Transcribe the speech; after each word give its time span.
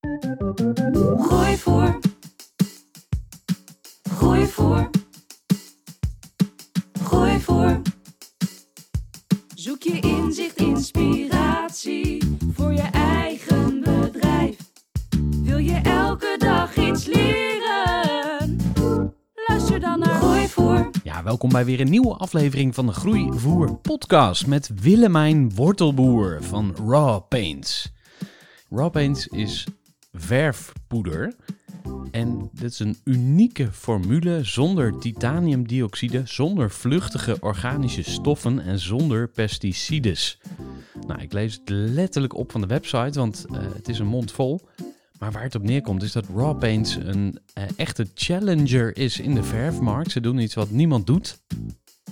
Groeivoer. 0.00 1.98
Groeivoer. 4.02 4.90
Groeivoer. 7.02 7.80
Zoek 9.54 9.82
je 9.82 10.00
inzicht, 10.00 10.56
inspiratie 10.56 12.36
voor 12.52 12.72
je 12.72 12.88
eigen 12.92 13.80
bedrijf. 13.80 14.56
Wil 15.42 15.58
je 15.58 15.80
elke 15.82 16.34
dag 16.38 16.76
iets 16.76 17.04
leren? 17.06 18.56
Luister 19.48 19.80
dan 19.80 19.98
naar 19.98 20.14
Groeivoer. 20.14 20.90
Ja, 21.02 21.22
welkom 21.22 21.48
bij 21.48 21.64
weer 21.64 21.80
een 21.80 21.90
nieuwe 21.90 22.14
aflevering 22.14 22.74
van 22.74 22.86
de 22.86 22.92
Groeivoer 22.92 23.76
podcast 23.76 24.46
met 24.46 24.70
Willemijn 24.80 25.54
Wortelboer 25.54 26.38
van 26.42 26.74
Raw 26.86 27.20
Paints. 27.28 27.92
Raw 28.70 28.90
Paints 28.90 29.26
is 29.26 29.66
verfpoeder 30.12 31.34
en 32.10 32.50
dit 32.52 32.70
is 32.70 32.78
een 32.78 32.96
unieke 33.04 33.72
formule 33.72 34.44
zonder 34.44 34.98
titaniumdioxide, 34.98 36.22
zonder 36.24 36.70
vluchtige 36.70 37.36
organische 37.40 38.02
stoffen 38.02 38.60
en 38.60 38.78
zonder 38.78 39.28
pesticides. 39.28 40.40
Nou, 41.06 41.20
ik 41.20 41.32
lees 41.32 41.54
het 41.54 41.68
letterlijk 41.68 42.36
op 42.36 42.50
van 42.52 42.60
de 42.60 42.66
website, 42.66 43.18
want 43.18 43.46
eh, 43.52 43.58
het 43.74 43.88
is 43.88 43.98
een 43.98 44.06
mond 44.06 44.32
vol. 44.32 44.60
Maar 45.18 45.32
waar 45.32 45.42
het 45.42 45.54
op 45.54 45.62
neerkomt 45.62 46.02
is 46.02 46.12
dat 46.12 46.26
Raw 46.34 46.58
Paints 46.58 46.94
een 46.94 47.38
eh, 47.54 47.64
echte 47.76 48.06
challenger 48.14 48.96
is 48.96 49.20
in 49.20 49.34
de 49.34 49.42
verfmarkt. 49.42 50.10
Ze 50.10 50.20
doen 50.20 50.38
iets 50.38 50.54
wat 50.54 50.70
niemand 50.70 51.06
doet. 51.06 51.40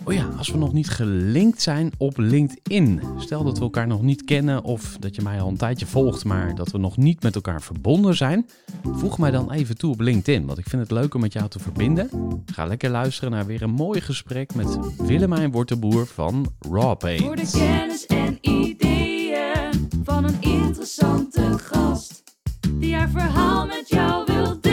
Oh 0.09 0.15
ja, 0.15 0.29
als 0.39 0.51
we 0.51 0.59
nog 0.59 0.73
niet 0.73 0.89
gelinkt 0.89 1.63
zijn 1.63 1.93
op 1.97 2.19
LinkedIn. 2.19 3.01
Stel 3.19 3.45
dat 3.45 3.59
we 3.59 3.65
elkaar 3.65 3.87
nog 3.87 4.03
niet 4.03 4.25
kennen 4.25 4.63
of 4.63 4.97
dat 5.01 5.15
je 5.15 5.23
mij 5.23 5.41
al 5.41 5.49
een 5.49 5.57
tijdje 5.57 5.87
volgt, 5.87 6.25
maar 6.25 6.55
dat 6.55 6.71
we 6.71 6.79
nog 6.79 6.97
niet 6.97 7.23
met 7.23 7.35
elkaar 7.35 7.63
verbonden 7.63 8.17
zijn. 8.17 8.47
Voeg 8.83 9.19
mij 9.19 9.31
dan 9.31 9.53
even 9.53 9.77
toe 9.77 9.93
op 9.93 10.01
LinkedIn, 10.01 10.47
want 10.47 10.59
ik 10.59 10.69
vind 10.69 10.83
het 10.83 10.91
leuk 10.91 11.15
om 11.15 11.21
met 11.21 11.33
jou 11.33 11.49
te 11.49 11.59
verbinden. 11.59 12.11
Ga 12.47 12.67
lekker 12.67 12.91
luisteren 12.91 13.31
naar 13.31 13.47
weer 13.47 13.63
een 13.63 13.71
mooi 13.71 14.01
gesprek 14.01 14.55
met 14.55 14.79
Willemijn 14.97 15.51
Wortelboer 15.51 16.07
van 16.07 16.53
Raw 16.71 16.97
Paints. 16.97 17.25
Voor 17.25 17.37
de 17.37 17.51
kennis 17.53 18.07
en 18.07 18.39
ideeën 18.41 19.89
van 20.05 20.25
een 20.25 20.41
interessante 20.41 21.59
gast. 21.59 22.23
Die 22.73 22.95
haar 22.95 23.11
verhaal 23.11 23.67
met 23.67 23.89
jou 23.89 24.25
wil 24.27 24.45
delen. 24.61 24.68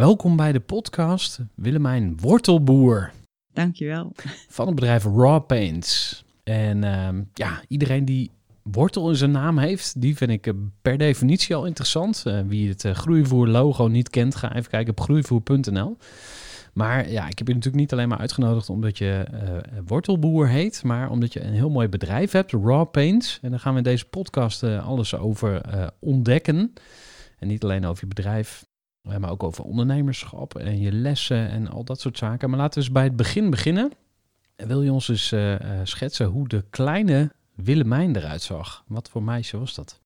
Welkom 0.00 0.36
bij 0.36 0.52
de 0.52 0.60
podcast 0.60 1.40
Willemijn 1.54 2.18
Wortelboer 2.20 3.12
Dankjewel. 3.52 4.12
van 4.48 4.66
het 4.66 4.74
bedrijf 4.74 5.04
Raw 5.04 5.46
Paints. 5.46 6.24
En 6.42 6.84
ehm, 6.84 7.22
ja, 7.34 7.62
iedereen 7.68 8.04
die 8.04 8.30
wortel 8.62 9.08
in 9.08 9.16
zijn 9.16 9.30
naam 9.30 9.58
heeft, 9.58 10.00
die 10.00 10.16
vind 10.16 10.30
ik 10.30 10.46
eh, 10.46 10.54
per 10.82 10.98
definitie 10.98 11.54
al 11.54 11.66
interessant. 11.66 12.22
Eh, 12.26 12.40
wie 12.46 12.68
het 12.68 12.84
eh, 12.84 12.94
groeivoer 12.94 13.48
logo 13.48 13.86
niet 13.86 14.10
kent, 14.10 14.34
ga 14.34 14.54
even 14.54 14.70
kijken 14.70 14.90
op 14.90 15.00
groeivoer.nl. 15.00 15.96
Maar 16.72 17.10
ja, 17.10 17.28
ik 17.28 17.38
heb 17.38 17.46
je 17.46 17.54
natuurlijk 17.54 17.82
niet 17.82 17.92
alleen 17.92 18.08
maar 18.08 18.18
uitgenodigd 18.18 18.70
omdat 18.70 18.98
je 18.98 19.26
wortelboer 19.86 20.48
heet, 20.48 20.82
maar 20.84 21.10
omdat 21.10 21.32
je 21.32 21.44
een 21.44 21.52
heel 21.52 21.70
mooi 21.70 21.88
bedrijf 21.88 22.32
hebt, 22.32 22.52
Raw 22.52 22.90
Paints. 22.90 23.38
En 23.42 23.50
daar 23.50 23.60
gaan 23.60 23.72
we 23.72 23.78
in 23.78 23.84
deze 23.84 24.04
podcast 24.04 24.62
alles 24.62 25.14
over 25.16 25.62
ontdekken. 25.98 26.72
En 27.38 27.48
niet 27.48 27.64
alleen 27.64 27.86
over 27.86 28.02
je 28.02 28.14
bedrijf, 28.14 28.64
maar 29.02 29.30
ook 29.30 29.42
over 29.42 29.64
ondernemerschap 29.64 30.54
en 30.54 30.78
je 30.78 30.92
lessen 30.92 31.48
en 31.48 31.68
al 31.68 31.84
dat 31.84 32.00
soort 32.00 32.18
zaken. 32.18 32.50
Maar 32.50 32.58
laten 32.58 32.78
we 32.78 32.84
eens 32.84 32.94
bij 32.94 33.04
het 33.04 33.16
begin 33.16 33.50
beginnen. 33.50 33.92
Wil 34.56 34.82
je 34.82 34.92
ons 34.92 35.08
eens 35.08 35.32
eh, 35.32 35.54
eh, 35.54 35.86
schetsen 35.86 36.26
hoe 36.26 36.48
de 36.48 36.64
kleine 36.70 37.32
Willemijn 37.54 38.16
eruit 38.16 38.42
zag? 38.42 38.84
Wat 38.86 39.10
voor 39.10 39.22
meisje 39.22 39.58
was 39.58 39.74
dat? 39.74 40.00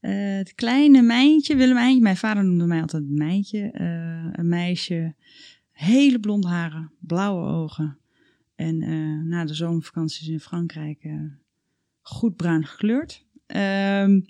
Eh, 0.00 0.36
het 0.36 0.54
kleine 0.54 1.02
Mijntje, 1.02 1.56
Willemijntje, 1.56 2.02
mijn 2.02 2.16
vader 2.16 2.44
noemde 2.44 2.66
mij 2.66 2.80
altijd 2.80 3.08
Mijntje. 3.08 3.70
eh, 3.70 4.28
een 4.32 4.48
meisje, 4.48 5.14
hele 5.70 6.20
blonde 6.20 6.48
haren, 6.48 6.92
blauwe 6.98 7.46
ogen. 7.46 7.98
En 8.54 8.78
na 9.28 9.44
de 9.44 9.54
zomervakanties 9.54 10.28
in 10.28 10.40
Frankrijk 10.40 11.08
goed 12.02 12.36
bruin 12.36 12.64
gekleurd. 12.66 13.24
Ehm, 13.46 14.20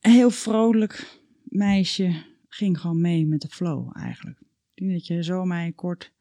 heel 0.00 0.30
vrolijk 0.30 1.20
meisje, 1.44 2.24
ging 2.50 2.80
gewoon 2.80 3.00
mee 3.00 3.26
met 3.26 3.40
de 3.40 3.48
flow 3.48 3.96
eigenlijk. 3.96 4.38
Ik 4.74 4.82
denk 4.82 4.92
dat 4.92 5.06
je 5.06 5.22
zo 5.22 5.44
mij 5.44 5.72
kort 5.72 6.12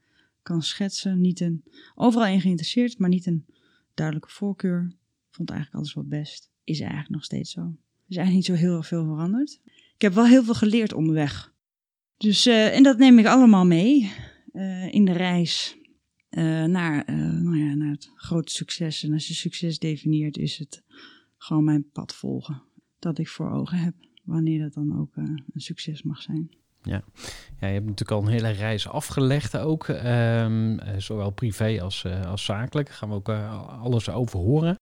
kan 0.42 0.62
schetsen. 0.62 1.22
Niet 1.22 1.40
een, 1.40 1.64
overal 1.96 2.28
in 2.28 2.42
geïnteresseerd, 2.42 2.98
maar 2.98 3.10
niet 3.10 3.26
een 3.26 3.46
duidelijke 3.94 4.32
voorkeur. 4.32 4.94
Vond 5.30 5.50
eigenlijk 5.50 5.80
alles 5.80 5.94
wat 5.94 6.10
best. 6.10 6.50
Is 6.64 6.80
eigenlijk 6.80 7.10
nog 7.10 7.24
steeds 7.24 7.52
zo. 7.52 7.62
Er 7.62 7.68
is 8.08 8.18
eigenlijk 8.18 8.48
niet 8.48 8.58
zo 8.58 8.66
heel 8.66 8.84
veel 8.84 9.04
veranderd. 9.04 9.60
Ik 9.96 10.02
heb 10.02 10.14
wel 10.14 10.26
heel 10.26 10.44
veel 10.44 10.54
geleerd 10.54 10.94
onderweg. 10.94 11.54
Dus, 12.18 12.46
eh, 12.46 12.76
en 12.76 12.84
dat 12.84 12.98
neem 12.98 13.20
ik 13.20 13.26
allemaal 13.26 13.66
mee 13.66 14.12
eh, 14.54 14.94
in 14.94 15.06
de 15.06 15.12
reis 15.12 15.78
eh, 16.30 16.64
naar, 16.64 17.04
nou 17.42 17.58
ja, 17.58 17.74
naar 17.74 17.92
het 17.92 18.12
grote 18.16 18.52
succes. 18.52 19.04
En 19.04 19.14
als 19.14 19.28
je 19.28 19.34
succes 19.34 19.80
definieert, 19.80 20.38
is 20.38 20.58
het 20.58 20.84
gewoon 21.38 21.64
mijn 21.64 21.90
pad 21.92 22.16
volgen. 22.16 22.62
Dat 23.00 23.18
ik 23.18 23.28
voor 23.28 23.52
ogen 23.52 23.78
heb, 23.78 23.94
wanneer 24.30 24.60
dat 24.60 24.74
dan 24.74 25.00
ook 25.00 25.16
eh, 25.16 25.24
een 25.24 25.62
succes 25.62 26.04
mag 26.04 26.22
zijn. 26.22 26.52
Ja, 26.82 27.02
je 27.60 27.66
hebt 27.66 27.86
natuurlijk 27.86 28.12
al 28.12 28.22
een 28.22 28.34
hele 28.34 28.50
reis 28.50 28.88
afgelegd 28.88 29.58
ook. 29.58 29.88
ehm, 29.88 30.78
eh, 30.80 30.98
zowel 30.98 31.30
privé 31.30 31.82
als, 31.82 32.04
eh, 32.04 32.26
als 32.26 32.46
zakelijk. 32.46 32.88
Daar 32.88 32.98
gaan 32.98 33.10
we 33.10 33.16
ook 33.16 33.30
alles 33.80 34.10
over 34.10 34.40
horen. 34.40 34.76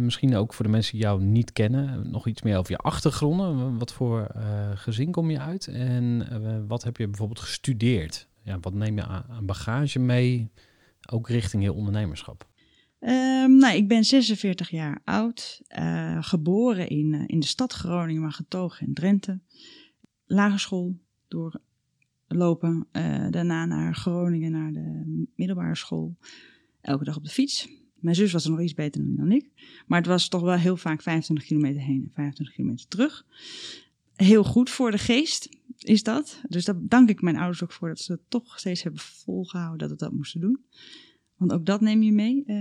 Misschien 0.00 0.36
ook 0.36 0.54
voor 0.54 0.64
de 0.64 0.70
mensen 0.70 0.92
die 0.92 1.02
jou 1.02 1.22
niet 1.22 1.52
kennen, 1.52 2.10
nog 2.10 2.26
iets 2.26 2.42
meer 2.42 2.58
over 2.58 2.72
je 2.72 2.78
achtergronden. 2.78 3.78
Wat 3.78 3.92
voor 3.92 4.26
gezin 4.74 5.10
kom 5.10 5.30
je 5.30 5.38
uit 5.38 5.66
en 5.66 6.66
wat 6.66 6.82
heb 6.82 6.96
je 6.96 7.06
bijvoorbeeld 7.06 7.40
gestudeerd? 7.40 8.28
Ja, 8.42 8.58
wat 8.60 8.74
neem 8.74 8.96
je 8.96 9.04
aan 9.04 9.46
bagage 9.46 9.98
mee, 9.98 10.50
ook 11.10 11.28
richting 11.28 11.62
je 11.62 11.72
ondernemerschap? 11.72 12.49
Doe 13.00 13.48
nou, 13.48 13.76
ik 13.76 13.88
ben 13.88 14.04
46 14.04 14.70
jaar 14.70 15.00
oud, 15.04 15.60
eh, 15.66 16.18
geboren 16.20 16.88
in, 16.88 17.14
eh, 17.14 17.22
in 17.26 17.40
de 17.40 17.46
stad 17.46 17.72
Groningen, 17.72 18.22
maar 18.22 18.32
getogen 18.32 18.86
in 18.86 18.94
Drenthe. 18.94 19.40
Lagere 20.26 20.58
school 20.58 20.98
doorlopen, 21.28 22.86
eh, 22.92 23.26
daarna 23.30 23.64
naar 23.64 23.94
Groningen, 23.94 24.52
naar 24.52 24.72
de 24.72 25.24
middelbare 25.34 25.76
school. 25.76 26.16
Elke 26.80 27.04
dag 27.04 27.16
op 27.16 27.24
de 27.24 27.30
fiets. 27.30 27.68
Mijn 27.94 28.16
zus 28.16 28.32
was 28.32 28.44
er 28.44 28.50
nog 28.50 28.60
iets 28.60 28.74
beter 28.74 29.16
dan 29.16 29.32
ik. 29.32 29.50
Maar 29.86 29.98
het 29.98 30.08
was 30.08 30.28
toch 30.28 30.42
wel 30.42 30.56
heel 30.56 30.76
vaak 30.76 31.02
25 31.02 31.46
kilometer 31.46 31.82
heen 31.82 32.02
en 32.04 32.12
25 32.14 32.54
kilometer 32.54 32.88
terug. 32.88 33.26
Heel 34.14 34.44
goed 34.44 34.70
voor 34.70 34.90
de 34.90 34.98
geest 34.98 35.48
is 35.78 36.02
dat. 36.02 36.40
Dus 36.48 36.64
daar 36.64 36.76
dank 36.80 37.08
ik 37.08 37.22
mijn 37.22 37.36
ouders 37.36 37.62
ook 37.62 37.72
voor 37.72 37.88
dat 37.88 37.98
ze 37.98 38.12
het 38.12 38.20
toch 38.28 38.58
steeds 38.58 38.82
hebben 38.82 39.00
volgehouden 39.00 39.78
dat 39.78 39.90
we 39.90 40.04
dat 40.04 40.12
moesten 40.12 40.40
doen. 40.40 40.64
Want 41.40 41.52
ook 41.52 41.66
dat 41.66 41.80
neem 41.80 42.02
je 42.02 42.12
mee. 42.12 42.42
eh, 42.46 42.54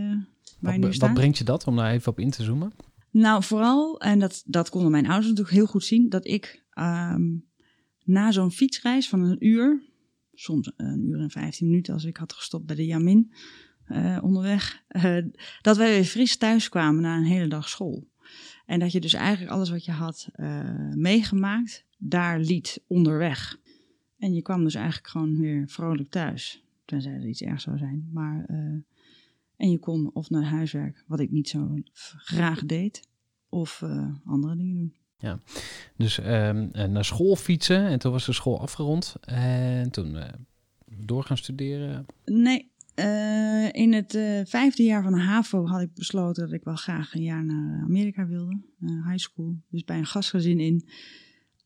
waar 0.59 0.79
Wat, 0.79 0.97
wat 0.97 1.13
brengt 1.13 1.37
je 1.37 1.43
dat, 1.43 1.67
om 1.67 1.75
daar 1.75 1.91
even 1.91 2.11
op 2.11 2.19
in 2.19 2.29
te 2.29 2.43
zoomen? 2.43 2.71
Nou, 3.11 3.43
vooral, 3.43 3.99
en 3.99 4.19
dat, 4.19 4.43
dat 4.45 4.69
konden 4.69 4.91
mijn 4.91 5.05
ouders 5.05 5.27
natuurlijk 5.27 5.55
heel 5.55 5.65
goed 5.65 5.83
zien, 5.83 6.09
dat 6.09 6.27
ik 6.27 6.65
ehm, 6.69 7.21
na 8.03 8.31
zo'n 8.31 8.51
fietsreis 8.51 9.09
van 9.09 9.21
een 9.21 9.45
uur, 9.45 9.83
soms 10.33 10.71
een 10.77 11.05
uur 11.05 11.19
en 11.19 11.29
vijftien 11.29 11.67
minuten 11.67 11.93
als 11.93 12.03
ik 12.03 12.17
had 12.17 12.33
gestopt 12.33 12.65
bij 12.65 12.75
de 12.75 12.85
Jamin 12.85 13.33
eh, 13.85 14.17
onderweg, 14.21 14.83
eh, 14.87 15.17
dat 15.61 15.77
wij 15.77 15.89
weer 15.89 16.03
fris 16.03 16.37
thuis 16.37 16.69
kwamen 16.69 17.01
na 17.01 17.17
een 17.17 17.23
hele 17.23 17.47
dag 17.47 17.69
school. 17.69 18.07
En 18.65 18.79
dat 18.79 18.91
je 18.91 18.99
dus 18.99 19.13
eigenlijk 19.13 19.51
alles 19.51 19.69
wat 19.69 19.85
je 19.85 19.91
had 19.91 20.29
meegemaakt, 20.95 21.85
daar 21.97 22.39
liet 22.39 22.83
onderweg. 22.87 23.59
En 24.17 24.33
je 24.33 24.41
kwam 24.41 24.63
dus 24.63 24.75
eigenlijk 24.75 25.07
gewoon 25.07 25.37
weer 25.37 25.67
vrolijk 25.67 26.09
thuis. 26.09 26.63
Tenzij 26.89 27.11
er 27.13 27.27
iets 27.27 27.41
ergs 27.41 27.63
zou 27.63 27.77
zijn. 27.77 28.09
Maar, 28.13 28.45
eh, 28.47 28.55
en 29.55 29.71
je 29.71 29.77
kon 29.79 30.09
of 30.13 30.29
naar 30.29 30.43
huiswerk, 30.43 31.03
wat 31.07 31.19
ik 31.19 31.31
niet 31.31 31.49
zo 31.49 31.75
graag 32.17 32.65
deed, 32.65 33.07
of 33.49 33.81
eh, 33.81 34.07
andere 34.25 34.55
dingen 34.55 34.75
doen. 34.75 34.93
Dus 35.97 36.19
ehm, 36.19 36.67
eh, 36.71 36.85
naar 36.85 37.05
school 37.05 37.35
fietsen 37.35 37.85
en 37.87 37.99
toen 37.99 38.11
was 38.11 38.25
de 38.25 38.33
school 38.33 38.59
afgerond. 38.59 39.15
En 39.21 39.91
toen 39.91 40.15
eh, 40.17 40.33
door 40.85 41.23
gaan 41.23 41.37
studeren. 41.37 42.05
Nee, 42.25 42.71
in 43.71 43.93
het 43.93 44.11
vijfde 44.49 44.83
jaar 44.83 45.03
van 45.03 45.11
de 45.13 45.19
HAVO 45.19 45.65
had 45.65 45.81
ik 45.81 45.93
besloten 45.93 46.43
dat 46.43 46.53
ik 46.53 46.63
wel 46.63 46.75
graag 46.75 47.13
een 47.13 47.23
jaar 47.23 47.45
naar 47.45 47.83
Amerika 47.83 48.27
wilde. 48.27 48.57
eh, 48.81 48.89
high 49.07 49.17
school. 49.17 49.55
Dus 49.69 49.83
bij 49.83 49.97
een 49.97 50.05
gastgezin 50.05 50.59
in. 50.59 50.87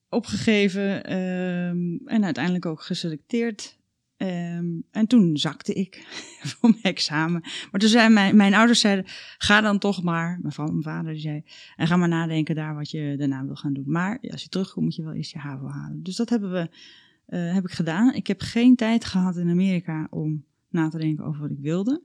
Opgegeven 0.09 1.03
ehm, 1.03 1.97
en 2.05 2.23
uiteindelijk 2.23 2.65
ook 2.65 2.81
geselecteerd. 2.81 3.77
Ehm, 4.23 4.79
en 4.91 5.07
toen 5.07 5.37
zakte 5.37 5.73
ik 5.73 5.95
voor 6.49 6.69
mijn 6.69 6.83
examen. 6.83 7.41
Maar 7.41 7.79
toen 7.79 7.89
zei 7.89 8.09
mijn, 8.09 8.35
mijn 8.35 8.53
ouders 8.53 8.79
zeiden, 8.79 9.05
ga 9.37 9.61
dan 9.61 9.79
toch 9.79 10.03
maar. 10.03 10.39
Mijn, 10.41 10.53
mijn 10.55 10.83
vader 10.83 11.11
die 11.11 11.21
zei, 11.21 11.43
en 11.75 11.87
ga 11.87 11.95
maar 11.95 12.07
nadenken 12.07 12.55
daar 12.55 12.75
wat 12.75 12.91
je 12.91 13.15
daarna 13.17 13.45
wil 13.45 13.55
gaan 13.55 13.73
doen. 13.73 13.83
Maar 13.87 14.19
als 14.31 14.43
je 14.43 14.49
terugkomt 14.49 14.85
moet 14.85 14.95
je 14.95 15.03
wel 15.03 15.13
eerst 15.13 15.31
je 15.31 15.39
HAVO 15.39 15.67
halen. 15.67 16.03
Dus 16.03 16.15
dat 16.15 16.29
hebben 16.29 16.51
we, 16.51 16.69
eh, 17.25 17.53
heb 17.53 17.63
ik 17.63 17.71
gedaan. 17.71 18.13
Ik 18.13 18.27
heb 18.27 18.41
geen 18.41 18.75
tijd 18.75 19.05
gehad 19.05 19.37
in 19.37 19.49
Amerika 19.49 20.07
om 20.09 20.45
na 20.69 20.89
te 20.89 20.97
denken 20.97 21.25
over 21.25 21.41
wat 21.41 21.51
ik 21.51 21.59
wilde. 21.59 22.01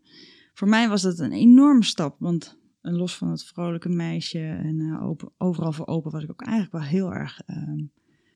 Voor 0.54 0.68
mij 0.68 0.88
was 0.88 1.02
dat 1.02 1.18
een 1.18 1.32
enorme 1.32 1.84
stap, 1.84 2.16
want 2.18 2.58
eh, 2.80 2.92
los 2.92 3.16
van 3.16 3.30
het 3.30 3.44
vrolijke 3.44 3.88
meisje 3.88 4.38
en 4.38 4.80
eh, 4.80 5.06
open, 5.06 5.32
overal 5.36 5.72
voor 5.72 5.86
open 5.86 6.10
was 6.10 6.22
ik 6.22 6.30
ook 6.30 6.42
eigenlijk 6.42 6.72
wel 6.72 6.82
heel 6.82 7.14
erg, 7.14 7.40
ehm, 7.46 7.82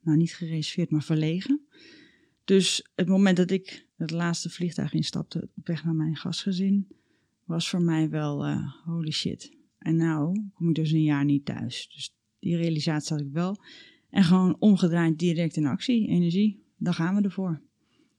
nou 0.02 0.16
niet 0.16 0.34
gereserveerd, 0.34 0.90
maar 0.90 1.02
verlegen. 1.02 1.60
Dus 2.52 2.88
het 2.94 3.08
moment 3.08 3.36
dat 3.36 3.50
ik 3.50 3.86
het 3.96 4.10
laatste 4.10 4.50
vliegtuig 4.50 4.92
instapte 4.92 5.48
op 5.56 5.66
weg 5.66 5.84
naar 5.84 5.94
mijn 5.94 6.16
gastgezin, 6.16 6.88
was 7.44 7.68
voor 7.68 7.82
mij 7.82 8.10
wel 8.10 8.44
eh, 8.44 8.72
holy 8.84 9.10
shit. 9.10 9.56
En 9.78 9.96
nou 9.96 10.50
kom 10.54 10.68
ik 10.68 10.74
dus 10.74 10.90
een 10.90 11.02
jaar 11.02 11.24
niet 11.24 11.44
thuis. 11.44 11.88
Dus 11.94 12.14
die 12.38 12.56
realisatie 12.56 13.16
had 13.16 13.26
ik 13.26 13.32
wel. 13.32 13.56
En 14.10 14.24
gewoon 14.24 14.56
omgedraaid 14.58 15.18
direct 15.18 15.56
in 15.56 15.66
actie, 15.66 16.08
energie. 16.08 16.62
Dan 16.76 16.94
gaan 16.94 17.16
we 17.16 17.22
ervoor. 17.22 17.60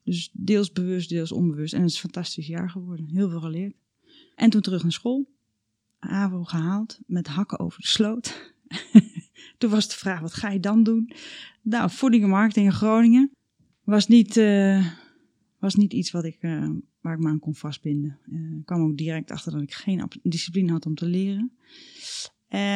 Dus 0.04 0.30
deels 0.34 0.72
bewust, 0.72 1.10
deels 1.10 1.32
onbewust. 1.32 1.74
En 1.74 1.82
het 1.82 1.90
is 1.90 1.96
een 1.96 2.02
fantastisch 2.02 2.48
jaar 2.48 2.70
geworden. 2.70 3.10
Heel 3.10 3.30
veel 3.30 3.42
geleerd. 3.42 3.76
En 4.36 4.50
toen 4.50 4.62
terug 4.62 4.82
naar 4.82 4.92
school. 4.92 5.30
AVO 6.00 6.44
gehaald. 6.44 7.00
Met 7.06 7.28
hakken 7.28 7.60
over 7.60 7.82
de 7.82 7.88
sloot. 7.88 8.54
toen 9.58 9.70
was 9.70 9.88
de 9.88 9.96
vraag, 9.96 10.20
wat 10.20 10.34
ga 10.34 10.50
je 10.50 10.60
dan 10.60 10.84
doen? 10.84 11.12
Nou, 11.62 11.90
voeding 11.90 12.24
en 12.24 12.30
marketing 12.30 12.66
in 12.66 12.74
Groningen. 12.74 13.32
Was 13.84 14.08
niet, 14.08 14.38
eh, 14.38 14.88
was 15.60 15.76
niet 15.76 15.94
iets 15.94 16.12
wat 16.12 16.24
ik, 16.24 16.38
eh, 16.40 16.70
waar 17.02 17.14
ik 17.14 17.20
me 17.20 17.30
aan 17.30 17.40
kon 17.40 17.56
vastbinden. 17.56 18.20
Eh, 18.26 18.58
ik 18.58 18.66
kwam 18.66 18.82
ook 18.82 18.98
direct 18.98 19.32
achter 19.32 19.52
dat 19.52 19.62
ik 19.62 19.74
geen 19.74 20.08
discipline 20.22 20.72
had 20.72 20.86
om 20.86 20.96
te 20.96 21.06
leren. 21.06 21.52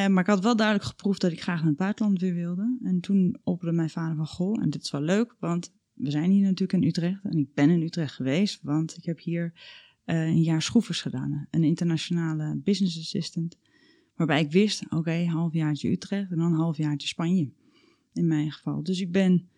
Maar 0.09 0.19
ik 0.19 0.25
had 0.25 0.43
wel 0.43 0.55
duidelijk 0.55 0.87
geproefd 0.87 1.21
dat 1.21 1.31
ik 1.31 1.41
graag 1.41 1.59
naar 1.59 1.67
het 1.67 1.77
buitenland 1.77 2.21
weer 2.21 2.33
wilde. 2.33 2.77
En 2.83 2.99
toen 2.99 3.39
opperde 3.43 3.75
mijn 3.75 3.89
vader 3.89 4.15
van, 4.15 4.27
goh, 4.27 4.61
en 4.61 4.69
dit 4.69 4.83
is 4.83 4.91
wel 4.91 5.01
leuk, 5.01 5.35
want 5.39 5.73
we 5.93 6.11
zijn 6.11 6.31
hier 6.31 6.43
natuurlijk 6.43 6.73
in 6.73 6.83
Utrecht. 6.83 7.23
En 7.23 7.37
ik 7.37 7.53
ben 7.53 7.69
in 7.69 7.81
Utrecht 7.81 8.13
geweest, 8.13 8.59
want 8.61 8.97
ik 8.97 9.05
heb 9.05 9.19
hier 9.19 9.53
een 10.05 10.41
jaar 10.41 10.61
schroevers 10.61 11.01
gedaan. 11.01 11.47
Een 11.51 11.63
internationale 11.63 12.59
business 12.63 12.99
assistant. 12.99 13.57
Waarbij 14.15 14.41
ik 14.41 14.51
wist, 14.51 14.91
oké, 14.91 15.25
halfjaartje 15.25 15.89
Utrecht 15.89 16.31
en 16.31 16.37
dan 16.37 16.53
halfjaartje 16.53 17.07
Spanje. 17.07 17.51
In 18.13 18.27
mijn 18.27 18.51
geval. 18.51 18.83
Dus 18.83 19.01
ik 19.01 19.11
ben 19.11 19.49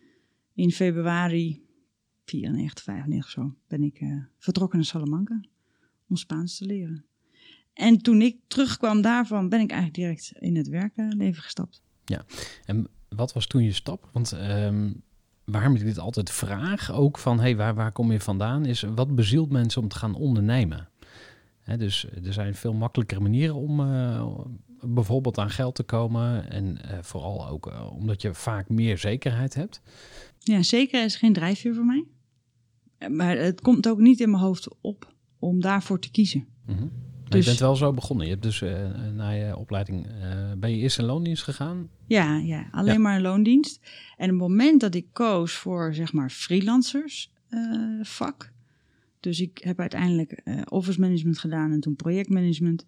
in 0.54 0.70
februari 0.70 1.62
94, 2.24 2.84
95 2.84 3.30
zo, 3.30 3.54
ben 3.68 3.82
ik 3.82 4.00
eh, 4.00 4.16
vertrokken 4.38 4.78
naar 4.78 4.86
Salamanca. 4.86 5.40
Om 6.08 6.16
Spaans 6.16 6.56
te 6.56 6.64
leren. 6.64 7.04
En 7.72 7.98
toen 7.98 8.22
ik 8.22 8.36
terugkwam 8.46 9.00
daarvan, 9.00 9.48
ben 9.48 9.60
ik 9.60 9.70
eigenlijk 9.70 10.00
direct 10.00 10.32
in 10.38 10.56
het 10.56 10.68
werkleven 10.68 11.42
gestapt. 11.42 11.82
En 12.64 12.88
wat 13.08 13.32
was 13.32 13.46
toen 13.46 13.62
je 13.62 13.72
stap? 13.72 14.08
Want 14.12 14.32
ehm, 14.32 14.92
waarom 15.44 15.74
ik 15.74 15.84
dit 15.84 15.98
altijd 15.98 16.30
vraag, 16.30 16.92
ook 16.92 17.18
van 17.18 17.40
hey, 17.40 17.56
waar, 17.56 17.74
waar 17.74 17.92
kom 17.92 18.12
je 18.12 18.20
vandaan, 18.20 18.66
is 18.66 18.82
wat 18.82 19.14
bezielt 19.14 19.50
mensen 19.50 19.82
om 19.82 19.88
te 19.88 19.96
gaan 19.96 20.14
ondernemen? 20.14 20.88
Dus 21.76 22.06
er 22.24 22.32
zijn 22.32 22.54
veel 22.54 22.72
makkelijkere 22.72 23.20
manieren 23.20 23.54
om 23.54 23.80
eh, 23.80 24.28
bijvoorbeeld 24.80 25.38
aan 25.38 25.50
geld 25.50 25.74
te 25.74 25.82
komen. 25.82 26.50
En 26.50 26.82
eh, 26.82 26.98
vooral 27.02 27.48
ook 27.48 27.90
omdat 27.90 28.22
je 28.22 28.34
vaak 28.34 28.68
meer 28.68 28.98
zekerheid 28.98 29.54
hebt. 29.54 29.82
Ja, 30.42 30.62
zeker 30.62 31.04
is 31.04 31.16
geen 31.16 31.32
drijfveer 31.32 31.74
voor 31.74 31.84
mij. 31.84 32.04
Maar 33.08 33.36
het 33.36 33.60
komt 33.60 33.88
ook 33.88 33.98
niet 33.98 34.20
in 34.20 34.30
mijn 34.30 34.42
hoofd 34.42 34.68
op 34.80 35.14
om 35.38 35.60
daarvoor 35.60 35.98
te 36.00 36.10
kiezen. 36.10 36.46
Mhm. 36.66 36.78
Maar 36.80 37.38
Dus- 37.38 37.44
je 37.44 37.50
bent 37.50 37.58
wel 37.60 37.76
zo 37.76 37.92
begonnen. 37.92 38.26
Je 38.26 38.32
hebt 38.32 38.44
dus 38.44 38.62
eh, 38.62 38.90
na 39.14 39.30
je 39.30 39.56
opleiding, 39.56 40.06
eh, 40.06 40.52
ben 40.58 40.70
je 40.70 40.76
eerst 40.76 40.98
in 40.98 41.04
loondienst 41.04 41.42
gegaan? 41.42 41.88
Ja, 42.06 42.36
ja 42.36 42.68
alleen 42.70 42.92
Ja. 42.94 42.98
maar 43.00 43.16
een 43.16 43.22
loondienst. 43.22 43.80
En 44.16 44.28
het 44.28 44.38
moment 44.38 44.80
dat 44.80 44.94
ik 44.94 45.06
koos 45.12 45.52
voor, 45.52 45.94
zeg 45.94 46.12
maar, 46.12 46.30
freelancers 46.30 47.32
eh, 47.48 47.60
vak. 48.02 48.52
Dus 49.20 49.40
ik 49.40 49.58
heb 49.58 49.80
uiteindelijk 49.80 50.42
office 50.68 51.00
management 51.00 51.38
gedaan 51.38 51.72
en 51.72 51.80
toen 51.80 51.96
projectmanagement. 51.96 52.86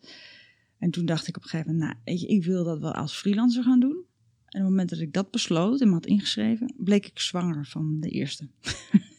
En 0.78 0.90
toen 0.90 1.04
dacht 1.06 1.28
ik 1.28 1.36
op 1.36 1.42
een 1.42 1.48
gegeven 1.48 1.72
moment, 1.72 1.90
nou, 1.90 2.02
weet 2.04 2.20
je, 2.20 2.26
ik 2.26 2.44
wil 2.44 2.64
dat 2.64 2.78
wel 2.80 2.92
als 2.92 3.16
freelancer 3.16 3.62
gaan 3.62 3.80
doen. 3.80 4.04
En 4.52 4.60
op 4.60 4.66
het 4.66 4.76
moment 4.76 4.90
dat 4.90 4.98
ik 4.98 5.12
dat 5.12 5.30
besloot 5.30 5.80
en 5.80 5.88
me 5.88 5.94
had 5.94 6.06
ingeschreven, 6.06 6.74
bleek 6.76 7.06
ik 7.06 7.18
zwanger 7.18 7.66
van 7.66 8.00
de 8.00 8.08
eerste. 8.08 8.48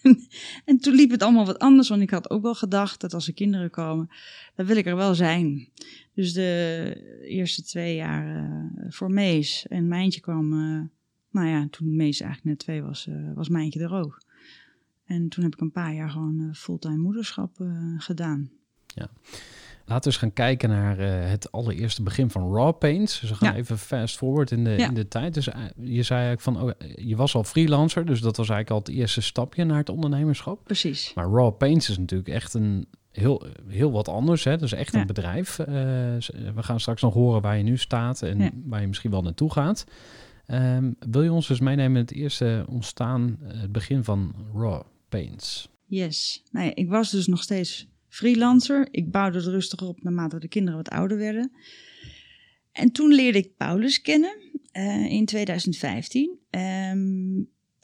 en 0.65 0.77
toen 0.77 0.93
liep 0.93 1.11
het 1.11 1.23
allemaal 1.23 1.45
wat 1.45 1.59
anders, 1.59 1.89
want 1.89 2.01
ik 2.01 2.09
had 2.09 2.29
ook 2.29 2.41
wel 2.41 2.55
gedacht 2.55 3.01
dat 3.01 3.13
als 3.13 3.27
er 3.27 3.33
kinderen 3.33 3.69
komen, 3.69 4.09
dan 4.55 4.65
wil 4.65 4.77
ik 4.77 4.85
er 4.85 4.95
wel 4.95 5.15
zijn. 5.15 5.69
Dus 6.13 6.33
de 6.33 7.21
eerste 7.27 7.63
twee 7.63 7.95
jaar 7.95 8.35
eh, 8.35 8.85
voor 8.91 9.11
Mees 9.11 9.67
en 9.67 9.87
Mijntje 9.87 10.21
kwam, 10.21 10.53
eh, 10.53 10.81
nou 11.29 11.47
ja, 11.47 11.67
toen 11.69 11.95
Mees 11.95 12.19
eigenlijk 12.19 12.49
net 12.49 12.59
twee 12.59 12.81
was, 12.81 13.07
eh, 13.07 13.33
was 13.33 13.49
Mijntje 13.49 13.79
er 13.79 13.93
ook. 13.93 14.21
En 15.05 15.29
toen 15.29 15.43
heb 15.43 15.53
ik 15.53 15.61
een 15.61 15.71
paar 15.71 15.93
jaar 15.93 16.09
gewoon 16.09 16.55
fulltime 16.55 16.97
moederschap 16.97 17.51
gedaan. 17.97 18.51
Laten 19.85 20.03
we 20.03 20.09
eens 20.09 20.17
gaan 20.17 20.33
kijken 20.33 20.69
naar 20.69 20.99
eh, 20.99 21.29
het 21.29 21.51
allereerste 21.51 22.03
begin 22.03 22.29
van 22.29 22.53
Raw 22.55 22.77
Paints. 22.77 23.19
Dus 23.19 23.29
we 23.29 23.35
gaan 23.35 23.53
Ja. 23.53 23.59
even 23.59 23.77
fast 23.77 24.17
forward 24.17 24.51
in 24.51 24.63
de, 24.63 24.69
Ja. 24.69 24.87
in 24.87 24.93
de 24.93 25.07
tijd. 25.07 25.33
Dus 25.33 25.47
eh, 25.49 25.59
je 25.81 26.03
zei 26.03 26.19
eigenlijk 26.25 26.41
van, 26.41 26.61
oh, 26.61 26.71
je 27.07 27.15
was 27.15 27.35
al 27.35 27.43
freelancer, 27.43 28.05
dus 28.05 28.19
dat 28.21 28.37
was 28.37 28.49
eigenlijk 28.49 28.69
al 28.87 28.91
het 28.93 28.99
eerste 29.01 29.21
stapje 29.21 29.63
naar 29.63 29.77
het 29.77 29.89
ondernemerschap. 29.89 30.63
Precies. 30.63 31.11
Maar 31.15 31.29
Raw 31.29 31.57
Paints 31.57 31.89
is 31.89 31.97
natuurlijk 31.97 32.29
echt 32.29 32.53
een 32.53 32.87
heel, 33.11 33.45
heel 33.67 33.91
wat 33.91 34.07
anders. 34.07 34.43
Hè? 34.43 34.57
Dus 34.57 34.71
echt 34.73 34.93
Ja. 34.93 34.99
een 35.01 35.07
bedrijf. 35.07 35.59
Eh, 35.59 35.65
we 36.55 36.63
gaan 36.63 36.79
straks 36.79 37.01
nog 37.01 37.13
horen 37.13 37.41
waar 37.41 37.57
je 37.57 37.63
nu 37.63 37.77
staat 37.77 38.21
en 38.21 38.63
waar 38.65 38.81
je 38.81 38.87
misschien 38.87 39.11
wel 39.11 39.21
naartoe 39.21 39.51
gaat. 39.51 39.85
Ehm, 40.45 40.91
wil 40.99 41.21
je 41.23 41.31
ons 41.31 41.47
dus 41.47 41.59
meenemen 41.59 41.95
in 41.95 42.01
het 42.05 42.13
eerste 42.13 42.65
ontstaan, 42.69 43.37
eh, 43.47 43.61
het 43.61 43.71
begin 43.71 44.03
van 44.03 44.35
Raw 44.53 44.81
Paints? 45.09 45.69
Yes. 45.85 46.43
Nou 46.51 46.65
ja, 46.65 46.71
ik 46.75 46.89
was 46.89 47.11
dus 47.11 47.27
nog 47.27 47.41
steeds 47.41 47.87
freelancer. 48.13 48.87
Ik 48.91 49.11
bouwde 49.11 49.37
het 49.37 49.47
rustig 49.47 49.81
op 49.81 50.03
naarmate 50.03 50.39
de 50.39 50.47
kinderen 50.47 50.77
wat 50.77 50.89
ouder 50.89 51.17
werden. 51.17 51.51
En 52.71 52.91
toen 52.91 53.13
leerde 53.13 53.37
ik 53.37 53.57
Paulus 53.57 54.01
kennen 54.01 54.35
eh, 54.71 55.11
in 55.11 55.25
2015. 55.25 56.39
Ehm, 56.49 57.41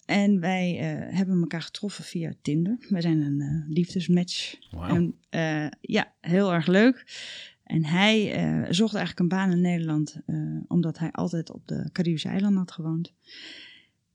en 0.09 0.39
wij 0.39 0.79
eh, 0.79 1.15
hebben 1.17 1.39
elkaar 1.39 1.61
getroffen 1.61 2.03
via 2.03 2.33
Tinder. 2.41 2.77
Wij 2.89 3.01
zijn 3.01 3.21
een 3.21 3.41
eh, 3.41 3.73
liefdesmatch. 3.75 4.55
En 4.71 5.15
eh, 5.29 5.67
ja, 5.81 6.13
heel 6.21 6.53
erg 6.53 6.67
leuk. 6.67 7.05
En 7.63 7.85
hij 7.85 8.23
zocht 8.69 8.95
eigenlijk 8.95 9.19
een 9.19 9.37
baan 9.37 9.51
in 9.51 9.61
Nederland, 9.61 10.15
omdat 10.67 10.97
hij 10.97 11.11
altijd 11.11 11.51
op 11.51 11.67
de 11.67 11.89
Caribische 11.91 12.27
eilanden 12.27 12.59
had 12.59 12.71
gewoond. 12.71 13.13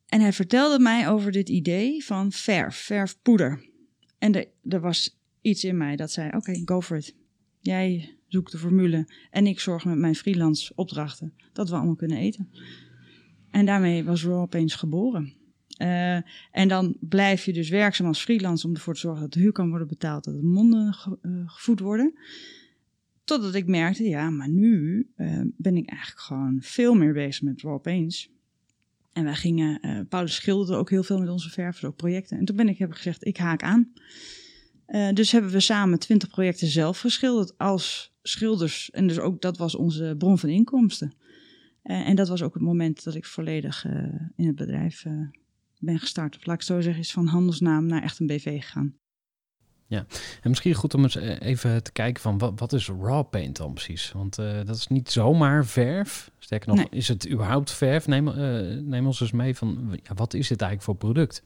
En 0.07 0.21
hij 0.21 0.33
vertelde 0.33 0.79
mij 0.79 1.09
over 1.09 1.33
dit 1.33 1.49
idee 1.49 2.05
van 2.05 2.33
verf, 2.33 2.77
verfpoeder. 2.77 3.65
En 4.19 4.35
er, 4.35 4.47
er 4.69 4.81
was 4.81 5.19
iets 5.45 5.65
in 5.65 5.77
mij 5.77 5.97
dat 5.97 6.11
zei, 6.11 6.31
oké, 6.37 6.63
go 6.65 6.81
for 6.81 6.97
it. 6.97 7.15
Jij 7.61 8.17
zoekt 8.27 8.53
de 8.53 8.59
formule 8.59 9.09
en 9.31 9.47
ik 9.47 9.61
zorg 9.61 9.85
met 9.85 9.99
mijn 9.99 10.15
freelance 10.15 10.73
opdrachten 10.75 11.35
dat 11.53 11.69
we 11.69 11.75
allemaal 11.75 11.95
kunnen 11.95 12.19
eten. 12.19 12.51
En 13.51 13.67
daarmee 13.67 14.05
was 14.05 14.25
Raw 14.25 14.41
opeens 14.41 14.75
geboren. 14.75 15.33
Eh, 15.77 16.17
en 16.51 16.69
dan 16.69 16.97
blijf 17.01 17.45
je 17.45 17.53
dus 17.53 17.69
werkzaam 17.69 18.07
als 18.07 18.23
freelance 18.23 18.67
om 18.67 18.75
ervoor 18.75 18.95
te 18.95 19.01
zorgen 19.01 19.23
dat 19.23 19.33
de 19.33 19.41
huur 19.41 19.53
kan 19.53 19.69
worden 19.69 19.89
betaald, 19.89 20.25
dat 20.25 20.35
de 20.35 20.47
monden 20.47 20.97
eh, 21.23 21.31
gevoed 21.47 21.81
worden. 21.81 22.19
Totdat 23.25 23.55
ik 23.55 23.67
merkte, 23.67 24.05
ja, 24.05 24.31
maar 24.31 24.49
nu 24.49 25.07
eh, 25.17 25.41
ben 25.57 25.77
ik 25.77 25.89
eigenlijk 25.89 26.21
gewoon 26.21 26.59
veel 26.61 26.95
meer 26.95 27.13
bezig 27.13 27.43
met 27.43 27.63
Raw 27.63 27.81
Paints. 27.81 28.33
En 29.13 29.25
wij 29.25 29.35
gingen, 29.35 30.07
Paulus 30.09 30.35
schilderde 30.35 30.75
ook 30.75 30.91
heel 30.91 31.03
veel 31.03 31.19
met 31.19 31.29
onze 31.29 31.51
verf, 31.51 31.85
ook 31.85 31.97
projecten. 31.97 32.39
En 32.39 32.45
toen 32.45 32.57
ben 32.57 32.69
ik, 32.69 32.79
heb 32.79 32.93
gezegd, 32.93 33.27
ik 33.27 33.37
haak 33.37 33.63
aan. 33.63 33.93
Eh, 34.87 35.13
dus 35.13 35.33
hebben 35.33 35.51
we 35.51 35.61
samen 35.61 35.99
twintig 35.99 36.29
projecten 36.29 36.67
zelf 36.69 37.01
geschilderd 37.01 37.59
als 37.59 38.13
schilders. 38.23 38.91
En 38.91 39.07
dus 39.07 39.19
ook 39.19 39.41
dat 39.41 39.57
was 39.57 39.75
onze 39.75 40.15
bron 40.19 40.39
van 40.39 40.49
inkomsten. 40.49 41.15
Eh, 41.83 42.09
en 42.09 42.17
dat 42.17 42.29
was 42.29 42.43
ook 42.43 42.55
het 42.55 42.63
moment 42.63 43.05
dat 43.05 43.15
ik 43.15 43.25
volledig 43.25 43.85
eh, 43.85 43.93
in 44.37 44.47
het 44.47 44.57
bedrijf 44.57 45.05
ben 45.79 45.99
gestart. 45.99 46.37
Of 46.37 46.47
laat 46.47 46.57
ik 46.57 46.63
zo 46.63 46.81
zeggen, 46.81 47.03
is 47.03 47.13
van 47.13 47.27
handelsnaam 47.27 47.87
naar 47.87 48.03
echt 48.03 48.21
een 48.21 48.27
BV 48.27 48.63
gegaan. 48.63 48.95
En 49.89 50.07
misschien 50.43 50.75
goed 50.75 50.95
om 50.95 51.03
eens 51.03 51.15
even 51.15 51.83
te 51.83 51.93
kijken 51.93 52.23
van 52.23 52.39
wat, 52.39 52.61
wat 52.61 52.73
is 52.73 52.89
raw 52.89 53.29
paint 53.31 53.57
dan 53.57 53.73
precies? 53.73 54.13
Want 54.13 54.35
dat 54.37 54.77
is 54.77 54.87
niet 54.87 55.11
zomaar 55.11 55.67
verf. 55.67 56.31
Sterker 56.39 56.69
nog, 56.69 56.77
Nee. 56.77 56.87
is 56.91 57.09
het 57.09 57.31
überhaupt 57.31 57.71
verf? 57.71 58.07
Neem, 58.07 58.25
neem 58.89 59.07
ons 59.07 59.21
eens 59.21 59.33
mee 59.33 59.57
van 59.57 59.99
ja, 60.03 60.15
wat 60.15 60.35
is 60.35 60.49
dit 60.49 60.61
eigenlijk 60.61 60.83
voor 60.83 61.11
product? 61.13 61.43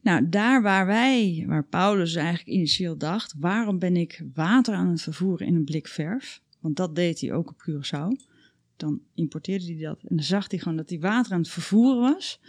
Nou, 0.00 0.28
daar 0.28 0.62
waar 0.62 0.86
wij, 0.86 1.44
waar 1.46 1.64
Paulus 1.64 2.14
eigenlijk 2.14 2.48
initieel 2.48 2.96
dacht, 2.96 3.34
waarom 3.38 3.78
ben 3.78 3.96
ik 3.96 4.24
water 4.34 4.74
aan 4.74 4.88
het 4.88 5.02
vervoeren 5.02 5.46
in 5.46 5.54
een 5.54 5.64
blik 5.64 5.88
verf? 5.88 6.42
Want 6.60 6.76
dat 6.76 6.94
deed 6.94 7.20
hij 7.20 7.32
ook 7.32 7.50
op 7.50 7.68
Curaçao. 7.68 8.28
Dan 8.76 9.00
importeerde 9.14 9.64
hij 9.64 9.82
dat 9.82 10.00
en 10.02 10.16
dan 10.16 10.24
zag 10.24 10.50
hij 10.50 10.58
gewoon 10.58 10.76
dat 10.76 10.88
hij 10.90 11.00
water 11.00 11.32
aan 11.32 11.40
het 11.40 11.50
vervoeren 11.50 12.00
was. 12.00 12.40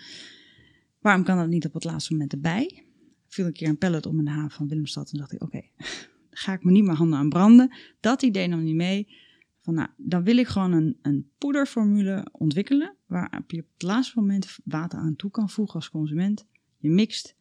Waarom 1.00 1.24
kan 1.24 1.38
dat 1.38 1.48
niet 1.48 1.66
op 1.66 1.74
het 1.74 1.84
laatste 1.84 2.12
moment 2.12 2.34
erbij? 2.34 2.86
Viel 3.28 3.46
een 3.46 3.54
keer 3.54 3.68
een 3.68 3.78
pallet 3.78 4.06
om 4.06 4.20
in 4.20 4.26
de 4.26 4.32
haven 4.32 4.52
van 4.52 4.68
Willemstad 4.68 5.12
en 5.12 5.18
dacht 5.18 5.32
ik, 5.32 5.44
oké, 5.44 5.62
ga 6.30 6.54
ik 6.54 6.64
me 6.64 6.72
niet 6.72 6.84
meer 6.84 6.96
handen 6.96 7.20
aan 7.20 7.30
branden. 7.30 7.76
Dat 8.00 8.22
idee 8.22 8.48
nam 8.48 8.64
niet 8.64 8.76
mee. 8.76 9.08
Van, 9.62 9.74
nou, 9.74 9.90
dan 9.98 10.24
wil 10.24 10.38
ik 10.38 10.48
gewoon 10.48 10.72
een, 10.72 10.98
een 11.02 11.30
poederformule 11.38 12.28
ontwikkelen, 12.32 12.96
waar 13.06 13.44
je 13.48 13.60
op 13.60 13.68
het 13.74 13.82
laatste 13.82 14.20
moment 14.20 14.58
water 14.64 15.00
aan 15.00 15.16
toe 15.16 15.32
kan 15.32 15.50
voegen 15.50 15.76
als 15.76 15.90
consument. 15.90 16.46
Je 16.78 16.90
mixt 16.90 17.36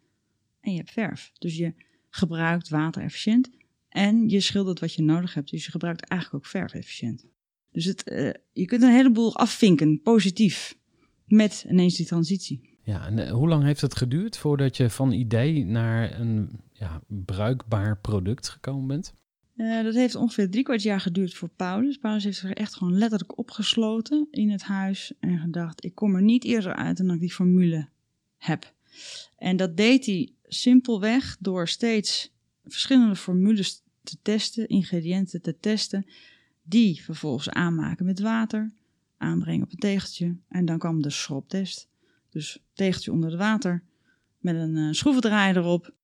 en 0.61 0.71
je 0.71 0.77
hebt 0.77 0.91
verf. 0.91 1.33
Dus 1.39 1.57
je 1.57 1.75
gebruikt 2.09 2.69
water 2.69 3.03
efficiënt 3.03 3.51
en 3.89 4.29
je 4.29 4.41
schildert 4.41 4.81
wat 4.81 4.95
je 4.95 5.03
nodig 5.03 5.35
hebt. 5.35 5.51
Dus 5.51 5.65
je 5.65 5.71
gebruikt 5.71 6.09
eigenlijk 6.09 6.45
ook 6.45 6.51
verf 6.51 6.73
efficiënt. 6.73 7.27
Dus 7.73 7.85
het, 7.85 8.03
eh, 8.03 8.33
je 8.53 8.65
kunt 8.65 8.83
een 8.83 8.93
heleboel 8.93 9.37
afvinken, 9.37 10.01
positief, 10.03 10.79
met 11.27 11.65
ineens 11.69 11.97
die 11.97 12.07
transitie. 12.07 12.79
Ja, 12.83 13.07
en 13.07 13.19
eh, 13.19 13.33
hoe 13.33 13.49
lang 13.49 13.65
heeft 13.65 13.81
het 13.81 13.97
geduurd 13.97 14.37
voordat 14.37 14.77
je 14.77 14.91
van 14.91 15.13
idee 15.13 15.65
naar 15.65 16.21
een 16.21 16.61
ja, 16.73 17.03
bruikbaar 17.07 17.99
product 17.99 18.49
gekomen 18.49 18.87
bent? 18.87 19.15
Eh, 19.57 19.83
dat 19.83 19.95
heeft 19.95 20.15
ongeveer 20.15 20.51
drie 20.51 20.65
kwart 20.65 20.83
jaar 20.83 21.01
geduurd 21.01 21.35
voor 21.35 21.49
Paulus. 21.49 21.97
Paulus 21.97 22.25
heeft 22.25 22.39
zich 22.39 22.51
echt 22.51 22.75
gewoon 22.75 22.99
letterlijk 22.99 23.39
opgesloten 23.39 24.29
in 24.31 24.51
het 24.51 24.63
huis 24.63 25.13
en 25.21 25.39
gedacht: 25.39 25.85
ik 25.85 25.95
kom 25.95 26.15
er 26.15 26.23
niet 26.23 26.45
eerder 26.45 26.75
uit 26.75 26.97
dan 26.97 27.07
dat 27.07 27.15
ik 27.15 27.21
die 27.21 27.33
formule 27.33 27.89
heb. 28.37 28.75
En 29.37 29.57
dat 29.57 29.77
deed 29.77 30.07
hij 30.07 30.33
simpelweg 30.53 31.37
door 31.41 31.69
steeds 31.69 32.33
verschillende 32.65 33.17
formules 33.17 33.83
te 34.03 34.17
testen, 34.23 34.69
ingrediënten 34.69 35.43
te 35.43 35.59
testen, 35.59 36.07
die 36.63 37.03
vervolgens 37.03 37.51
aanmaken 37.51 38.05
met 38.07 38.21
water, 38.21 38.73
aanbrengen 39.17 39.65
op 39.65 39.73
een 39.73 39.79
tegeltje 39.79 40.37
en 40.49 40.65
dan 40.65 40.79
kwam 40.79 41.03
de 41.03 41.11
schroptest. 41.11 41.89
Dus 42.31 42.59
tegeltje 42.73 43.13
onder 43.13 43.31
het 43.31 43.39
water 43.39 43.83
met 44.39 44.55
een 44.55 44.77
eh, 44.77 44.93
schroevendraaier 44.93 45.57
erop. 45.57 45.95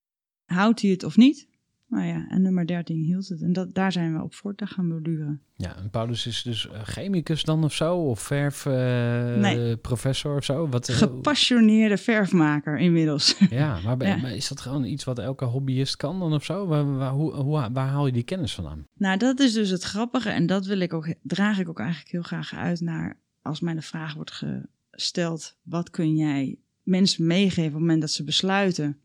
Houdt 0.45 0.81
hij 0.81 0.91
het 0.91 1.05
of 1.05 1.17
niet? 1.17 1.49
Nou 1.89 2.05
ja, 2.07 2.27
en 2.29 2.43
nummer 2.43 2.67
13 2.67 3.03
hield 3.03 3.29
het. 3.29 3.43
En 3.43 3.53
dat, 3.53 3.75
daar 3.75 3.93
zijn 3.93 4.15
we 4.17 4.23
op 4.23 4.35
voort 4.35 4.59
gaan 4.59 4.69
gaan 4.69 4.89
borduren. 4.89 5.41
Ja, 5.57 5.77
en 5.77 5.91
Paulus 5.91 6.27
is 6.27 6.43
dus 6.43 6.69
eh, 6.69 6.81
chemicus 6.85 7.43
dan 7.43 7.65
of 7.65 7.73
zo? 7.75 7.97
Of 7.97 8.21
verf 8.21 8.67
eh, 8.67 9.37
Nee. 9.37 9.77
professor 9.77 10.37
of 10.37 10.45
zo? 10.45 10.69
Wat, 10.69 10.89
eh, 10.89 10.97
Gepassioneerde 10.97 11.97
verfmaker 11.97 12.79
inmiddels. 12.79 13.39
Ja, 13.51 13.81
maar, 13.85 13.97
ben- 13.97 14.09
Ja. 14.09 14.17
maar 14.17 14.35
is 14.35 14.49
dat 14.49 14.61
gewoon 14.61 14.85
iets 14.85 15.05
wat 15.05 15.19
elke 15.19 15.45
hobbyist 15.45 15.97
kan 15.97 16.19
dan 16.19 16.33
of 16.35 16.45
zo? 16.45 16.67
Waar, 16.67 16.97
waar, 16.97 17.13
hoe, 17.13 17.33
hoe, 17.35 17.69
waar 17.73 17.89
haal 17.89 18.07
je 18.07 18.13
die 18.13 18.23
kennis 18.23 18.55
vandaan? 18.55 18.87
nou, 18.95 19.19
dat 19.19 19.41
is 19.41 19.53
dus 19.53 19.71
het 19.71 19.83
grappige. 19.83 20.31
En 20.31 20.47
dat 20.47 20.67
wil 20.67 20.81
ik 20.81 20.93
ook, 20.93 21.15
draag 21.23 21.59
ik 21.59 21.69
ook 21.69 21.79
eigenlijk 21.81 22.11
heel 22.11 22.23
graag 22.23 22.55
uit 22.55 22.81
naar 22.81 23.19
als 23.43 23.61
mij 23.61 23.75
de 23.75 23.83
vraag 23.83 24.15
wordt 24.15 24.43
gesteld: 24.91 25.57
wat 25.63 25.91
kun 25.91 26.17
jij 26.17 26.59
mensen 26.83 27.27
meegeven 27.27 27.65
op 27.67 27.71
het 27.73 27.81
moment 27.81 28.01
dat 28.01 28.11
ze 28.11 28.25
besluiten 28.25 28.99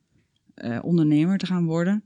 ondernemer 0.82 1.38
te 1.38 1.46
gaan 1.46 1.66
worden? 1.66 2.04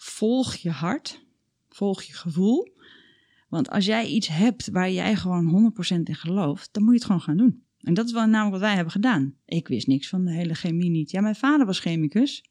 Volg 0.00 0.54
je 0.54 0.70
hart, 0.70 1.24
volg 1.68 2.02
je 2.02 2.12
gevoel. 2.12 2.76
Want 3.48 3.70
als 3.70 3.84
jij 3.84 4.06
iets 4.06 4.28
hebt 4.28 4.70
waar 4.70 4.90
jij 4.90 5.16
gewoon 5.16 5.72
100% 5.76 6.02
in 6.02 6.14
gelooft, 6.14 6.68
dan 6.72 6.82
moet 6.82 6.92
je 6.92 6.98
het 6.98 7.06
gewoon 7.06 7.20
gaan 7.20 7.36
doen. 7.36 7.62
En 7.80 7.94
dat 7.94 8.06
is 8.06 8.12
wel 8.12 8.26
namelijk 8.26 8.50
wat 8.50 8.60
wij 8.60 8.74
hebben 8.74 8.92
gedaan. 8.92 9.34
Ik 9.44 9.68
wist 9.68 9.86
niks 9.86 10.08
van 10.08 10.24
de 10.24 10.32
hele 10.32 10.54
chemie 10.54 10.90
niet. 10.90 11.10
Ja, 11.10 11.20
mijn 11.20 11.34
vader 11.34 11.66
was 11.66 11.80
chemicus. 11.80 12.44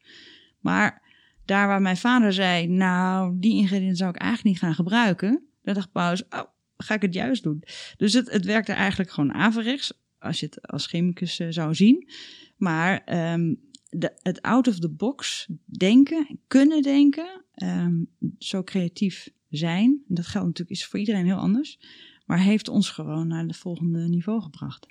Maar 0.59 1.01
daar 1.45 1.67
waar 1.67 1.81
mijn 1.81 1.97
vader 1.97 2.33
zei, 2.33 2.67
nou, 2.67 3.35
die 3.39 3.55
ingrediënten 3.55 3.97
zou 3.97 4.09
ik 4.09 4.15
eigenlijk 4.15 4.49
niet 4.49 4.63
gaan 4.63 4.75
gebruiken. 4.75 5.43
Daar 5.61 5.73
dacht 5.73 5.91
Paus, 5.91 6.23
oh, 6.29 6.41
ga 6.77 6.93
ik 6.93 7.01
het 7.01 7.13
juist 7.13 7.43
doen. 7.43 7.63
Dus 7.97 8.13
het, 8.13 8.31
het 8.31 8.45
werkte 8.45 8.71
eigenlijk 8.71 9.11
gewoon 9.11 9.33
averechts, 9.33 9.93
als 10.19 10.39
je 10.39 10.45
het 10.45 10.67
als 10.67 10.85
chemicus 10.85 11.39
eh, 11.39 11.47
zou 11.49 11.75
zien. 11.75 12.09
Maar 12.57 13.01
ehm, 13.05 13.53
de, 13.99 14.13
het 14.21 14.41
out 14.41 14.67
of 14.67 14.79
the 14.79 14.89
box 14.89 15.47
denken, 15.65 16.39
kunnen 16.47 16.81
denken, 16.81 17.43
ehm, 17.53 17.95
zo 18.37 18.63
creatief 18.63 19.29
zijn, 19.49 20.01
dat 20.07 20.25
geldt 20.27 20.47
natuurlijk 20.47 20.77
is 20.79 20.85
voor 20.85 20.99
iedereen 20.99 21.25
heel 21.25 21.35
anders, 21.37 21.79
maar 22.25 22.39
heeft 22.39 22.67
ons 22.69 22.89
gewoon 22.89 23.27
naar 23.27 23.43
het 23.43 23.57
volgende 23.57 23.99
niveau 24.07 24.41
gebracht. 24.41 24.87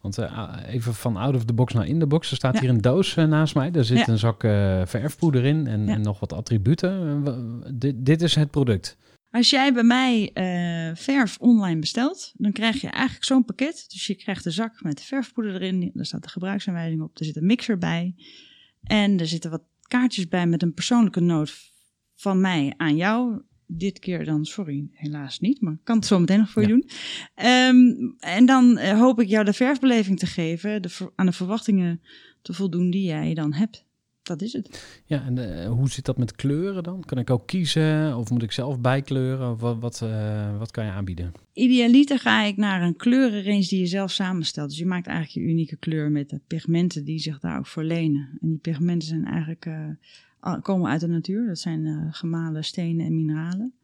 Want 0.00 0.18
eh, 0.18 0.52
even 0.66 0.94
van 0.94 1.16
out 1.16 1.34
of 1.34 1.44
the 1.44 1.52
box 1.52 1.72
naar 1.72 1.86
in 1.86 1.98
the 1.98 2.06
box. 2.06 2.30
Er 2.30 2.36
staat 2.36 2.54
Ja. 2.54 2.60
hier 2.60 2.68
een 2.70 2.80
doos 2.80 3.16
eh, 3.16 3.24
naast 3.24 3.54
mij. 3.54 3.70
Daar 3.70 3.84
zit 3.84 3.98
Ja. 3.98 4.08
een 4.08 4.18
zak 4.18 4.44
eh, 4.44 4.82
verfpoeder 4.86 5.44
in 5.44 5.66
en, 5.66 5.86
Ja. 5.86 5.92
en 5.92 6.00
nog 6.00 6.20
wat 6.20 6.32
attributen. 6.32 7.24
Dit, 7.74 8.06
dit 8.06 8.22
is 8.22 8.34
het 8.34 8.50
product. 8.50 8.96
Als 9.36 9.50
jij 9.50 9.72
bij 9.72 9.82
mij 9.82 10.30
eh, 10.32 10.96
verf 10.96 11.36
online 11.40 11.80
bestelt, 11.80 12.32
dan 12.36 12.52
krijg 12.52 12.80
je 12.80 12.88
eigenlijk 12.88 13.24
zo'n 13.24 13.44
pakket. 13.44 13.84
Dus 13.88 14.06
je 14.06 14.14
krijgt 14.14 14.44
een 14.44 14.52
zak 14.52 14.82
met 14.82 15.02
verfpoeder 15.02 15.54
erin. 15.54 15.90
Daar 15.94 16.06
staat 16.06 16.22
de 16.22 16.28
gebruiksaanwijzing 16.28 17.02
op. 17.02 17.18
Er 17.18 17.24
zit 17.24 17.36
een 17.36 17.46
mixer 17.46 17.78
bij. 17.78 18.14
En 18.82 19.20
er 19.20 19.26
zitten 19.26 19.50
wat 19.50 19.62
kaartjes 19.82 20.28
bij 20.28 20.46
met 20.46 20.62
een 20.62 20.74
persoonlijke 20.74 21.20
noot 21.20 21.72
van 22.14 22.40
mij 22.40 22.74
aan 22.76 22.96
jou. 22.96 23.42
Dit 23.66 23.98
keer 23.98 24.24
dan, 24.24 24.44
sorry, 24.44 24.88
helaas 24.92 25.40
niet, 25.40 25.60
maar 25.60 25.72
ik 25.72 25.84
kan 25.84 25.96
het 25.96 26.06
zo 26.06 26.18
meteen 26.18 26.38
nog 26.38 26.50
voor 26.50 26.62
je 26.62 26.68
doen. 26.68 26.88
Ehm, 27.34 27.78
en 28.18 28.46
dan 28.46 28.78
eh, 28.78 28.98
hoop 28.98 29.20
ik 29.20 29.28
jou 29.28 29.44
de 29.44 29.52
verfbeleving 29.52 30.18
te 30.18 30.26
geven, 30.26 30.82
de, 30.82 31.10
aan 31.14 31.26
de 31.26 31.32
verwachtingen 31.32 32.00
te 32.42 32.52
voldoen 32.52 32.90
die 32.90 33.04
jij 33.04 33.34
dan 33.34 33.52
hebt. 33.52 33.85
Dat 34.26 34.42
is 34.42 34.52
het. 34.52 35.02
Ja, 35.04 35.24
en 35.24 35.62
eh, 35.62 35.68
hoe 35.68 35.90
zit 35.90 36.04
dat 36.04 36.18
met 36.18 36.32
kleuren 36.32 36.82
dan? 36.82 37.04
Kan 37.04 37.18
ik 37.18 37.30
ook 37.30 37.46
kiezen 37.46 38.16
of 38.16 38.30
moet 38.30 38.42
ik 38.42 38.52
zelf 38.52 38.80
bijkleuren? 38.80 39.58
Wat, 39.58 39.78
wat, 39.78 40.02
eh, 40.02 40.58
wat 40.58 40.70
kan 40.70 40.84
je 40.84 40.90
aanbieden? 40.90 41.32
Idealiter 41.52 42.18
ga 42.18 42.42
ik 42.42 42.56
naar 42.56 42.82
een 42.82 42.96
kleurenrange 42.96 43.66
die 43.68 43.80
je 43.80 43.86
zelf 43.86 44.10
samenstelt. 44.10 44.68
Dus 44.68 44.78
je 44.78 44.86
maakt 44.86 45.06
eigenlijk 45.06 45.46
je 45.46 45.52
unieke 45.52 45.76
kleur 45.76 46.10
met 46.10 46.30
de 46.30 46.40
pigmenten 46.46 47.04
die 47.04 47.18
zich 47.18 47.40
daar 47.40 47.58
ook 47.58 47.66
voor 47.66 47.84
lenen. 47.84 48.38
En 48.40 48.48
die 48.48 48.58
pigmenten 48.58 49.08
zijn 49.08 49.24
eigenlijk, 49.24 49.66
eh, 49.66 50.60
komen 50.62 50.90
uit 50.90 51.00
de 51.00 51.08
natuur. 51.08 51.46
Dat 51.46 51.58
zijn 51.58 52.08
gemalen 52.12 52.64
stenen 52.64 53.06
en 53.06 53.14
mineralen. 53.14 53.74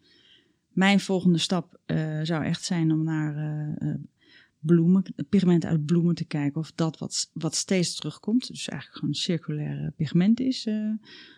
Mijn 0.68 1.00
volgende 1.00 1.38
stap 1.38 1.80
zou 2.22 2.44
echt 2.44 2.64
zijn 2.64 2.92
om 2.92 3.04
naar 3.04 3.34
bloemen, 4.62 5.04
pigmenten 5.28 5.71
uit 5.71 5.87
bloemen 5.87 6.14
te 6.14 6.25
kijken. 6.25 6.61
Of 6.61 6.73
dat 6.75 6.99
wat, 6.99 7.31
wat 7.33 7.54
steeds 7.54 7.95
terugkomt. 7.95 8.47
Dus 8.47 8.69
eigenlijk 8.69 8.99
gewoon 8.99 9.14
circulaire 9.14 9.92
pigment 9.97 10.40
is. 10.40 10.66
eh, 10.66 10.90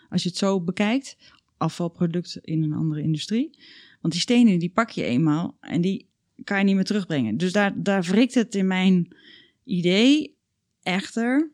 als 0.08 0.22
je 0.22 0.28
het 0.28 0.38
zo 0.38 0.60
bekijkt. 0.60 1.16
Afvalproduct 1.56 2.38
in 2.42 2.62
een 2.62 2.72
andere 2.72 3.02
industrie. 3.02 3.58
Want 4.00 4.12
die 4.12 4.22
stenen 4.22 4.58
die 4.58 4.70
pak 4.70 4.90
je 4.90 5.04
eenmaal 5.04 5.56
en 5.60 5.80
die 5.80 6.08
kan 6.44 6.58
je 6.58 6.64
niet 6.64 6.74
meer 6.74 6.84
terugbrengen. 6.84 7.36
Dus 7.36 7.52
daar, 7.52 7.82
daar 7.82 8.02
wrikt 8.02 8.34
het 8.34 8.54
in 8.54 8.66
mijn 8.66 9.16
idee 9.64 10.36
echter. 10.82 11.50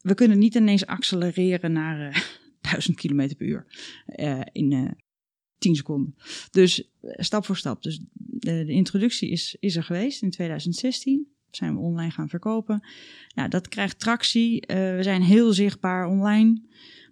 We 0.00 0.14
kunnen 0.14 0.38
niet 0.38 0.54
ineens 0.54 0.86
accelereren 0.86 1.72
naar 1.72 2.08
eh 2.10 2.22
1000 2.72 2.96
km 2.96 3.34
per 3.36 3.46
uur 3.46 3.66
eh, 4.06 4.40
in 4.52 4.72
eh 4.72 4.90
10 5.62 5.74
seconden. 5.76 6.14
Dus 6.50 6.90
eh, 7.00 7.10
stap 7.16 7.44
voor 7.44 7.56
stap. 7.56 7.82
Dus 7.82 8.00
de, 8.12 8.64
de 8.64 8.72
introductie 8.72 9.30
is, 9.30 9.56
is 9.60 9.76
er 9.76 9.84
geweest 9.84 10.22
in 10.22 10.30
2016. 10.30 11.26
Zijn 11.50 11.74
we 11.74 11.80
online 11.80 12.10
gaan 12.10 12.28
verkopen. 12.28 12.86
Nou, 13.34 13.48
dat 13.48 13.68
krijgt 13.68 13.98
tractie. 13.98 14.60
Eh, 14.60 14.76
we 14.96 15.02
zijn 15.02 15.22
heel 15.22 15.52
zichtbaar 15.52 16.06
online. 16.06 16.62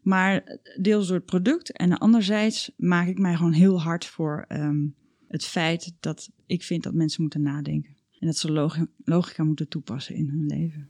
Maar 0.03 0.59
deels 0.81 1.07
door 1.07 1.17
het 1.17 1.25
product. 1.25 1.73
En 1.73 1.99
anderzijds 1.99 2.71
maak 2.77 3.09
ik 3.09 3.19
mij 3.19 3.37
gewoon 3.37 3.53
heel 3.53 3.81
hard 3.81 4.07
voor 4.07 4.45
ehm, 4.49 4.87
het 5.29 5.45
feit 5.45 5.93
dat 6.01 6.31
ik 6.47 6.63
vind 6.63 6.83
dat 6.83 6.95
mensen 6.95 7.23
moeten 7.23 7.43
nadenken. 7.43 7.97
En 8.19 8.27
dat 8.27 8.37
ze 8.37 8.53
logi- 8.53 8.87
logica 9.05 9.45
moeten 9.45 9.69
toepassen 9.69 10.15
in 10.15 10.29
hun 10.29 10.47
leven. 10.47 10.89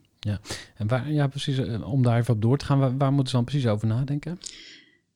En 0.75 0.87
waar, 0.87 1.11
ja, 1.11 1.27
precies, 1.27 1.57
eh, 1.57 1.91
om 1.91 2.03
daar 2.03 2.19
even 2.19 2.33
op 2.33 2.41
door 2.41 2.57
te 2.57 2.65
gaan, 2.65 2.79
waar, 2.79 2.97
waar 2.97 3.11
moeten 3.11 3.29
ze 3.29 3.35
dan 3.35 3.45
precies 3.45 3.67
over 3.67 3.87
nadenken? 3.87 4.39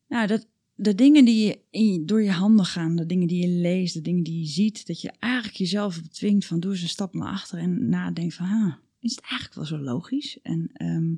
Nou, 0.08 0.28
dat, 0.28 0.48
de 0.76 0.96
dingen 0.96 1.26
die 1.26 1.60
je 1.72 2.06
door 2.06 2.24
je 2.24 2.32
handen 2.32 2.66
gaan, 2.66 2.96
de 2.96 3.06
dingen 3.06 3.28
die 3.28 3.42
je 3.42 3.62
leest, 3.62 3.94
de 3.94 4.02
dingen 4.02 4.24
die 4.24 4.40
je 4.40 4.48
ziet, 4.48 4.88
dat 4.88 5.02
je 5.02 5.12
eigenlijk 5.20 5.56
jezelf 5.56 6.02
dwingt 6.02 6.46
van 6.46 6.60
doe 6.60 6.72
eens 6.72 6.82
een 6.82 6.88
stap 6.88 7.14
naar 7.14 7.32
achter 7.32 7.60
en 7.60 7.90
nadenk 7.90 8.34
van, 8.34 8.46
ah, 8.46 8.74
is 9.00 9.16
het 9.16 9.22
eigenlijk 9.22 9.54
wel 9.54 9.66
zo 9.66 9.78
logisch? 9.78 10.40
En 10.42 10.70
ehm, 10.74 11.14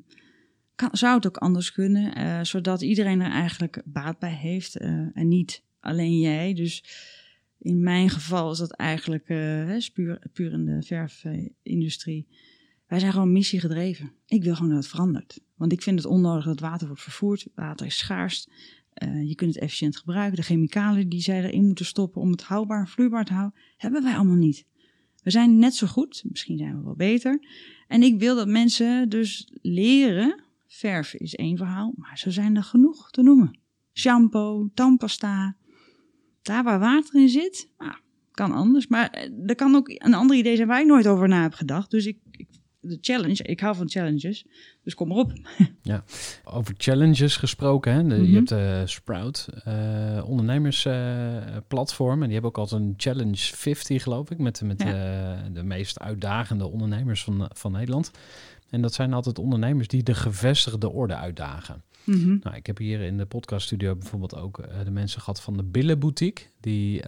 kan, 0.74 0.88
zou 0.92 1.14
het 1.14 1.26
ook 1.26 1.36
anders 1.36 1.72
kunnen, 1.72 2.14
eh, 2.14 2.44
zodat 2.44 2.82
iedereen 2.82 3.20
er 3.20 3.30
eigenlijk 3.30 3.82
baat 3.84 4.18
bij 4.18 4.34
heeft 4.34 4.76
eh, 4.76 4.90
en 5.16 5.28
niet 5.28 5.62
alleen 5.80 6.18
jij. 6.18 6.54
Dus 6.54 6.84
In 7.58 7.82
mijn 7.82 8.10
geval 8.10 8.50
is 8.50 8.58
dat 8.58 8.72
eigenlijk 8.72 9.28
uh, 9.28 9.78
puur, 10.32 10.52
in 10.52 10.64
de 10.64 10.82
verfindustrie. 10.82 12.26
Wij 12.86 12.98
zijn 12.98 13.12
gewoon 13.12 13.32
missiegedreven. 13.32 14.12
Ik 14.26 14.42
wil 14.42 14.54
gewoon 14.54 14.70
dat 14.70 14.78
het 14.78 14.88
verandert. 14.88 15.40
Want 15.54 15.72
ik 15.72 15.82
vind 15.82 15.98
het 15.98 16.08
onnodig 16.08 16.44
dat 16.44 16.60
water 16.60 16.86
wordt 16.86 17.02
vervoerd. 17.02 17.46
Water 17.54 17.86
is 17.86 17.98
schaars. 17.98 18.48
Uh, 19.04 19.28
je 19.28 19.34
kunt 19.34 19.54
het 19.54 19.62
efficiënt 19.62 19.96
gebruiken. 19.96 20.36
De 20.36 20.42
chemicaliën 20.42 21.08
die 21.08 21.20
zij 21.20 21.44
erin 21.44 21.66
moeten 21.66 21.84
stoppen 21.84 22.20
om 22.20 22.30
het 22.30 22.42
houdbaar, 22.42 22.88
vloeibaar 22.88 23.24
te 23.24 23.32
houden, 23.32 23.60
hebben 23.76 24.02
wij 24.02 24.14
allemaal 24.14 24.36
niet. 24.36 24.66
We 25.22 25.30
zijn 25.30 25.58
net 25.58 25.74
zo 25.74 25.86
goed, 25.86 26.24
misschien 26.28 26.58
zijn 26.58 26.78
we 26.78 26.84
wel 26.84 26.94
beter. 26.94 27.40
En 27.88 28.02
ik 28.02 28.18
wil 28.18 28.36
dat 28.36 28.48
mensen 28.48 29.08
dus 29.08 29.48
leren. 29.62 30.42
Verven 30.66 31.18
is 31.18 31.34
één 31.34 31.56
verhaal, 31.56 31.92
maar 31.96 32.18
zo 32.18 32.30
zijn 32.30 32.56
er 32.56 32.62
genoeg 32.62 33.10
te 33.10 33.22
noemen. 33.22 33.58
Shampoo, 33.92 34.70
tandpasta. 34.74 35.56
Daar 36.42 36.64
waar 36.64 36.78
water 36.78 37.20
in 37.20 37.28
zit, 37.28 37.68
nou, 37.78 37.94
kan 38.30 38.52
anders. 38.52 38.86
Maar 38.86 39.10
eh, 39.10 39.30
er 39.46 39.54
kan 39.54 39.74
ook 39.74 39.88
een 39.88 40.14
ander 40.14 40.36
idee 40.36 40.56
zijn 40.56 40.68
waar 40.68 40.80
ik 40.80 40.86
nooit 40.86 41.06
over 41.06 41.28
na 41.28 41.42
heb 41.42 41.54
gedacht. 41.54 41.90
Dus 41.90 42.06
ik 42.06 42.18
de 42.80 42.98
challenge. 43.00 43.42
Ik 43.42 43.60
hou 43.60 43.76
van 43.76 43.88
challenges, 43.90 44.44
dus 44.82 44.94
kom 44.94 45.10
erop. 45.10 45.32
ja, 45.82 46.04
over 46.44 46.74
challenges 46.76 47.36
gesproken. 47.36 47.92
Hè? 47.92 48.04
De, 48.06 48.14
Je 48.14 48.22
Mhm. 48.22 48.34
hebt 48.34 48.48
de 48.48 48.82
Sprout 48.84 49.48
uh, 49.68 50.22
ondernemersplatform. 50.28 52.12
en 52.18 52.24
die 52.24 52.32
hebben 52.32 52.50
ook 52.50 52.58
altijd 52.58 52.80
een 52.80 52.94
Challenge 52.96 53.36
50, 53.36 54.02
geloof 54.02 54.30
ik. 54.30 54.38
Met, 54.38 54.62
met 54.62 54.82
Ja. 54.82 55.34
uh, 55.36 55.38
de 55.54 55.62
meest 55.62 56.00
uitdagende 56.00 56.66
ondernemers 56.66 57.24
van, 57.24 57.50
van 57.54 57.72
Nederland. 57.72 58.10
En 58.70 58.82
dat 58.82 58.94
zijn 58.94 59.12
altijd 59.12 59.38
ondernemers 59.38 59.88
die 59.88 60.02
de 60.02 60.14
gevestigde 60.14 60.90
orde 60.90 61.14
uitdagen. 61.16 61.82
Mhm. 62.04 62.36
Nou, 62.42 62.56
ik 62.56 62.66
heb 62.66 62.78
hier 62.78 63.00
in 63.00 63.16
de 63.16 63.26
podcaststudio 63.26 63.96
bijvoorbeeld 63.96 64.36
ook 64.36 64.58
uh, 64.58 64.66
de 64.84 64.90
mensen 64.90 65.20
gehad 65.20 65.40
van 65.40 65.56
de 65.56 65.62
Billenboutique. 65.64 66.44
Die 66.60 67.02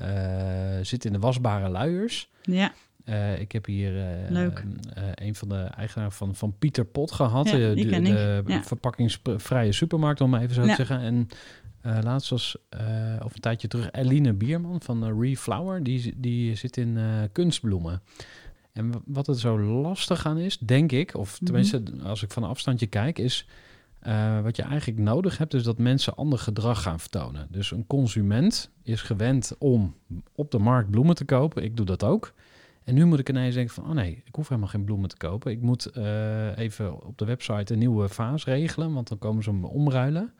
zit 0.82 1.04
in 1.04 1.12
de 1.12 1.18
wasbare 1.18 1.68
luiers. 1.68 2.30
Ja. 2.42 2.72
Uh, 3.04 3.40
ik 3.40 3.52
heb 3.52 3.66
hier 3.66 3.94
uh, 3.96 4.30
Leuk. 4.30 4.64
Uh, 4.98 5.04
een 5.14 5.34
van 5.34 5.48
de 5.48 5.56
eigenaren 5.56 6.12
van, 6.12 6.34
van 6.34 6.54
Pieter 6.58 6.84
Pot 6.84 7.12
gehad. 7.12 7.50
Ja, 7.50 7.56
de 7.56 7.74
de, 7.74 8.42
Ja. 8.46 8.62
verpakkingsvrije 8.62 9.72
supermarkt, 9.72 10.20
om 10.20 10.30
maar 10.30 10.40
even 10.42 10.54
zo 10.54 10.62
Ja. 10.62 10.68
te 10.68 10.84
zeggen. 10.84 11.00
En 11.00 11.28
laatst 12.02 12.30
was, 12.30 12.56
of 13.22 13.34
een 13.34 13.40
tijdje 13.40 13.68
terug, 13.68 13.90
Eline 13.90 14.32
Bierman 14.32 14.82
van 14.82 15.20
Reflower. 15.20 15.82
Die, 15.82 16.14
die 16.16 16.54
zit 16.54 16.76
in 16.76 16.98
kunstbloemen. 17.32 18.02
En 18.72 18.92
wat 19.06 19.26
het 19.26 19.38
zo 19.38 19.60
lastig 19.60 20.26
aan 20.26 20.38
is, 20.38 20.58
denk 20.58 20.92
ik, 20.92 21.14
of 21.16 21.38
tenminste 21.38 21.78
mm 21.78 21.86
-hmm. 21.86 22.00
als 22.06 22.22
ik 22.22 22.30
van 22.30 22.42
een 22.42 22.48
afstandje 22.48 22.86
kijk, 22.86 23.18
is... 23.18 23.46
Wat 24.42 24.56
je 24.56 24.62
eigenlijk 24.62 25.00
nodig 25.00 25.38
hebt, 25.38 25.54
is 25.54 25.62
dat 25.62 25.78
mensen 25.78 26.16
ander 26.16 26.38
gedrag 26.38 26.82
gaan 26.82 27.00
vertonen. 27.00 27.46
Dus 27.50 27.70
een 27.70 27.86
consument 27.86 28.70
is 28.82 29.02
gewend 29.02 29.54
om 29.58 29.94
op 30.34 30.50
de 30.50 30.58
markt 30.58 30.90
bloemen 30.90 31.14
te 31.14 31.24
kopen. 31.24 31.64
Ik 31.64 31.76
doe 31.76 31.86
dat 31.86 32.04
ook. 32.04 32.34
En 32.90 32.96
nu 32.96 33.04
moet 33.04 33.18
ik 33.18 33.28
ineens 33.28 33.54
denken 33.54 33.74
van, 33.74 33.84
oh 33.84 33.90
nee, 33.90 34.22
ik 34.24 34.34
hoef 34.34 34.48
helemaal 34.48 34.70
geen 34.70 34.84
bloemen 34.84 35.08
te 35.08 35.16
kopen. 35.16 35.52
Ik 35.52 35.60
moet 35.60 35.90
uh, 35.96 36.58
even 36.58 37.06
op 37.06 37.18
de 37.18 37.24
website 37.24 37.72
een 37.72 37.78
nieuwe 37.78 38.08
vaas 38.08 38.44
regelen, 38.44 38.92
want 38.92 39.08
dan 39.08 39.18
komen 39.18 39.42
ze 39.42 39.52
me 39.52 39.66
omruilen. 39.66 40.32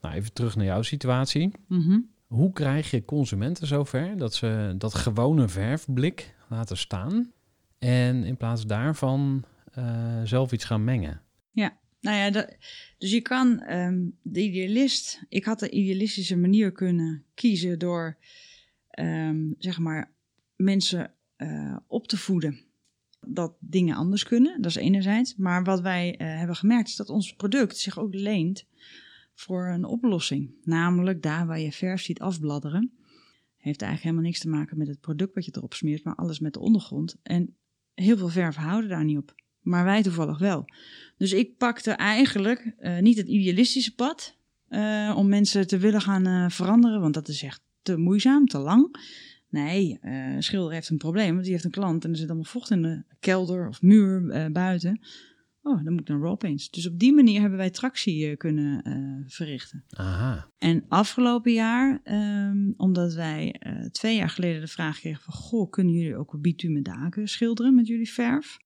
Nou, 0.00 0.14
even 0.14 0.32
terug 0.32 0.56
naar 0.56 0.64
jouw 0.64 0.82
situatie. 0.82 1.50
Mm 1.68 1.80
-hmm. 1.80 2.10
Hoe 2.26 2.52
krijg 2.52 2.90
je 2.90 3.04
consumenten 3.04 3.66
zover 3.66 4.16
dat 4.16 4.34
ze 4.34 4.74
dat 4.78 4.94
gewone 4.94 5.48
verfblik 5.48 6.34
laten 6.48 6.76
staan 6.76 7.32
en 7.78 8.24
in 8.24 8.36
plaats 8.36 8.66
daarvan 8.66 9.44
uh, 9.78 10.20
zelf 10.24 10.52
iets 10.52 10.64
gaan 10.64 10.84
mengen? 10.84 11.20
Ja, 11.50 11.76
nou 12.00 12.16
ja, 12.16 12.30
dat, 12.30 12.56
dus 12.98 13.10
je 13.10 13.20
kan 13.20 13.70
um, 13.70 14.18
de 14.22 14.40
idealist. 14.40 15.22
Ik 15.28 15.44
had 15.44 15.58
de 15.58 15.70
idealistische 15.70 16.36
manier 16.36 16.72
kunnen 16.72 17.24
kiezen 17.34 17.78
door, 17.78 18.16
um, 18.98 19.54
zeg 19.58 19.78
maar, 19.78 20.10
mensen 20.56 21.14
uh, 21.38 21.76
op 21.86 22.06
te 22.08 22.16
voeden. 22.16 22.60
Dat 23.26 23.54
dingen 23.60 23.96
anders 23.96 24.24
kunnen, 24.24 24.62
dat 24.62 24.70
is 24.70 24.76
enerzijds. 24.76 25.36
Maar 25.36 25.64
wat 25.64 25.80
wij 25.80 26.20
uh, 26.20 26.38
hebben 26.38 26.56
gemerkt 26.56 26.88
is 26.88 26.96
dat 26.96 27.08
ons 27.08 27.34
product 27.34 27.76
zich 27.76 27.98
ook 27.98 28.14
leent 28.14 28.66
voor 29.34 29.68
een 29.68 29.84
oplossing. 29.84 30.54
Namelijk 30.62 31.22
daar 31.22 31.46
waar 31.46 31.60
je 31.60 31.72
verf 31.72 32.00
ziet 32.00 32.20
afbladderen. 32.20 32.92
Heeft 33.56 33.82
eigenlijk 33.82 34.02
helemaal 34.02 34.22
niks 34.22 34.40
te 34.40 34.48
maken 34.48 34.78
met 34.78 34.88
het 34.88 35.00
product 35.00 35.34
wat 35.34 35.44
je 35.44 35.52
erop 35.54 35.74
smeert, 35.74 36.04
maar 36.04 36.14
alles 36.14 36.38
met 36.38 36.52
de 36.52 36.60
ondergrond. 36.60 37.16
En 37.22 37.56
heel 37.94 38.16
veel 38.16 38.28
verven 38.28 38.62
houden 38.62 38.90
daar 38.90 39.04
niet 39.04 39.18
op. 39.18 39.34
Maar 39.60 39.84
wij 39.84 40.02
toevallig 40.02 40.38
wel. 40.38 40.64
Dus 41.16 41.32
ik 41.32 41.56
pakte 41.56 41.90
eigenlijk 41.90 42.74
uh, 42.78 42.98
niet 42.98 43.16
het 43.16 43.28
idealistische 43.28 43.94
pad 43.94 44.36
om 45.14 45.28
mensen 45.28 45.66
te 45.66 45.78
willen 45.78 46.00
gaan 46.00 46.50
veranderen, 46.50 47.00
want 47.00 47.14
dat 47.14 47.28
is 47.28 47.42
echt 47.42 47.62
te 47.82 47.96
moeizaam, 47.96 48.46
te 48.46 48.58
lang. 48.58 48.96
Nee, 49.54 49.98
een 50.00 50.42
schilder 50.42 50.72
heeft 50.72 50.88
een 50.88 50.96
probleem, 50.96 51.32
want 51.32 51.42
die 51.42 51.52
heeft 51.52 51.64
een 51.64 51.70
klant 51.70 52.04
en 52.04 52.10
er 52.10 52.16
zit 52.16 52.26
allemaal 52.26 52.44
vocht 52.44 52.70
in 52.70 52.82
de 52.82 53.04
kelder 53.20 53.68
of 53.68 53.82
muur 53.82 54.30
eh, 54.30 54.46
buiten. 54.52 55.00
Oh, 55.62 55.84
dan 55.84 55.92
moet 55.92 56.00
ik 56.00 56.08
naar 56.08 56.20
raw 56.20 56.36
paints. 56.36 56.70
Dus 56.70 56.86
op 56.86 56.98
die 56.98 57.12
manier 57.12 57.40
hebben 57.40 57.58
wij 57.58 57.70
tractie 57.70 58.36
kunnen 58.36 58.82
eh, 58.82 59.32
verrichten. 59.32 59.84
Aha. 59.88 60.50
En 60.58 60.84
afgelopen 60.88 61.52
jaar, 61.52 62.00
um, 62.48 62.74
omdat 62.76 63.14
wij 63.14 63.60
twee 63.92 64.16
jaar 64.16 64.30
geleden 64.30 64.60
de 64.60 64.66
vraag 64.66 64.98
kregen 64.98 65.22
van, 65.22 65.34
goh, 65.34 65.70
kunnen 65.70 65.94
jullie 65.94 66.16
ook 66.16 66.40
bitumen 66.40 66.82
daken 66.82 67.28
schilderen 67.28 67.74
met 67.74 67.86
jullie 67.86 68.10
verf? 68.10 68.58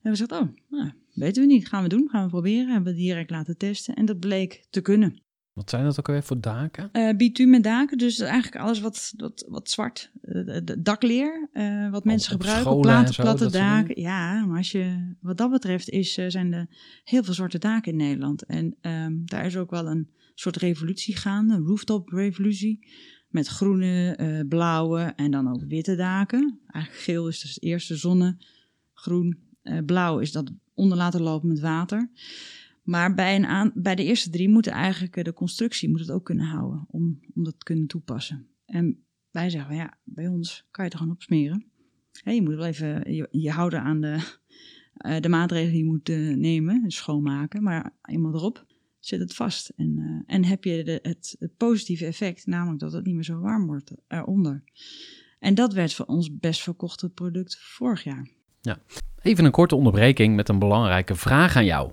En 0.00 0.10
we 0.10 0.16
zeiden, 0.16 0.38
oh, 0.38 0.48
nou, 0.68 0.92
weten 1.12 1.42
we 1.42 1.48
niet. 1.48 1.68
Gaan 1.68 1.82
we 1.82 1.88
doen, 1.88 2.08
gaan 2.08 2.24
we 2.24 2.30
proberen. 2.30 2.72
Hebben 2.72 2.92
we 2.92 2.98
direct 2.98 3.30
laten 3.30 3.56
testen 3.56 3.94
en 3.94 4.04
dat 4.04 4.18
bleek 4.18 4.66
te 4.70 4.80
kunnen. 4.80 5.22
Wat 5.56 5.70
zijn 5.70 5.84
dat 5.84 5.98
ook 5.98 6.06
alweer 6.06 6.22
voor 6.22 6.40
daken? 6.40 6.90
Uh, 6.92 7.16
bitumen 7.16 7.62
daken, 7.62 7.98
dus 7.98 8.18
eigenlijk 8.18 8.62
alles 8.62 8.80
wat, 8.80 9.12
wat, 9.16 9.44
wat 9.48 9.70
zwart, 9.70 10.10
uh, 10.22 10.58
dakleer, 10.78 11.48
uh, 11.52 11.90
wat 11.90 12.04
mensen 12.04 12.34
op 12.34 12.40
gebruiken 12.40 12.72
op 12.72 12.82
platen, 12.82 13.14
platte 13.14 13.50
daken. 13.50 14.00
Ja, 14.00 14.44
maar 14.44 14.56
als 14.56 14.70
je, 14.70 15.14
wat 15.20 15.36
dat 15.36 15.50
betreft 15.50 15.88
is, 15.88 16.12
zijn 16.12 16.52
er 16.52 16.66
heel 17.04 17.24
veel 17.24 17.34
zwarte 17.34 17.58
daken 17.58 17.92
in 17.92 17.98
Nederland. 17.98 18.44
En 18.44 18.76
um, 18.80 19.22
daar 19.24 19.46
is 19.46 19.56
ook 19.56 19.70
wel 19.70 19.86
een 19.86 20.10
soort 20.34 20.56
revolutie 20.56 21.16
gaande, 21.16 21.54
een 21.54 21.64
rooftop 21.64 22.08
revolutie. 22.08 22.88
Met 23.28 23.46
groene, 23.46 24.44
blauwe 24.48 25.12
en 25.16 25.30
dan 25.30 25.48
ook 25.48 25.64
witte 25.68 25.96
daken. 25.96 26.60
Eigenlijk 26.66 27.04
geel 27.04 27.28
is 27.28 27.40
dus 27.40 27.54
het 27.54 27.62
eerste 27.62 27.96
zonne, 27.96 28.36
groen, 28.92 29.38
blauw 29.86 30.18
is 30.18 30.32
dat 30.32 30.52
onder 30.74 30.98
laten 30.98 31.20
lopen 31.20 31.48
met 31.48 31.60
water. 31.60 32.10
Maar 32.86 33.14
bij, 33.14 33.36
een 33.36 33.46
aan, 33.46 33.72
bij 33.74 33.94
de 33.94 34.04
eerste 34.04 34.30
drie 34.30 34.48
moet 34.48 34.66
eigenlijk 34.66 35.24
de 35.24 35.32
constructie 35.32 35.88
moet 35.88 36.00
het 36.00 36.10
ook 36.10 36.24
kunnen 36.24 36.46
houden 36.46 36.84
om, 36.90 37.20
om 37.34 37.44
dat 37.44 37.54
te 37.58 37.64
kunnen 37.64 37.86
toepassen. 37.86 38.46
En 38.64 39.04
wij 39.30 39.50
zeggen, 39.50 39.74
ja, 39.74 39.98
bij 40.04 40.28
ons 40.28 40.66
kan 40.70 40.84
je 40.84 40.90
het 40.90 40.98
gewoon 40.98 41.14
op 41.14 41.22
smeren. 41.22 41.66
Hey, 42.22 42.34
je 42.34 42.42
moet 42.42 42.54
wel 42.54 42.64
even 42.64 43.12
je, 43.30 43.50
houden 43.50 43.82
aan 43.82 44.00
de, 44.00 44.36
uh, 45.06 45.20
de 45.20 45.28
maatregelen 45.28 45.72
die 45.72 45.82
je 45.82 45.90
moet 45.90 46.08
uh, 46.08 46.36
nemen, 46.36 46.90
schoonmaken. 46.90 47.62
Maar 47.62 47.96
eenmaal 48.02 48.34
erop 48.34 48.66
zit 48.98 49.20
het 49.20 49.34
vast. 49.34 49.68
En, 49.76 50.22
en 50.26 50.44
heb 50.44 50.64
je 50.64 50.84
de, 50.84 50.98
het, 51.02 51.36
het 51.38 51.56
positieve 51.56 52.06
effect, 52.06 52.46
namelijk 52.46 52.80
dat 52.80 52.92
het 52.92 53.04
niet 53.04 53.14
meer 53.14 53.24
zo 53.24 53.38
warm 53.38 53.66
wordt 53.66 53.92
eronder. 54.08 54.64
En 55.38 55.54
dat 55.54 55.72
werd 55.72 55.94
voor 55.94 56.06
ons 56.06 56.38
best 56.38 56.62
verkochte 56.62 57.10
product 57.10 57.58
vorig 57.58 58.04
jaar. 58.04 58.28
Ja. 58.60 58.78
Even 59.22 59.44
een 59.44 59.50
korte 59.50 59.76
onderbreking 59.76 60.36
met 60.36 60.48
een 60.48 60.58
belangrijke 60.58 61.14
vraag 61.14 61.56
aan 61.56 61.64
jou. 61.64 61.92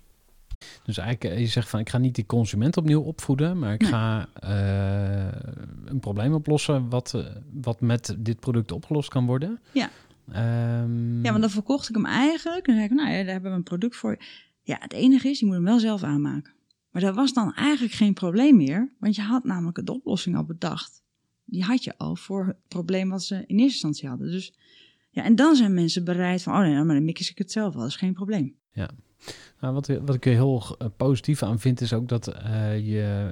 Dus 0.83 0.97
eigenlijk, 0.97 1.39
je 1.39 1.45
zegt 1.47 1.69
van 1.69 1.79
ik 1.79 1.89
ga 1.89 1.97
niet 1.97 2.15
die 2.15 2.25
consument 2.25 2.77
opnieuw 2.77 3.01
opvoeden, 3.01 3.59
maar 3.59 3.73
ik 3.73 3.81
Nee. 3.81 3.89
ga 3.91 4.27
uh, 4.43 5.41
een 5.85 5.99
probleem 5.99 6.33
oplossen 6.33 6.89
wat, 6.89 7.13
uh, 7.15 7.25
wat 7.53 7.81
met 7.81 8.15
dit 8.19 8.39
product 8.39 8.71
opgelost 8.71 9.09
kan 9.09 9.25
worden. 9.25 9.59
Ja. 9.71 9.89
Ehm, 10.31 11.23
Ja, 11.23 11.29
want 11.29 11.41
dan 11.41 11.49
verkocht 11.49 11.89
ik 11.89 11.95
hem 11.95 12.05
eigenlijk. 12.05 12.67
En 12.67 12.73
dan 12.73 12.81
zei 12.81 12.85
ik, 12.85 12.91
nou 13.03 13.09
ja, 13.17 13.23
daar 13.23 13.31
hebben 13.33 13.51
we 13.51 13.57
een 13.57 13.63
product 13.63 13.95
voor. 13.95 14.17
Ja, 14.63 14.77
het 14.79 14.93
enige 14.93 15.29
is, 15.29 15.39
je 15.39 15.45
moet 15.45 15.55
hem 15.55 15.63
wel 15.63 15.79
zelf 15.79 16.03
aanmaken. 16.03 16.53
Maar 16.91 17.01
dat 17.01 17.15
was 17.15 17.33
dan 17.33 17.53
eigenlijk 17.53 17.93
geen 17.93 18.13
probleem 18.13 18.57
meer. 18.57 18.91
Want 18.99 19.15
je 19.15 19.21
had 19.21 19.43
namelijk 19.43 19.85
de 19.85 19.93
oplossing 19.93 20.35
al 20.35 20.43
bedacht. 20.45 21.03
Die 21.45 21.63
had 21.63 21.83
je 21.83 21.97
al 21.97 22.15
voor 22.15 22.45
het 22.47 22.57
probleem 22.67 23.09
wat 23.09 23.23
ze 23.23 23.35
in 23.35 23.41
eerste 23.47 23.61
instantie 23.63 24.09
hadden. 24.09 24.31
Dus 24.31 24.53
ja, 25.09 25.23
en 25.23 25.35
dan 25.35 25.55
zijn 25.55 25.73
mensen 25.73 26.03
bereid 26.03 26.43
van, 26.43 26.53
oh 26.53 26.59
nee, 26.59 26.73
nou, 26.73 26.85
maar 26.85 26.95
dan 26.95 27.05
mix 27.05 27.29
ik 27.29 27.37
het 27.37 27.51
zelf 27.51 27.73
wel. 27.73 27.81
Dat 27.81 27.91
is 27.91 27.95
geen 27.97 28.13
probleem. 28.13 28.55
Nou, 29.59 29.73
wat, 29.73 29.87
wat 29.87 30.15
ik 30.15 30.25
er 30.25 30.31
heel 30.31 30.63
eh, 30.79 30.87
positief 30.97 31.43
aan 31.43 31.59
vind, 31.59 31.81
is 31.81 31.93
ook 31.93 32.07
dat 32.07 32.27
eh, 32.27 32.79
je. 32.87 33.31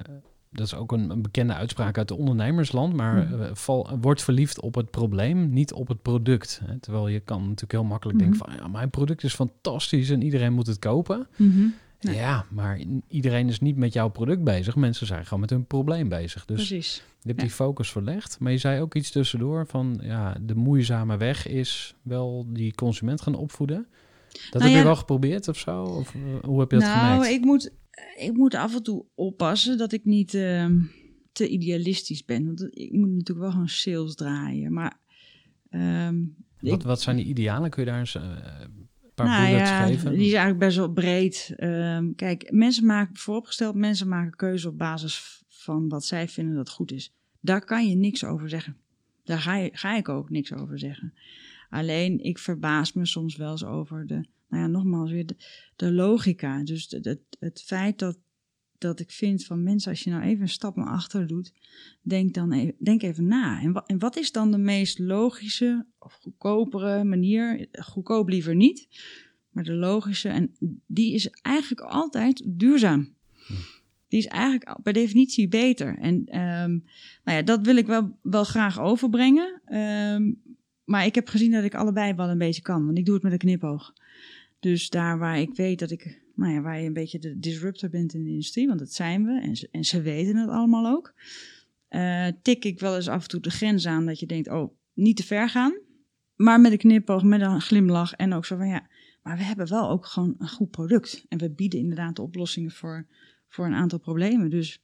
Dat 0.52 0.66
is 0.66 0.74
ook 0.74 0.92
een, 0.92 1.10
een 1.10 1.22
bekende 1.22 1.54
uitspraak 1.54 1.98
uit 1.98 2.08
de 2.08 2.16
ondernemersland, 2.16 2.94
maar 2.94 3.14
Mhm. 3.28 3.42
eh, 3.42 3.50
val, 3.52 3.90
word 4.00 4.22
verliefd 4.22 4.60
op 4.60 4.74
het 4.74 4.90
probleem, 4.90 5.50
niet 5.50 5.72
op 5.72 5.88
het 5.88 6.02
product. 6.02 6.60
Hè? 6.64 6.78
Terwijl 6.78 7.08
je 7.08 7.20
kan 7.20 7.40
natuurlijk 7.40 7.72
heel 7.72 7.84
makkelijk 7.84 8.18
denken 8.18 8.36
Mhm. 8.38 8.46
van, 8.50 8.56
ja, 8.58 8.68
mijn 8.68 8.90
product 8.90 9.22
is 9.24 9.34
fantastisch 9.34 10.10
en 10.10 10.22
iedereen 10.22 10.52
moet 10.52 10.66
het 10.66 10.78
kopen. 10.78 11.26
Nee. 12.00 12.16
Ja, 12.16 12.44
maar 12.50 12.80
iedereen 13.08 13.48
is 13.48 13.60
niet 13.60 13.76
met 13.76 13.92
jouw 13.92 14.08
product 14.08 14.44
bezig. 14.44 14.76
Mensen 14.76 15.06
zijn 15.06 15.24
gewoon 15.24 15.40
met 15.40 15.50
hun 15.50 15.64
probleem 15.66 16.08
bezig. 16.08 16.44
Dus 16.44 16.56
Precies. 16.56 16.96
je 16.96 17.28
hebt 17.28 17.40
Ja. 17.40 17.46
die 17.46 17.54
focus 17.54 17.90
verlegd. 17.90 18.36
Maar 18.40 18.52
je 18.52 18.58
zei 18.58 18.80
ook 18.80 18.94
iets 18.94 19.10
tussendoor 19.10 19.66
van, 19.66 19.98
ja, 20.02 20.36
de 20.42 20.54
moeizame 20.54 21.16
weg 21.16 21.46
is 21.46 21.94
wel 22.02 22.46
die 22.48 22.74
consument 22.74 23.20
gaan 23.20 23.34
opvoeden. 23.34 23.86
Dat 24.50 24.62
heb 24.62 24.70
ja, 24.70 24.76
je 24.78 24.84
wel 24.84 24.96
geprobeerd 24.96 25.48
of 25.48 25.58
zo? 25.58 25.82
Of 25.82 26.14
eh, 26.14 26.20
hoe 26.44 26.60
heb 26.60 26.70
je 26.70 26.76
dat 26.78 26.86
nou, 26.86 27.12
gemerkt? 27.12 27.34
ik 27.34 27.44
moet, 27.44 27.72
ik 28.18 28.32
moet 28.32 28.54
af 28.54 28.74
en 28.74 28.82
toe 28.82 29.04
oppassen 29.14 29.78
dat 29.78 29.92
ik 29.92 30.04
niet 30.04 30.34
ehm, 30.34 30.78
te 31.32 31.48
idealistisch 31.48 32.24
ben. 32.24 32.44
Want 32.46 32.60
ik 32.70 32.92
moet 32.92 33.10
natuurlijk 33.10 33.38
wel 33.38 33.50
gewoon 33.50 33.68
sales 33.68 34.14
draaien. 34.14 34.72
Maar 34.72 34.98
ehm, 35.70 36.22
ik- 36.60 36.70
Wat, 36.70 36.82
wat 36.82 37.00
zijn 37.00 37.16
die 37.16 37.24
idealen? 37.26 37.70
Kun 37.70 37.84
je 37.84 37.90
daar 37.90 37.98
eens 37.98 38.14
eh, 38.14 38.22
een 38.22 38.88
paar 39.14 39.26
nou 39.26 39.46
bullets 39.50 39.70
ja, 39.70 39.86
geven? 39.86 40.10
die 40.10 40.26
is 40.26 40.32
eigenlijk 40.32 40.58
best 40.58 40.76
wel 40.76 40.92
breed. 40.92 41.54
Ehm, 41.56 42.14
kijk, 42.14 42.52
mensen 42.52 42.86
maken, 42.86 43.16
vooropgesteld, 43.16 43.74
mensen 43.74 44.08
maken 44.08 44.36
keuze 44.36 44.68
op 44.68 44.78
basis 44.78 45.42
van 45.48 45.88
wat 45.88 46.04
zij 46.04 46.28
vinden 46.28 46.54
dat 46.54 46.70
goed 46.70 46.92
is. 46.92 47.12
Daar 47.40 47.64
kan 47.64 47.88
je 47.88 47.96
niks 47.96 48.24
over 48.24 48.48
zeggen. 48.48 48.76
Daar 49.24 49.38
ga, 49.38 49.56
je, 49.56 49.70
ga 49.72 49.96
ik 49.96 50.08
ook 50.08 50.30
niks 50.30 50.52
over 50.52 50.78
zeggen. 50.78 51.14
Alleen, 51.70 52.18
ik 52.18 52.38
verbaas 52.38 52.92
me 52.92 53.06
soms 53.06 53.36
wel 53.36 53.50
eens 53.50 53.64
over 53.64 54.06
de, 54.06 54.24
nou 54.48 54.62
ja, 54.62 54.66
nogmaals 54.66 55.10
weer, 55.10 55.26
de, 55.76 55.92
logica. 55.92 56.64
Dus 56.64 56.96
het 57.38 57.62
feit 57.62 57.98
dat, 57.98 58.18
dat 58.78 59.00
ik 59.00 59.10
vind 59.10 59.44
van 59.44 59.62
mensen, 59.62 59.90
als 59.90 60.02
je 60.02 60.10
nou 60.10 60.22
even 60.22 60.42
een 60.42 60.48
stap 60.48 60.76
naar 60.76 60.86
achter 60.86 61.26
doet, 61.26 61.52
denk 62.02 62.34
dan 62.34 62.52
even, 62.52 62.74
denk 62.78 63.02
even 63.02 63.26
na. 63.26 63.60
En, 63.60 63.82
en 63.86 63.98
wat 63.98 64.16
is 64.16 64.32
dan 64.32 64.50
de 64.50 64.58
meest 64.58 64.98
logische 64.98 65.86
of 65.98 66.18
goedkopere 66.22 67.04
manier? 67.04 67.68
Goedkoop 67.72 68.28
liever 68.28 68.54
niet, 68.54 68.88
maar 69.50 69.64
de 69.64 69.74
logische. 69.74 70.28
En 70.28 70.54
die 70.86 71.14
is 71.14 71.26
eigenlijk 71.30 71.80
altijd 71.80 72.42
duurzaam. 72.46 73.14
Die 74.08 74.18
is 74.18 74.26
eigenlijk 74.26 74.82
per 74.82 74.92
definitie 74.92 75.48
beter. 75.48 75.98
En 75.98 76.26
ehm, 76.26 76.70
nou 77.24 77.36
ja, 77.36 77.42
dat 77.42 77.60
wil 77.66 77.76
ik 77.76 77.86
wel, 77.86 78.18
wel 78.22 78.44
graag 78.44 78.80
overbrengen. 78.80 79.60
Ehm, 79.64 80.32
maar 80.90 81.06
ik 81.06 81.14
heb 81.14 81.28
gezien 81.28 81.50
dat 81.50 81.64
ik 81.64 81.74
allebei 81.74 82.14
wel 82.14 82.28
een 82.28 82.38
beetje 82.38 82.62
kan. 82.62 82.84
Want 82.86 82.98
ik 82.98 83.04
doe 83.04 83.14
het 83.14 83.22
met 83.22 83.32
een 83.32 83.38
knipoog. 83.38 83.92
Dus 84.60 84.88
daar 84.88 85.18
waar 85.18 85.38
ik 85.38 85.54
weet 85.54 85.78
dat 85.78 85.90
ik, 85.90 86.22
nou 86.34 86.52
ja, 86.52 86.60
waar 86.60 86.80
je 86.80 86.86
een 86.86 86.92
beetje 86.92 87.18
de 87.18 87.38
disruptor 87.38 87.88
bent 87.88 88.14
in 88.14 88.24
de 88.24 88.30
industrie, 88.30 88.66
want 88.66 88.78
dat 88.78 88.92
zijn 88.92 89.24
we 89.24 89.40
en 89.40 89.56
ze, 89.56 89.68
en 89.70 89.84
ze 89.84 90.02
weten 90.02 90.36
het 90.36 90.48
allemaal 90.48 90.86
ook, 90.86 91.14
eh, 91.88 92.26
tik 92.42 92.64
ik 92.64 92.80
wel 92.80 92.96
eens 92.96 93.08
af 93.08 93.22
en 93.22 93.28
toe 93.28 93.40
de 93.40 93.50
grens 93.50 93.86
aan 93.86 94.06
dat 94.06 94.20
je 94.20 94.26
denkt, 94.26 94.48
oh, 94.48 94.74
niet 94.92 95.16
te 95.16 95.22
ver 95.22 95.48
gaan. 95.48 95.78
Maar 96.36 96.60
met 96.60 96.72
een 96.72 96.78
knipoog, 96.78 97.22
met 97.22 97.40
een 97.40 97.60
glimlach 97.60 98.12
en 98.12 98.32
ook 98.32 98.44
zo 98.44 98.56
van 98.56 98.68
ja, 98.68 98.86
maar 99.22 99.36
we 99.36 99.42
hebben 99.42 99.68
wel 99.68 99.90
ook 99.90 100.06
gewoon 100.06 100.34
een 100.38 100.48
goed 100.48 100.70
product. 100.70 101.24
En 101.28 101.38
we 101.38 101.50
bieden 101.50 101.78
inderdaad 101.80 102.16
de 102.16 102.22
oplossingen 102.22 102.70
voor, 102.70 103.06
voor 103.48 103.66
een 103.66 103.74
aantal 103.74 103.98
problemen. 103.98 104.50
Dus 104.50 104.82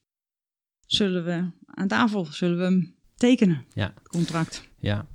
zullen 0.87 1.25
we 1.25 1.51
aan 1.67 1.89
tafel, 1.89 2.25
zullen 2.25 2.59
we 2.59 2.65
hem 2.65 2.95
tekenen, 3.15 3.65
Ja. 3.75 3.95
contract. 4.03 4.69
Ja. 4.79 5.07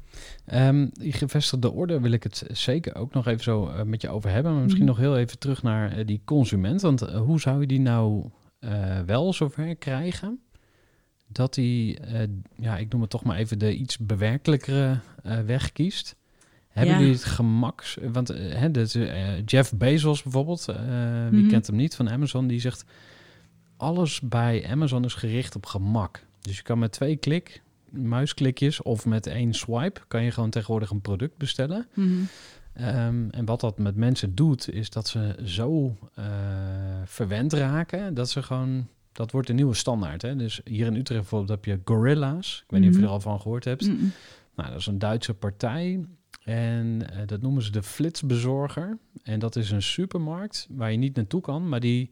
Ehm, 0.46 0.88
die 0.92 1.14
gevestigde 1.14 1.72
orde 1.72 2.00
wil 2.00 2.12
ik 2.12 2.24
het 2.24 2.44
zeker 2.52 2.96
ook 2.96 3.14
nog 3.14 3.28
even 3.28 3.44
zo 3.44 3.68
eh, 3.68 3.84
met 3.84 4.02
je 4.02 4.10
over 4.10 4.30
hebben. 4.30 4.52
Maar 4.54 4.62
misschien 4.62 4.84
Mhm. 4.86 4.92
nog 4.94 5.02
heel 5.02 5.18
even 5.18 5.40
terug 5.40 5.64
naar 5.64 5.92
eh, 5.98 6.06
die 6.06 6.22
consument. 6.26 6.82
Want 6.82 7.02
eh, 7.02 7.20
hoe 7.22 7.40
zou 7.40 7.62
je 7.62 7.68
die 7.68 7.80
nou 7.80 8.30
wel 9.06 9.34
zover 9.34 9.76
krijgen 9.76 10.40
dat 11.28 11.56
hij, 11.56 11.98
ja, 12.56 12.78
ik 12.78 12.92
noem 12.92 13.02
het 13.02 13.10
toch 13.10 13.24
maar 13.24 13.38
even 13.38 13.60
de 13.60 13.76
iets 13.76 13.98
bewerkelijkere 13.98 15.00
weg 15.46 15.72
kiest? 15.72 16.16
Hebben 16.68 16.94
Ja. 16.94 17.00
jullie 17.00 17.16
het 17.16 17.24
gemaks? 17.24 17.98
Want 18.12 18.28
hè, 18.38 18.72
dat, 18.72 18.98
Jeff 19.46 19.74
Bezos 19.74 20.24
bijvoorbeeld, 20.24 20.66
wie 21.30 21.40
Mhm. 21.42 21.48
kent 21.48 21.68
hem 21.68 21.76
niet 21.76 21.96
van 21.96 22.10
Amazon, 22.10 22.48
die 22.48 22.60
zegt 22.60 22.86
alles 23.78 24.22
bij 24.22 24.68
Amazon 24.70 25.06
is 25.06 25.14
gericht 25.14 25.56
op 25.56 25.66
gemak. 25.66 26.26
Dus 26.42 26.58
je 26.58 26.64
kan 26.64 26.80
met 26.80 26.92
twee 26.92 27.16
klik, 27.16 27.62
muisklikjes 27.92 28.82
of 28.82 29.06
met 29.06 29.28
één 29.28 29.54
swipe, 29.54 30.02
kan 30.08 30.24
je 30.24 30.32
gewoon 30.32 30.50
tegenwoordig 30.50 30.90
een 30.90 31.02
product 31.02 31.38
bestellen. 31.38 31.88
Ehm, 32.74 33.30
en 33.30 33.46
wat 33.46 33.60
dat 33.60 33.78
met 33.80 33.96
mensen 33.96 34.36
doet, 34.36 34.70
is 34.74 34.90
dat 34.90 35.08
ze 35.08 35.36
zo 35.44 35.96
eh, 36.16 36.26
verwend 37.06 37.54
raken 37.54 38.14
dat 38.14 38.30
ze 38.30 38.44
gewoon. 38.44 38.88
Dat 39.12 39.32
wordt 39.32 39.48
de 39.48 39.54
nieuwe 39.54 39.74
standaard. 39.74 40.22
Hè? 40.22 40.36
Dus 40.36 40.62
hier 40.64 40.86
in 40.86 40.96
Utrecht 40.96 41.20
bijvoorbeeld 41.22 41.50
heb 41.50 41.66
je 41.66 41.80
Gorilla's. 41.86 42.62
Ik 42.66 42.72
weet 42.72 42.80
niet 42.80 42.90
of 42.90 42.96
je 42.96 43.02
Mhm. 43.02 43.08
er 43.10 43.14
al 43.16 43.22
van 43.22 43.42
gehoord 43.42 43.64
hebt. 43.66 43.88
Mm-mm. 43.88 44.12
Nou, 44.56 44.70
dat 44.70 44.80
is 44.80 44.86
een 44.86 45.00
Duitse 45.00 45.34
partij. 45.34 46.06
En 46.44 47.02
eh, 47.14 47.22
dat 47.28 47.42
noemen 47.42 47.62
ze 47.64 47.72
de 47.72 47.84
flitsbezorger. 47.84 48.98
En 49.24 49.40
dat 49.40 49.56
is 49.56 49.72
een 49.72 49.82
supermarkt 49.82 50.68
waar 50.70 50.92
je 50.92 50.98
niet 50.98 51.16
naartoe 51.16 51.42
kan, 51.42 51.70
maar 51.70 51.80
die 51.80 52.12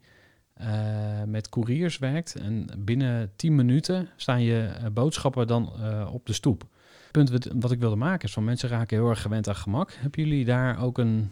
eh, 0.59 1.23
met 1.23 1.49
couriers 1.49 1.97
werkt. 1.97 2.35
En 2.35 2.67
binnen 2.77 3.31
10 3.35 3.55
minuten 3.55 4.09
staan 4.15 4.41
je 4.41 4.61
eh, 4.61 4.85
boodschappen 4.93 5.47
dan 5.47 5.73
eh, 5.75 6.09
op 6.13 6.25
de 6.25 6.33
stoep. 6.33 6.61
Het 6.61 7.11
punt 7.11 7.47
wat, 7.61 7.71
ik 7.71 7.79
wilde 7.79 7.95
maken 7.95 8.27
is 8.27 8.33
van 8.33 8.43
mensen 8.43 8.69
raken 8.69 8.97
heel 8.97 9.09
erg 9.09 9.21
gewend 9.21 9.47
aan 9.47 9.55
gemak. 9.55 9.93
Hebben 9.93 10.23
jullie 10.23 10.45
daar 10.45 10.83
ook 10.83 10.97
een 10.97 11.31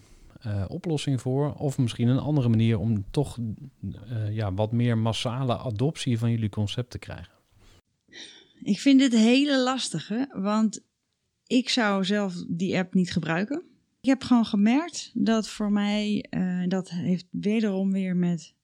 oplossing 0.67 1.21
voor? 1.21 1.53
Of 1.53 1.77
misschien 1.77 2.07
een 2.07 2.19
andere 2.19 2.49
manier 2.49 2.79
om 2.79 3.05
toch 3.11 3.37
ja, 4.29 4.53
wat 4.53 4.71
meer 4.71 4.97
massale 4.97 5.57
adoptie 5.57 6.19
van 6.19 6.31
jullie 6.31 6.49
concept 6.49 6.89
te 6.89 6.99
krijgen? 6.99 7.33
Ik 8.63 8.79
vind 8.79 8.99
dit 8.99 9.13
hele 9.13 9.63
lastige, 9.63 10.29
want 10.33 10.83
ik 11.47 11.69
zou 11.69 12.05
zelf 12.05 12.33
die 12.47 12.77
app 12.77 12.93
niet 12.93 13.11
gebruiken. 13.11 13.63
Ik 14.01 14.09
heb 14.09 14.23
gewoon 14.23 14.45
gemerkt 14.45 15.11
dat 15.13 15.47
voor 15.47 15.71
mij, 15.71 16.25
dat 16.67 16.89
heeft 16.89 17.25
wederom 17.31 17.91
weer 17.91 18.15
met 18.15 18.55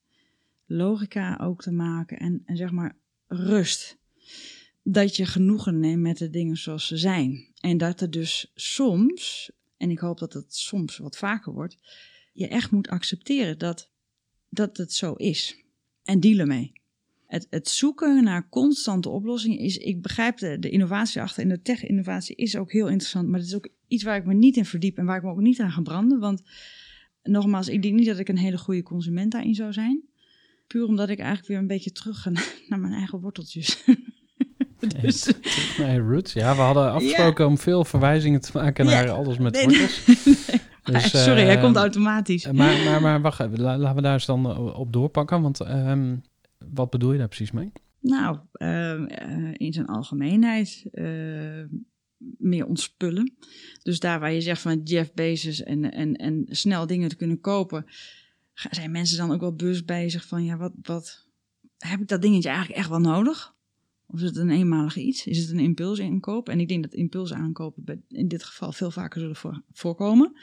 logica 0.76 1.38
ook 1.42 1.62
te 1.62 1.72
maken 1.72 2.18
en, 2.18 2.42
en 2.44 2.56
zeg 2.56 2.70
maar 2.70 2.96
rust. 3.26 3.98
Dat 4.82 5.16
je 5.16 5.26
genoegen 5.26 5.80
neemt 5.80 6.02
met 6.02 6.18
de 6.18 6.30
dingen 6.30 6.56
zoals 6.56 6.86
ze 6.86 6.96
zijn. 6.96 7.52
En 7.60 7.78
dat 7.78 8.00
er 8.00 8.10
dus 8.10 8.52
soms, 8.54 9.50
en 9.76 9.90
ik 9.90 9.98
hoop 9.98 10.18
dat 10.18 10.32
het 10.32 10.54
soms 10.54 10.98
wat 10.98 11.16
vaker 11.16 11.52
wordt, 11.52 11.78
je 12.32 12.48
echt 12.48 12.70
moet 12.70 12.88
accepteren 12.88 13.58
dat, 13.58 13.90
dat 14.48 14.76
het 14.76 14.92
zo 14.92 15.12
is. 15.12 15.64
En 16.04 16.20
dealen 16.20 16.48
mee 16.48 16.72
het, 17.34 17.46
het 17.50 17.68
zoeken 17.68 18.24
naar 18.24 18.48
constante 18.48 19.08
oplossingen 19.08 19.58
is, 19.58 19.78
ik 19.78 20.02
begrijp 20.02 20.36
de, 20.36 20.58
de 20.58 20.70
innovatie 20.70 21.20
achter 21.20 21.42
en 21.42 21.48
de 21.48 21.62
tech-innovatie 21.62 22.36
is 22.36 22.56
ook 22.56 22.72
heel 22.72 22.88
interessant, 22.88 23.28
maar 23.28 23.38
het 23.38 23.48
is 23.48 23.54
ook 23.54 23.68
iets 23.86 24.02
waar 24.02 24.16
ik 24.16 24.24
me 24.24 24.34
niet 24.34 24.56
in 24.56 24.64
verdiep 24.64 24.98
en 24.98 25.04
waar 25.04 25.16
ik 25.16 25.22
me 25.22 25.30
ook 25.30 25.40
niet 25.40 25.60
aan 25.60 25.72
ga 25.72 25.80
branden. 25.80 26.18
Want 26.20 26.42
nogmaals, 27.22 27.68
ik 27.68 27.82
denk 27.82 27.94
niet 27.94 28.06
dat 28.06 28.18
ik 28.18 28.28
een 28.28 28.38
hele 28.38 28.58
goede 28.58 28.82
consument 28.82 29.32
daarin 29.32 29.54
zou 29.54 29.72
zijn. 29.72 30.02
Puur 30.66 30.86
omdat 30.86 31.08
ik 31.08 31.18
eigenlijk 31.18 31.48
weer 31.48 31.58
een 31.58 31.66
beetje 31.66 31.92
terug 31.92 32.20
ga 32.22 32.30
naar, 32.68 32.80
mijn 32.80 32.92
eigen 32.92 33.20
worteltjes. 33.20 33.84
dus, 35.00 35.24
je 35.76 35.98
roots. 36.08 36.32
Ja, 36.32 36.54
we 36.54 36.60
hadden 36.60 36.92
afgesproken 36.92 37.46
om 37.46 37.58
veel 37.58 37.84
verwijzingen 37.84 38.40
te 38.40 38.50
maken 38.54 38.84
naar 38.84 39.04
Ja. 39.06 39.12
alles 39.12 39.38
met 39.38 39.52
Nee, 39.54 39.64
wortels. 39.64 40.04
Dus, 40.84 41.24
Sorry, 41.24 41.42
hij 41.42 41.58
komt 41.60 41.76
automatisch. 41.76 42.44
Eh, 42.44 42.52
Maar, 42.52 42.84
maar, 42.84 43.00
maar 43.00 43.20
wacht 43.20 43.40
even, 43.40 43.60
la- 43.60 43.78
laten 43.78 43.96
we 43.96 44.02
daar 44.02 44.12
eens 44.12 44.26
dan 44.26 44.46
eh, 44.50 44.78
op 44.78 44.92
doorpakken. 44.92 45.42
Want 45.42 45.60
ehm, 45.60 46.16
wat 46.58 46.90
bedoel 46.90 47.12
je 47.12 47.18
daar 47.18 47.28
precies 47.28 47.50
mee? 47.52 47.72
Nou, 48.00 48.38
ehm, 48.52 49.04
eh, 49.04 49.50
in 49.52 49.72
zijn 49.72 49.86
algemeenheid 49.86 50.84
meer 52.38 52.66
ontspullen. 52.66 53.34
Dus 53.82 53.98
daar 54.00 54.20
waar 54.20 54.32
je 54.32 54.40
zegt 54.40 54.60
van 54.60 54.80
Jeff 54.82 55.12
Bezos 55.12 55.62
en, 55.62 55.92
en, 55.92 56.14
en 56.14 56.44
snel 56.48 56.86
dingen 56.86 57.08
te 57.08 57.16
kunnen 57.16 57.40
kopen, 57.40 57.84
zijn 58.54 58.90
mensen 58.90 59.16
dan 59.16 59.32
ook 59.32 59.40
wel 59.40 59.54
bewust 59.54 59.86
bezig 59.86 60.26
van 60.26 60.44
ja, 60.44 60.56
wat, 60.56 60.72
wat 60.82 61.28
heb 61.78 62.00
ik 62.00 62.08
dat 62.08 62.22
dingetje 62.22 62.48
eigenlijk 62.48 62.78
echt 62.78 62.88
wel 62.88 63.00
nodig? 63.00 63.54
Of 64.06 64.20
is 64.20 64.26
het 64.26 64.36
een 64.36 64.50
eenmalige 64.50 65.00
iets? 65.00 65.26
Is 65.26 65.38
het 65.38 65.50
een 65.50 65.58
impulsinkoop? 65.58 66.48
En 66.48 66.60
ik 66.60 66.68
denk 66.68 66.82
dat 66.82 66.92
impulsaankopen 66.94 68.04
in 68.08 68.28
dit 68.28 68.44
geval 68.44 68.72
veel 68.72 68.90
vaker 68.90 69.20
zullen 69.20 69.36
voor, 69.36 69.62
voorkomen. 69.72 70.36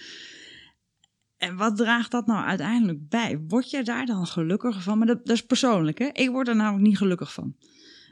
En 1.38 1.56
wat 1.56 1.78
draagt 1.78 2.12
dat 2.12 2.26
nou 2.26 2.45
uiteindelijk 2.45 3.10
bij? 3.10 3.39
Word 3.39 3.69
je 3.69 3.84
daar 3.84 4.06
dan 4.06 4.28
gelukkiger 4.28 4.82
van? 4.82 4.97
Maar 4.97 5.08
dat, 5.08 5.26
dat 5.26 5.36
is 5.36 5.45
persoonlijk, 5.45 6.00
hè? 6.00 6.10
Ik 6.13 6.30
word 6.30 6.47
er 6.47 6.56
namelijk 6.56 6.88
niet 6.88 6.97
gelukkig 6.97 7.34
van. 7.34 7.56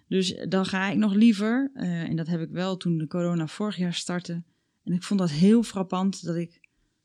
Dus 0.07 0.45
dan 0.49 0.65
ga 0.65 0.89
ik 0.89 0.97
nog 0.97 1.13
liever, 1.13 1.71
eh, 1.73 2.01
en 2.01 2.15
dat 2.15 2.27
heb 2.27 2.41
ik 2.41 2.49
wel 2.49 2.77
toen 2.77 2.97
de 2.97 3.07
corona 3.07 3.47
vorig 3.47 3.77
jaar 3.77 3.93
startte, 3.93 4.43
En 4.83 4.93
ik 4.93 5.03
vond 5.03 5.19
dat 5.19 5.29
heel 5.29 5.63
frappant 5.63 6.25
dat 6.25 6.35
ik 6.35 6.59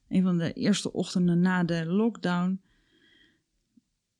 een 0.08 0.22
van 0.22 0.38
de 0.38 0.52
eerste 0.52 0.92
ochtenden 0.92 1.40
na 1.40 1.64
de 1.64 1.86
lockdown 1.86 2.60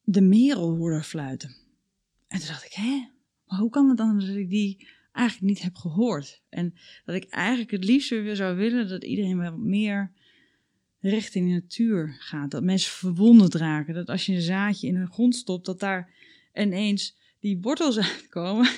de 0.05 0.21
merel 0.21 0.77
hoorde 0.77 1.03
fluiten. 1.03 1.57
En 2.29 2.39
toen 2.39 2.49
dacht 2.49 2.65
ik, 2.65 2.73
hè, 2.73 3.09
maar 3.47 3.59
hoe 3.59 3.71
kan 3.71 3.89
het 3.89 3.97
dan 3.97 4.19
dat 4.19 4.29
ik 4.29 4.51
die 4.51 4.89
eigenlijk 5.13 5.49
niet 5.49 5.63
heb 5.63 5.75
gehoord? 5.75 6.43
En 6.49 6.75
dat 7.05 7.15
ik 7.15 7.25
eigenlijk 7.25 7.71
het 7.71 7.85
liefst 7.85 8.11
weer 8.11 8.37
zou 8.37 8.57
willen 8.57 8.89
dat 8.89 9.05
iedereen 9.05 9.39
wel 9.39 9.57
meer 9.57 10.13
richting 11.01 11.47
de 11.49 11.53
natuur 11.53 12.17
gaat. 12.19 12.51
Dat 12.51 12.63
mensen 12.63 12.93
verwonderd 12.93 13.55
raken. 13.55 13.95
Dat 13.95 14.09
als 14.09 14.27
je 14.27 14.35
een 14.35 14.41
zaadje 14.41 14.87
in 14.87 14.95
de 14.95 15.07
grond 15.07 15.37
stopt, 15.37 15.67
dat 15.67 15.81
daar 15.81 16.15
ineens 16.55 17.17
die 17.41 17.59
wortels 17.61 17.99
uitkomen 18.11 18.69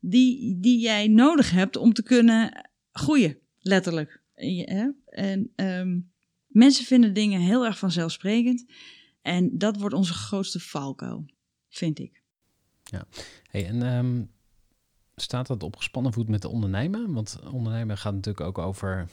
die, 0.00 0.58
die 0.60 0.78
jij 0.80 1.08
nodig 1.08 1.50
hebt 1.50 1.76
om 1.76 1.92
te 1.92 2.02
kunnen 2.02 2.70
groeien, 2.92 3.38
letterlijk. 3.60 4.22
En, 4.34 4.96
en 5.06 5.52
ehm, 5.54 6.00
mensen 6.46 6.84
vinden 6.84 7.14
dingen 7.14 7.40
heel 7.40 7.64
erg 7.64 7.78
vanzelfsprekend. 7.78 8.64
En 9.28 9.58
dat 9.58 9.76
wordt 9.76 9.94
onze 9.94 10.12
grootste 10.14 10.60
valkuil, 10.60 11.24
vind 11.68 11.98
ik. 11.98 12.22
Ja, 12.84 13.04
hey, 13.50 13.66
en 13.66 13.82
ehm, 13.82 14.22
staat 15.16 15.46
dat 15.46 15.62
op 15.62 15.76
gespannen 15.76 16.12
voet 16.12 16.28
met 16.28 16.42
de 16.42 16.48
ondernemer? 16.48 17.12
Want 17.12 17.38
ondernemen 17.50 17.98
gaat 17.98 18.14
natuurlijk 18.14 18.46
ook 18.46 18.58
over 18.58 19.08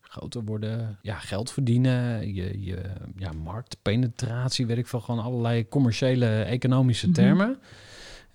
groter 0.00 0.44
worden, 0.44 0.98
ja, 1.02 1.18
geld 1.18 1.50
verdienen, 1.50 2.34
je, 2.34 2.64
je 2.64 2.92
ja, 3.16 3.32
marktpenetratie, 3.32 4.66
weet 4.66 4.78
ik 4.78 4.86
veel, 4.86 5.00
gewoon 5.00 5.24
allerlei 5.24 5.68
commerciële, 5.68 6.42
economische 6.42 7.06
mhm. 7.06 7.14
termen. 7.14 7.58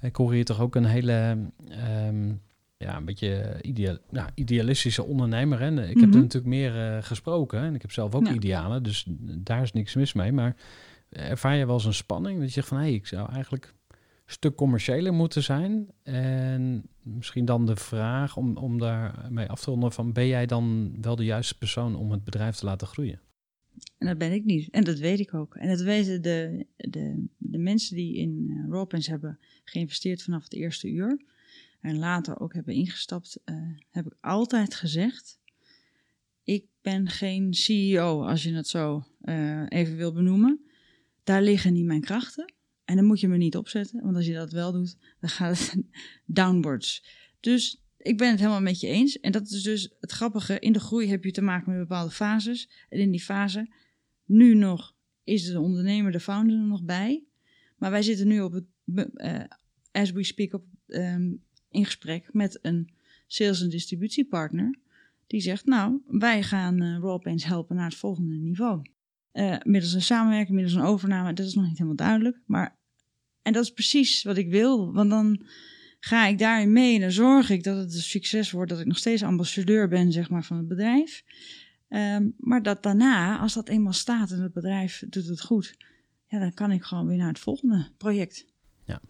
Ik 0.02 0.16
hoor 0.16 0.34
hier 0.34 0.46
toch 0.46 0.62
ook 0.62 0.76
een 0.76 0.86
hele, 0.86 1.38
ehm, 1.70 2.34
ja, 2.78 2.98
een 2.98 3.06
beetje 3.06 3.60
ideal, 3.62 3.98
ja, 4.12 4.30
idealistische 4.34 5.04
ondernemer. 5.04 5.60
Hè? 5.60 5.88
Ik 5.88 6.00
heb 6.00 6.02
er 6.02 6.08
mhm. 6.08 6.20
natuurlijk 6.20 6.46
meer 6.46 6.76
uh, 6.76 7.04
gesproken 7.04 7.60
en 7.60 7.76
ik 7.76 7.82
heb 7.82 7.92
zelf 7.92 8.16
ook 8.16 8.28
idealen, 8.28 8.84
dus 8.84 9.06
daar 9.28 9.62
is 9.62 9.74
niks 9.74 9.96
mis 9.96 10.14
mee. 10.14 10.32
Maar 10.32 10.56
ervaar 11.10 11.56
je 11.56 11.66
wel 11.66 11.76
eens 11.76 11.86
een 11.86 11.94
spanning 11.94 12.40
dat 12.40 12.48
je 12.48 12.54
zegt 12.54 12.68
van, 12.68 12.78
hé, 12.78 12.84
hey, 12.84 12.94
ik 12.94 13.08
zou 13.08 13.32
eigenlijk 13.32 13.76
stuk 14.26 14.56
commerciëler 14.56 15.14
moeten 15.14 15.44
zijn. 15.44 15.88
En 16.04 16.90
misschien 17.02 17.46
dan 17.46 17.66
de 17.66 17.76
vraag 17.76 18.38
om, 18.38 18.58
om 18.58 18.80
daarmee 18.80 19.50
af 19.50 19.62
te 19.62 19.70
ronden 19.70 19.92
van 19.92 20.14
ben 20.14 20.28
jij 20.28 20.46
dan 20.46 20.96
wel 21.02 21.16
de 21.16 21.26
juiste 21.26 21.58
persoon 21.58 21.96
om 21.96 22.12
het 22.12 22.24
bedrijf 22.24 22.56
te 22.56 22.66
laten 22.66 22.88
groeien? 22.88 23.22
En 23.98 24.08
dat 24.08 24.18
ben 24.18 24.32
ik 24.32 24.46
niet. 24.46 24.70
En 24.70 24.84
dat 24.84 25.00
weet 25.00 25.20
ik 25.20 25.34
ook. 25.34 25.56
En 25.56 25.68
dat 25.68 25.82
weten 25.82 26.22
de, 26.22 26.66
de, 26.78 27.26
de 27.38 27.58
mensen 27.58 27.96
die 27.96 28.16
in 28.16 28.46
uh, 28.50 28.70
Rawpens 28.70 29.08
hebben 29.08 29.40
geïnvesteerd 29.64 30.24
vanaf 30.24 30.44
het 30.44 30.54
eerste 30.54 30.90
uur. 30.90 31.22
En 31.82 31.98
later 31.98 32.40
ook 32.40 32.54
hebben 32.54 32.74
ingestapt, 32.74 33.40
uh, 33.46 33.56
heb 33.90 34.06
ik 34.06 34.18
altijd 34.22 34.76
gezegd. 34.76 35.40
Ik 36.44 36.66
ben 36.82 37.10
geen 37.10 37.54
CEO, 37.54 38.24
als 38.24 38.44
je 38.44 38.54
het 38.54 38.68
zo 38.68 39.04
uh, 39.22 39.66
even 39.68 39.96
wil 39.96 40.14
benoemen. 40.14 40.67
Daar 41.28 41.42
liggen 41.42 41.74
niet 41.74 41.86
mijn 41.86 42.02
krachten. 42.02 42.54
En 42.86 42.96
dan 42.96 43.06
moet 43.06 43.20
je 43.20 43.28
me 43.28 43.38
niet 43.38 43.58
opzetten, 43.58 44.02
want 44.02 44.16
als 44.16 44.26
je 44.26 44.34
dat 44.34 44.52
wel 44.52 44.72
doet, 44.72 44.98
dan 45.20 45.30
gaat 45.30 45.60
het 45.60 45.84
downwards. 46.26 47.06
Dus 47.40 47.84
ik 47.98 48.18
ben 48.18 48.30
het 48.30 48.40
helemaal 48.40 48.62
met 48.62 48.80
je 48.80 48.88
eens. 48.88 49.20
En 49.20 49.32
dat 49.32 49.48
is 49.48 49.64
dus 49.64 49.96
het 50.00 50.12
grappige. 50.12 50.60
In 50.60 50.72
de 50.72 50.80
groei 50.80 51.10
heb 51.10 51.24
je 51.24 51.32
te 51.32 51.42
maken 51.42 51.72
met 51.72 51.80
bepaalde 51.80 52.12
fases. 52.12 52.70
En 52.90 53.00
in 53.00 53.12
die 53.12 53.22
fase, 53.22 53.74
nu 54.26 54.56
nog, 54.56 54.96
is 55.24 55.46
de 55.46 55.60
ondernemer, 55.60 56.12
de 56.12 56.20
founder 56.20 56.56
er 56.56 56.66
nog 56.66 56.84
bij. 56.84 57.24
Maar 57.78 57.92
wij 57.92 58.02
zitten 58.02 58.28
nu 58.28 58.42
op 58.42 58.52
het, 58.52 58.66
uh, 58.86 59.44
as 59.92 60.12
we 60.12 60.24
speak, 60.24 60.54
op, 60.54 60.66
um, 60.88 61.44
in 61.70 61.86
gesprek 61.86 62.34
met 62.34 62.60
een 62.62 62.90
sales- 63.28 63.62
en 63.62 63.70
distributiepartner. 63.70 64.80
Die 65.28 65.42
zegt, 65.42 65.66
nou, 65.66 66.02
wij 66.08 66.44
gaan 66.44 66.82
uh, 66.82 67.00
Raw 67.00 67.40
helpen 67.40 67.76
naar 67.76 67.90
het 67.90 67.98
volgende 67.98 68.36
niveau. 68.36 68.82
Uh, 69.38 69.56
middels 69.64 69.94
een 69.94 70.02
samenwerking, 70.02 70.56
middels 70.56 70.76
een 70.76 70.82
overname, 70.82 71.34
dat 71.34 71.46
is 71.46 71.54
nog 71.54 71.66
niet 71.66 71.78
helemaal 71.78 71.96
duidelijk. 71.96 72.40
Maar 72.46 72.78
en 73.42 73.54
dat 73.54 73.64
is 73.64 73.72
precies 73.72 74.24
wat 74.24 74.38
ik 74.38 74.50
wil. 74.50 74.94
Want 74.94 75.10
dan 75.10 75.46
ga 76.00 76.26
ik 76.26 76.38
daarin 76.38 76.72
mee 76.72 76.96
en 76.96 77.02
dan 77.02 77.12
zorg 77.12 77.50
ik 77.50 77.64
dat 77.64 77.78
het 77.78 77.94
een 77.94 78.02
succes 78.02 78.52
wordt. 78.52 78.70
Dat 78.70 78.80
ik 78.80 78.86
nog 78.86 78.98
steeds 78.98 79.24
ambassadeur 79.24 79.88
ben, 79.88 80.12
zeg 80.12 80.30
maar, 80.30 80.44
van 80.44 80.58
het 80.58 80.68
bedrijf. 80.68 81.24
Um, 81.90 82.34
maar 82.38 82.64
dat 82.64 82.84
daarna, 82.84 83.40
als 83.40 83.54
dat 83.54 83.70
eenmaal 83.70 83.94
staat 83.94 84.32
en 84.32 84.42
het 84.42 84.54
bedrijf 84.54 85.04
doet 85.10 85.28
het 85.28 85.42
goed, 85.42 85.78
ja, 86.28 86.40
dan 86.40 86.54
kan 86.54 86.72
ik 86.72 86.84
gewoon 86.84 87.08
weer 87.08 87.18
naar 87.18 87.28
het 87.28 87.40
volgende 87.40 87.88
project. 87.98 88.46
Ja, 88.86 89.02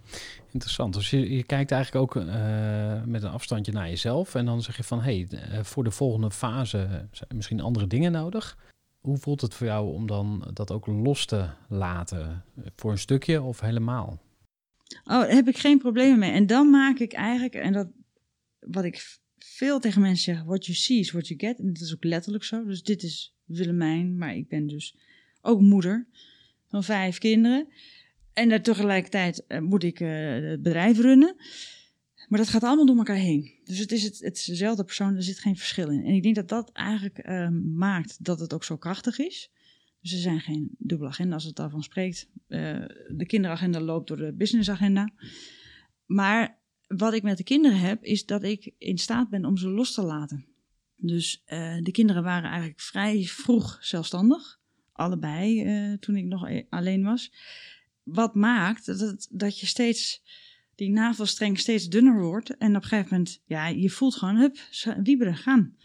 interessant. 0.51 0.93
Dus 0.93 1.09
je, 1.09 1.35
je 1.35 1.43
kijkt 1.43 1.71
eigenlijk 1.71 2.03
ook 2.03 2.23
uh, 2.23 3.03
met 3.03 3.23
een 3.23 3.29
afstandje 3.29 3.71
naar 3.71 3.89
jezelf. 3.89 4.35
En 4.35 4.45
dan 4.45 4.61
zeg 4.61 4.77
je 4.77 4.83
van, 4.83 5.01
hé, 5.01 5.25
hey, 5.29 5.49
uh, 5.57 5.63
voor 5.63 5.83
de 5.83 5.91
volgende 5.91 6.31
fase 6.31 7.07
zijn 7.11 7.29
misschien 7.35 7.61
andere 7.61 7.87
dingen 7.87 8.11
nodig. 8.11 8.57
Hoe 9.07 9.17
voelt 9.17 9.41
het 9.41 9.53
voor 9.53 9.67
jou 9.67 9.93
om 9.93 10.07
dan 10.07 10.49
dat 10.53 10.71
ook 10.71 10.85
los 10.85 11.25
te 11.25 11.49
laten? 11.69 12.43
Voor 12.75 12.91
een 12.91 12.97
stukje 12.97 13.41
of 13.41 13.59
helemaal? 13.59 14.21
Oh, 15.03 15.19
daar 15.19 15.29
heb 15.29 15.47
ik 15.47 15.57
geen 15.57 15.77
problemen 15.77 16.19
mee. 16.19 16.31
En 16.31 16.47
dan 16.47 16.69
maak 16.69 16.99
ik 16.99 17.13
eigenlijk, 17.13 17.53
en 17.53 17.73
dat 17.73 17.87
wat 18.59 18.83
ik 18.83 19.17
veel 19.37 19.79
tegen 19.79 20.01
mensen 20.01 20.35
zeg, 20.35 20.43
what 20.43 20.65
you 20.65 20.77
see 20.77 20.99
is 20.99 21.11
what 21.11 21.27
you 21.27 21.39
get. 21.39 21.59
En 21.59 21.73
dat 21.73 21.81
is 21.81 21.93
ook 21.93 22.03
letterlijk 22.03 22.43
zo. 22.43 22.65
Dus 22.65 22.83
dit 22.83 23.03
is 23.03 23.35
Willemijn, 23.45 24.17
maar 24.17 24.35
ik 24.35 24.47
ben 24.47 24.67
dus 24.67 24.95
ook 25.41 25.61
moeder 25.61 26.07
van 26.67 26.83
vijf 26.83 27.17
kinderen. 27.17 27.67
En 28.33 28.61
tegelijkertijd 28.61 29.45
uh, 29.47 29.59
moet 29.59 29.83
ik 29.83 29.99
uh, 29.99 30.49
het 30.49 30.61
bedrijf 30.61 30.99
runnen. 30.99 31.35
Maar 32.27 32.39
dat 32.39 32.49
gaat 32.49 32.63
allemaal 32.63 32.85
door 32.85 32.97
elkaar 32.97 33.15
heen. 33.15 33.53
Dus 33.63 33.77
het 33.77 33.91
is, 33.91 34.03
het, 34.03 34.43
dezelfde 34.47 34.83
persoon, 34.83 35.15
er 35.15 35.23
zit 35.23 35.39
geen 35.39 35.57
verschil 35.57 35.89
in. 35.89 36.03
En 36.03 36.13
ik 36.13 36.23
denk 36.23 36.35
dat 36.35 36.49
dat 36.49 36.71
eigenlijk 36.71 37.27
uh, 37.27 37.49
maakt 37.73 38.23
dat 38.23 38.39
het 38.39 38.53
ook 38.53 38.63
zo 38.63 38.77
krachtig 38.77 39.19
is. 39.19 39.51
Dus 40.01 40.11
er 40.11 40.19
zijn 40.19 40.39
geen 40.39 40.75
dubbele 40.77 41.09
agenda 41.09 41.33
als 41.33 41.43
het 41.43 41.55
daarvan 41.55 41.83
spreekt. 41.83 42.29
Uh, 42.47 42.85
de 43.07 43.25
kinderagenda 43.27 43.79
loopt 43.79 44.07
door 44.07 44.17
de 44.17 44.33
businessagenda. 44.33 45.11
Maar 46.05 46.57
wat 46.87 47.13
ik 47.13 47.23
met 47.23 47.37
de 47.37 47.43
kinderen 47.43 47.79
heb, 47.79 48.03
is 48.03 48.25
dat 48.25 48.43
ik 48.43 48.73
in 48.77 48.97
staat 48.97 49.29
ben 49.29 49.45
om 49.45 49.57
ze 49.57 49.69
los 49.69 49.93
te 49.93 50.01
laten. 50.01 50.45
Dus 50.95 51.43
uh, 51.47 51.77
de 51.81 51.91
kinderen 51.91 52.23
waren 52.23 52.49
eigenlijk 52.49 52.79
vrij 52.79 53.23
vroeg 53.23 53.77
zelfstandig. 53.81 54.59
Allebei, 54.91 55.63
uh, 55.63 55.97
toen 55.97 56.15
ik 56.15 56.25
nog 56.25 56.49
alleen 56.69 57.03
was. 57.03 57.31
Wat 58.03 58.35
maakt 58.35 58.85
dat, 58.85 59.27
dat 59.31 59.59
je 59.59 59.65
steeds 59.65 60.21
die 60.77 60.89
navelstreng 60.89 61.59
steeds 61.59 61.89
dunner 61.89 62.21
wordt. 62.21 62.57
En 62.57 62.75
op 62.75 62.81
een 62.81 62.87
gegeven 62.87 63.09
moment, 63.11 63.41
ja, 63.45 63.67
je 63.67 63.89
voelt 63.89 64.15
gewoon, 64.15 64.35
hup, 64.35 64.57
wieberen, 65.03 65.35
gaan 65.35 65.75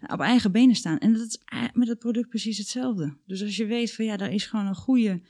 op 0.00 0.20
eigen 0.20 0.52
benen 0.52 0.74
staan. 0.74 0.98
En 0.98 1.12
dat 1.12 1.26
is 1.26 1.38
met 1.72 1.88
het 1.88 1.98
product 1.98 2.28
precies 2.28 2.58
hetzelfde. 2.58 3.16
Dus 3.26 3.42
als 3.42 3.56
je 3.56 3.66
weet 3.66 3.94
van 3.94 4.04
ja, 4.04 4.16
daar 4.16 4.32
is 4.32 4.46
gewoon 4.46 4.66
een 4.66 4.74
goede. 4.74 5.20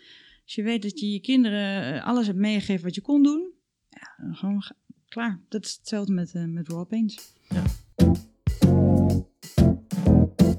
Als 0.44 0.54
je 0.54 0.62
weet 0.62 0.82
dat 0.82 1.00
je 1.00 1.12
je 1.12 1.20
kinderen 1.20 1.94
eh, 1.94 2.06
alles 2.06 2.26
hebt 2.26 2.38
meegegeven 2.38 2.84
wat 2.84 2.94
je 2.94 3.00
kon 3.00 3.22
doen, 3.22 3.50
ja, 3.88 4.24
dan 4.24 4.36
gewoon 4.36 4.62
klaar. 5.08 5.40
Dat 5.48 5.64
is 5.64 5.76
hetzelfde 5.78 6.12
met, 6.12 6.34
uh, 6.34 6.44
met 6.44 6.68
raw 6.68 6.86
paints. 6.88 7.34
Ja. 7.48 7.62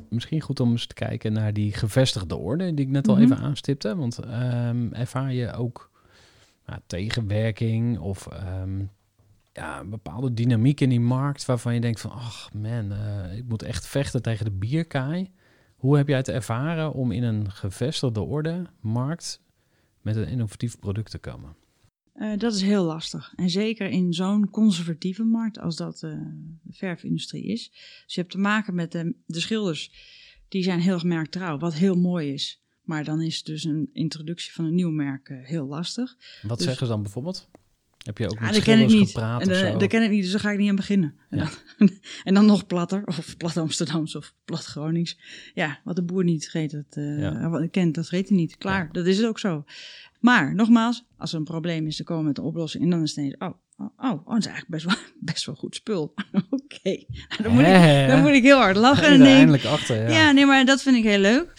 Misschien 0.10 0.41
goed 0.41 0.60
om 0.60 0.71
eens 0.71 0.88
te 0.88 0.93
kijken 0.93 1.33
naar 1.33 1.53
die 1.53 1.73
gevestigde 1.73 2.36
orde 2.36 2.73
die 2.73 2.86
ik 2.86 2.91
net 2.91 3.07
al 3.07 3.15
mhm. 3.15 3.23
even 3.23 3.38
aanstipte. 3.38 3.95
Want 3.95 4.19
um, 4.25 4.93
ervaar 4.93 5.33
je 5.33 5.53
ook 5.53 5.91
tegenwerking 6.88 7.99
of 7.99 8.27
um, 8.62 8.89
ja, 9.53 9.80
een 9.80 9.89
bepaalde 9.89 10.34
dynamiek 10.34 10.82
in 10.82 10.89
die 10.89 10.99
markt 10.99 11.45
waarvan 11.45 11.73
je 11.73 11.80
denkt 11.80 11.99
van, 11.99 12.12
ach 12.12 12.53
man, 12.53 12.91
uh, 12.91 13.38
ik 13.38 13.45
moet 13.47 13.63
echt 13.63 13.88
vechten 13.88 14.21
tegen 14.21 14.45
de 14.45 14.51
bierkaai. 14.51 15.32
Hoe 15.75 15.97
heb 15.97 16.08
jij 16.08 16.17
het 16.17 16.30
ervaren 16.30 16.93
om 16.93 17.12
in 17.12 17.23
een 17.23 17.51
gevestigde 17.51 18.21
orde 18.21 18.65
markt 18.82 19.41
met 20.01 20.15
een 20.15 20.27
innovatief 20.27 20.80
product 20.80 21.12
te 21.12 21.17
komen? 21.17 21.56
Uh, 22.15 22.38
dat 22.38 22.53
is 22.53 22.62
heel 22.62 22.84
lastig. 22.84 23.34
En 23.36 23.49
zeker 23.49 23.89
in 23.89 24.13
zo'n 24.13 24.49
conservatieve 24.49 25.23
markt 25.23 25.60
als 25.60 25.75
dat 25.75 26.01
uh, 26.01 26.12
de 26.62 26.73
verfindustrie 26.73 27.43
is. 27.43 27.69
Dus 28.06 28.13
je 28.13 28.19
hebt 28.19 28.32
te 28.32 28.39
maken 28.39 28.75
met 28.75 28.91
de, 28.91 29.15
de 29.25 29.39
schilders, 29.39 29.91
die 30.47 30.63
zijn 30.63 30.80
heel 30.80 30.93
erg 30.93 31.03
merktrouw, 31.03 31.58
wat 31.58 31.73
heel 31.73 31.95
mooi 31.95 32.34
is. 32.34 32.62
Maar 32.88 33.04
dan 33.04 33.21
is 33.21 33.43
dus 33.43 33.63
een 33.63 33.89
introductie 33.93 34.54
van 34.54 34.65
een 34.65 34.76
nieuw 34.76 34.89
merk 34.89 35.30
heel 35.43 35.65
lastig. 35.65 36.15
Wat 36.41 36.58
dus, 36.58 36.67
zeggen 36.67 36.86
ze 36.86 36.91
dan 36.91 37.02
bijvoorbeeld? 37.02 37.50
Heb 38.04 38.17
je 38.17 38.26
ook 38.26 38.39
met 38.39 38.50
ah, 38.50 38.56
schilders 38.56 38.93
gepraat 38.93 39.41
en, 39.41 39.50
uh, 39.73 39.80
Dat 39.80 39.89
ken 39.89 40.04
ik 40.04 40.10
niet, 40.10 40.21
dus 40.21 40.32
daar 40.32 40.39
ga 40.39 40.52
ik 40.52 40.58
niet 40.58 40.69
aan 40.69 40.76
beginnen. 40.76 41.15
En, 41.30 41.38
dan, 41.38 41.50
en 42.23 42.34
dan 42.34 42.45
nog 42.45 42.67
platter, 42.67 43.04
of 43.06 43.38
plat 43.38 43.58
Amsterdams 43.58 44.15
of 44.15 44.34
plat 44.45 44.65
Gronings. 44.65 45.17
Ja, 45.54 45.80
wat 45.84 45.95
de 45.95 46.04
boer 46.04 46.23
niet 46.23 46.50
geeft, 46.50 46.71
dat, 46.71 46.95
uh, 46.97 47.19
ja. 47.19 47.50
wat 47.50 47.69
kent, 47.69 47.95
dat 47.95 48.10
weet 48.10 48.28
hij 48.28 48.38
niet. 48.38 48.58
Klaar, 48.58 48.89
dat 48.91 49.06
is 49.06 49.17
het 49.17 49.28
ook 49.28 49.39
zo. 49.39 49.63
Maar, 50.19 50.56
nogmaals, 50.56 51.06
als 51.17 51.32
er 51.32 51.38
een 51.38 51.43
probleem 51.43 51.88
is, 51.88 51.97
dan 51.97 52.06
komen 52.06 52.21
we 52.21 52.28
met 52.28 52.38
een 52.38 52.43
oplossing. 52.43 52.84
En 52.84 52.89
dan 52.89 53.02
is 53.02 53.10
het 53.10 53.17
ineens, 53.17 53.36
oh, 53.38 53.54
oh, 53.78 54.12
oh, 54.12 54.26
dat 54.26 54.38
is 54.38 54.45
eigenlijk 54.45 54.67
best 54.67 54.86
wel, 54.86 54.95
best 55.34 55.45
wel 55.45 55.56
goed 55.56 55.76
spul. 55.76 56.02
Oké, 56.32 56.45
okay. 56.50 57.08
dan, 57.43 57.52
moet 57.52 57.65
ik, 57.65 58.08
dan 58.08 58.21
moet 58.21 58.32
ik 58.32 58.43
heel 58.43 58.58
hard 58.58 58.76
lachen. 58.76 59.08
En 59.08 59.21
eindelijk 59.21 59.65
achter, 59.65 59.95
ja. 59.95 60.10
ja. 60.10 60.32
nee, 60.32 60.45
maar 60.45 60.65
dat 60.65 60.82
vind 60.82 60.95
ik 60.95 61.04
heel 61.04 61.19
leuk. 61.19 61.54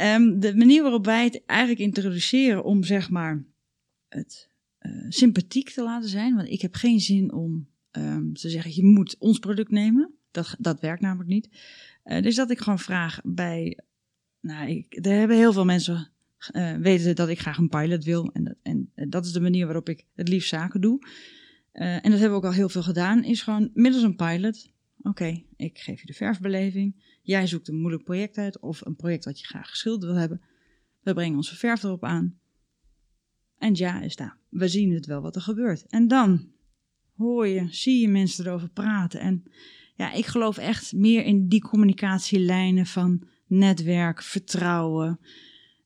Um, 0.00 0.40
de 0.40 0.56
manier 0.56 0.82
waarop 0.82 1.04
wij 1.04 1.24
het 1.24 1.42
eigenlijk 1.46 1.80
introduceren 1.80 2.64
om, 2.64 2.84
zeg 2.84 3.10
maar, 3.10 3.44
het 4.08 4.48
uh, 4.80 4.92
sympathiek 5.08 5.70
te 5.70 5.82
laten 5.82 6.08
zijn. 6.08 6.34
Want 6.34 6.48
ik 6.48 6.62
heb 6.62 6.74
geen 6.74 7.00
zin 7.00 7.32
om 7.32 7.68
um, 7.92 8.34
te 8.34 8.50
zeggen, 8.50 8.74
je 8.74 8.84
moet 8.84 9.16
ons 9.18 9.38
product 9.38 9.70
nemen. 9.70 10.12
Dat, 10.30 10.56
dat 10.58 10.80
werkt 10.80 11.02
namelijk 11.02 11.30
niet. 11.30 11.48
Eh, 12.02 12.22
dus 12.22 12.34
dat 12.34 12.50
ik 12.50 12.58
gewoon 12.58 12.78
vraag 12.78 13.20
bij. 13.24 13.78
Nou, 14.40 14.68
ik, 14.68 15.06
er 15.06 15.12
hebben 15.12 15.36
heel 15.36 15.52
veel 15.52 15.64
mensen 15.64 16.10
eh, 16.38 16.74
weten 16.74 17.16
dat 17.16 17.28
ik 17.28 17.40
graag 17.40 17.58
een 17.58 17.68
pilot 17.68 18.04
wil. 18.04 18.30
En 18.32 18.44
dat, 18.44 18.54
en 18.62 18.90
dat 19.08 19.26
is 19.26 19.32
de 19.32 19.40
manier 19.40 19.64
waarop 19.64 19.88
ik 19.88 20.04
het 20.14 20.28
liefst 20.28 20.48
zaken 20.48 20.80
doe. 20.80 21.06
Eh, 21.72 21.94
en 21.94 22.10
dat 22.10 22.20
hebben 22.20 22.30
we 22.30 22.36
ook 22.36 22.44
al 22.44 22.52
heel 22.52 22.68
veel 22.68 22.82
gedaan. 22.82 23.24
Is 23.24 23.42
gewoon 23.42 23.70
middels 23.74 24.02
een 24.02 24.16
pilot. 24.16 24.70
Oké, 25.02 25.42
ik 25.56 25.78
geef 25.78 26.00
je 26.00 26.06
de 26.06 26.12
verfbeleving. 26.12 27.18
Jij 27.22 27.46
zoekt 27.46 27.68
een 27.68 27.80
moeilijk 27.80 28.04
project 28.04 28.38
uit. 28.38 28.60
Of 28.60 28.86
een 28.86 28.96
project 28.96 29.24
wat 29.24 29.40
je 29.40 29.46
graag 29.46 29.70
geschilderd 29.70 30.12
wil 30.12 30.20
hebben. 30.20 30.40
We 31.02 31.14
brengen 31.14 31.36
onze 31.36 31.56
verf 31.56 31.82
erop 31.82 32.04
aan. 32.04 32.38
En 33.58 33.74
ja 33.74 34.00
is 34.00 34.16
daar. 34.16 34.38
We 34.48 34.68
zien 34.68 34.92
het 34.92 35.06
wel 35.06 35.20
wat 35.20 35.36
er 35.36 35.42
gebeurt. 35.42 35.86
En 35.86 36.08
dan 36.08 36.50
hoor 37.16 37.46
je, 37.46 37.66
zie 37.70 38.00
je 38.00 38.08
mensen 38.08 38.46
erover 38.46 38.68
praten. 38.68 39.20
En 39.20 39.42
ja, 39.94 40.12
ik 40.12 40.26
geloof 40.26 40.58
echt 40.58 40.92
meer 40.92 41.24
in 41.24 41.48
die 41.48 41.60
communicatielijnen 41.60 42.86
van 42.86 43.26
netwerk, 43.46 44.22
vertrouwen. 44.22 45.20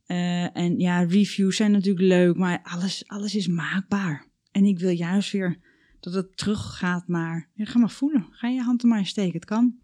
Uh, 0.06 0.56
en 0.56 0.78
ja, 0.78 1.00
reviews 1.02 1.56
zijn 1.56 1.70
natuurlijk 1.70 2.06
leuk, 2.06 2.36
maar 2.36 2.60
alles, 2.62 3.08
alles 3.08 3.34
is 3.34 3.46
maakbaar. 3.46 4.26
En 4.50 4.64
ik 4.64 4.78
wil 4.78 4.90
juist 4.90 5.32
weer 5.32 5.58
dat 6.02 6.14
het 6.14 6.36
teruggaat 6.36 7.08
maar 7.08 7.48
Ja, 7.54 7.64
ga 7.64 7.78
maar 7.78 7.90
voelen. 7.90 8.26
Ga 8.30 8.48
je 8.48 8.62
hand 8.62 8.82
er 8.82 8.88
maar 8.88 8.98
in 8.98 9.06
steken. 9.06 9.32
Het 9.32 9.44
kan. 9.44 9.78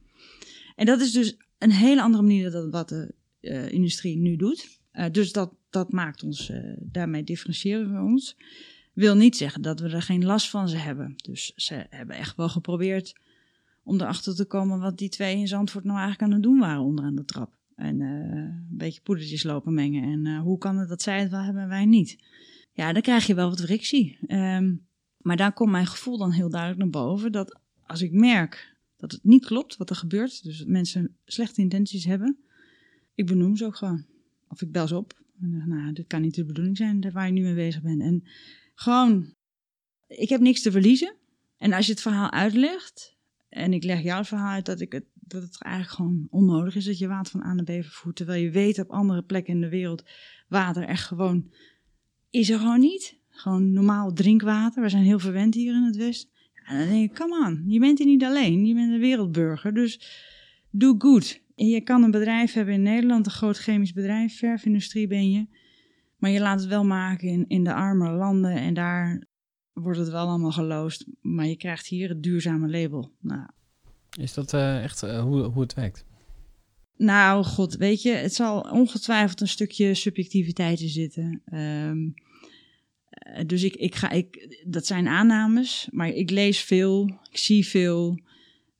En 0.76 0.86
dat 0.86 1.00
is 1.00 1.12
dus 1.12 1.36
een 1.58 1.70
hele 1.70 2.02
andere 2.02 2.22
manier 2.22 2.50
dan 2.50 2.70
wat 2.70 2.88
de 2.88 3.14
uh, 3.40 3.72
industrie 3.72 4.16
nu 4.16 4.36
doet. 4.36 4.80
Uh, 4.92 5.04
dus 5.12 5.32
dat, 5.32 5.54
dat 5.70 5.92
maakt 5.92 6.22
ons, 6.22 6.52
daarmee 6.78 7.24
differentiëren 7.24 7.92
we 7.92 8.00
ons. 8.00 8.36
Wil 8.92 9.16
niet 9.16 9.36
zeggen 9.36 9.62
dat 9.62 9.80
we 9.80 9.88
er 9.88 10.02
geen 10.02 10.24
last 10.24 10.50
van 10.50 10.68
ze 10.68 10.76
hebben. 10.76 11.14
Dus 11.16 11.52
ze 11.56 11.86
hebben 11.90 12.16
echt 12.16 12.36
wel 12.36 12.48
geprobeerd 12.48 13.20
om 13.82 14.00
erachter 14.00 14.34
te 14.34 14.44
komen 14.44 14.80
wat 14.80 14.98
die 14.98 15.08
twee 15.08 15.36
in 15.36 15.48
Zandvoort 15.48 15.84
nou 15.84 15.98
eigenlijk 15.98 16.28
aan 16.28 16.38
het 16.38 16.42
doen 16.42 16.58
waren 16.58 16.82
onderaan 16.82 17.14
de 17.14 17.24
trap. 17.24 17.56
En 17.74 18.00
een 18.00 18.66
beetje 18.70 19.00
poedertjes 19.00 19.42
lopen 19.42 19.74
mengen. 19.74 20.02
En 20.02 20.38
hoe 20.38 20.58
kan 20.58 20.78
het 20.78 20.88
dat 20.88 21.02
zij 21.02 21.20
het 21.20 21.30
wel 21.30 21.42
hebben 21.42 21.62
en 21.62 21.68
wij 21.68 21.84
niet? 21.84 22.18
Ja, 22.72 22.92
dan 22.92 23.02
krijg 23.02 23.26
je 23.26 23.34
wel 23.34 23.48
wat 23.48 23.60
frictie. 23.60 24.18
Um, 24.28 24.87
maar 25.18 25.36
daar 25.36 25.52
komt 25.52 25.70
mijn 25.70 25.86
gevoel 25.86 26.18
dan 26.18 26.30
heel 26.30 26.50
duidelijk 26.50 26.80
naar 26.80 27.02
boven. 27.02 27.32
Dat 27.32 27.60
als 27.86 28.02
ik 28.02 28.12
merk 28.12 28.76
dat 28.96 29.12
het 29.12 29.24
niet 29.24 29.46
klopt 29.46 29.76
wat 29.76 29.90
er 29.90 29.96
gebeurt. 29.96 30.42
Dus 30.42 30.58
dat 30.58 30.66
mensen 30.66 31.16
slechte 31.24 31.60
intenties 31.60 32.04
hebben. 32.04 32.38
Ik 33.14 33.26
benoem 33.26 33.56
ze 33.56 33.64
ook 33.64 33.76
gewoon. 33.76 34.06
Of 34.48 34.62
ik 34.62 34.72
bel 34.72 34.88
ze 34.88 34.96
op. 34.96 35.22
En 35.40 35.52
zeg, 35.52 35.66
nou, 35.66 35.92
dit 35.92 36.06
kan 36.06 36.20
niet 36.20 36.34
de 36.34 36.44
bedoeling 36.44 36.76
zijn 36.76 37.10
waar 37.12 37.26
je 37.26 37.32
nu 37.32 37.42
mee 37.42 37.54
bezig 37.54 37.82
bent. 37.82 38.00
En 38.00 38.24
gewoon, 38.74 39.34
ik 40.06 40.28
heb 40.28 40.40
niks 40.40 40.62
te 40.62 40.70
verliezen. 40.70 41.14
En 41.56 41.72
als 41.72 41.86
je 41.86 41.92
het 41.92 42.00
verhaal 42.00 42.30
uitlegt, 42.30 43.16
en 43.48 43.72
ik 43.72 43.84
leg 43.84 44.02
jou 44.02 44.18
het 44.18 44.28
verhaal 44.28 44.52
uit 44.52 44.66
dat, 44.66 44.80
ik 44.80 44.92
het, 44.92 45.04
dat 45.14 45.42
het 45.42 45.62
eigenlijk 45.62 45.94
gewoon 45.94 46.26
onnodig 46.30 46.76
is 46.76 46.84
dat 46.84 46.98
je 46.98 47.08
water 47.08 47.30
van 47.30 47.42
A 47.42 47.54
naar 47.54 47.64
B 47.64 47.84
vervoert. 47.84 48.16
Terwijl 48.16 48.42
je 48.42 48.50
weet 48.50 48.78
op 48.78 48.90
andere 48.90 49.22
plekken 49.22 49.54
in 49.54 49.60
de 49.60 49.68
wereld 49.68 50.04
water 50.48 50.82
echt 50.82 51.06
gewoon 51.06 51.50
is 52.30 52.50
er 52.50 52.58
gewoon 52.58 52.80
niet. 52.80 53.17
Gewoon 53.38 53.72
normaal 53.72 54.12
drinkwater. 54.12 54.82
We 54.82 54.88
zijn 54.88 55.02
heel 55.02 55.18
verwend 55.18 55.54
hier 55.54 55.74
in 55.74 55.82
het 55.82 55.96
Westen. 55.96 56.30
En 56.64 56.78
dan 56.78 56.88
denk 56.88 57.10
ik, 57.10 57.16
come 57.16 57.46
on, 57.46 57.64
je 57.66 57.78
bent 57.78 57.98
hier 57.98 58.06
niet 58.06 58.24
alleen. 58.24 58.66
Je 58.66 58.74
bent 58.74 58.92
een 58.92 59.00
wereldburger. 59.00 59.74
Dus 59.74 60.00
doe 60.70 60.94
goed. 60.98 61.42
Je 61.54 61.80
kan 61.80 62.02
een 62.02 62.10
bedrijf 62.10 62.52
hebben 62.52 62.74
in 62.74 62.82
Nederland, 62.82 63.26
een 63.26 63.32
groot 63.32 63.58
chemisch 63.58 63.92
bedrijf, 63.92 64.38
verfindustrie 64.38 65.06
ben 65.06 65.30
je. 65.30 65.46
Maar 66.16 66.30
je 66.30 66.40
laat 66.40 66.60
het 66.60 66.68
wel 66.68 66.84
maken 66.84 67.28
in, 67.28 67.44
in 67.48 67.64
de 67.64 67.74
arme 67.74 68.10
landen 68.10 68.56
en 68.56 68.74
daar 68.74 69.26
wordt 69.72 69.98
het 69.98 70.10
wel 70.10 70.26
allemaal 70.26 70.52
geloosd. 70.52 71.06
Maar 71.20 71.46
je 71.46 71.56
krijgt 71.56 71.86
hier 71.86 72.08
het 72.08 72.22
duurzame 72.22 72.68
label. 72.68 73.12
Nou. 73.20 73.48
Is 74.20 74.34
dat 74.34 74.52
uh, 74.52 74.82
echt 74.82 75.02
uh, 75.02 75.20
hoe, 75.20 75.42
hoe 75.42 75.62
het 75.62 75.74
werkt? 75.74 76.04
Nou, 76.96 77.44
god, 77.44 77.76
weet 77.76 78.02
je, 78.02 78.10
het 78.10 78.34
zal 78.34 78.60
ongetwijfeld 78.60 79.40
een 79.40 79.48
stukje 79.48 79.94
subjectiviteit 79.94 80.80
in 80.80 80.88
zitten. 80.88 81.42
Um, 81.52 82.14
dus 83.46 83.62
ik, 83.62 83.74
ik 83.74 83.94
ga, 83.94 84.10
ik, 84.10 84.58
dat 84.66 84.86
zijn 84.86 85.08
aannames, 85.08 85.88
maar 85.90 86.08
ik 86.08 86.30
lees 86.30 86.60
veel, 86.60 87.18
ik 87.30 87.38
zie 87.38 87.66
veel. 87.66 88.20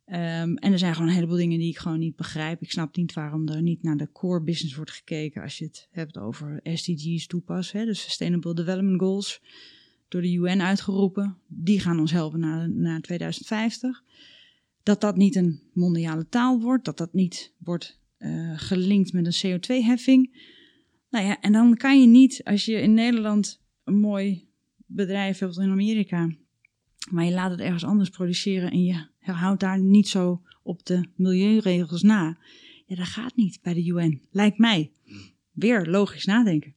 Um, 0.07 0.57
en 0.57 0.73
er 0.73 0.79
zijn 0.79 0.93
gewoon 0.93 1.09
een 1.09 1.15
heleboel 1.15 1.37
dingen 1.37 1.59
die 1.59 1.69
ik 1.69 1.79
gewoon 1.79 1.99
niet 1.99 2.17
begrijp. 2.17 2.63
Ik 2.63 2.71
snap 2.71 2.97
niet 2.97 3.13
waarom 3.13 3.49
er 3.49 3.63
niet 3.63 3.83
naar 3.83 3.97
de 3.97 4.13
core 4.13 4.43
business 4.43 4.77
wordt 4.77 4.91
gekeken 4.91 5.43
als 5.43 5.59
je 5.59 5.65
het 5.65 5.89
hebt 5.91 6.19
over 6.19 6.61
SDG's 6.63 7.27
toepassen, 7.27 7.79
hè, 7.79 7.85
de 7.85 7.95
Sustainable 7.95 8.55
Development 8.55 9.01
Goals 9.01 9.41
door 10.09 10.23
de 10.23 10.33
UN 10.33 10.63
uitgeroepen. 10.63 11.39
Die 11.47 11.81
gaan 11.81 12.01
ons 12.01 12.11
helpen 12.11 12.41
naar, 12.41 12.71
naar 12.71 13.01
2050. 13.01 14.03
Dat 14.83 15.01
dat 15.01 15.17
niet 15.17 15.37
een 15.37 15.63
mondiale 15.73 16.29
taal 16.29 16.61
wordt, 16.61 16.85
dat 16.85 16.99
dat 16.99 17.13
niet 17.13 17.53
wordt 17.59 18.01
uh, 18.19 18.53
gelinkt 18.57 19.13
met 19.13 19.27
een 19.27 19.59
CO2-heffing. 19.59 20.47
Nou 21.11 21.27
ja, 21.27 21.41
en 21.41 21.53
dan 21.53 21.77
kan 21.77 22.01
je 22.01 22.07
niet, 22.07 22.41
als 22.45 22.65
je 22.65 22.81
in 22.81 22.95
Nederland 22.95 23.61
een 23.89 24.01
mooi 24.01 24.49
bedrijf 24.87 25.39
hebt 25.39 25.59
in 25.59 25.71
Amerika, 25.71 26.31
maar 27.11 27.25
je 27.25 27.33
laat 27.33 27.51
het 27.51 27.61
ergens 27.61 27.85
anders 27.85 28.11
produceren 28.11 28.71
en 28.71 28.85
je 28.85 29.07
houdt 29.19 29.61
daar 29.61 29.79
niet 29.79 30.09
zo 30.09 30.43
op 30.63 30.87
de 30.87 31.05
milieuregels 31.15 32.03
na. 32.03 32.39
Ja, 32.87 32.97
dat 32.97 33.07
gaat 33.07 33.37
niet 33.37 33.59
bij 33.63 33.75
de 33.75 33.87
UN, 33.87 34.23
lijkt 34.31 34.59
mij. 34.59 34.93
Weer 35.53 35.87
logisch 35.87 36.25
nadenken. 36.25 36.75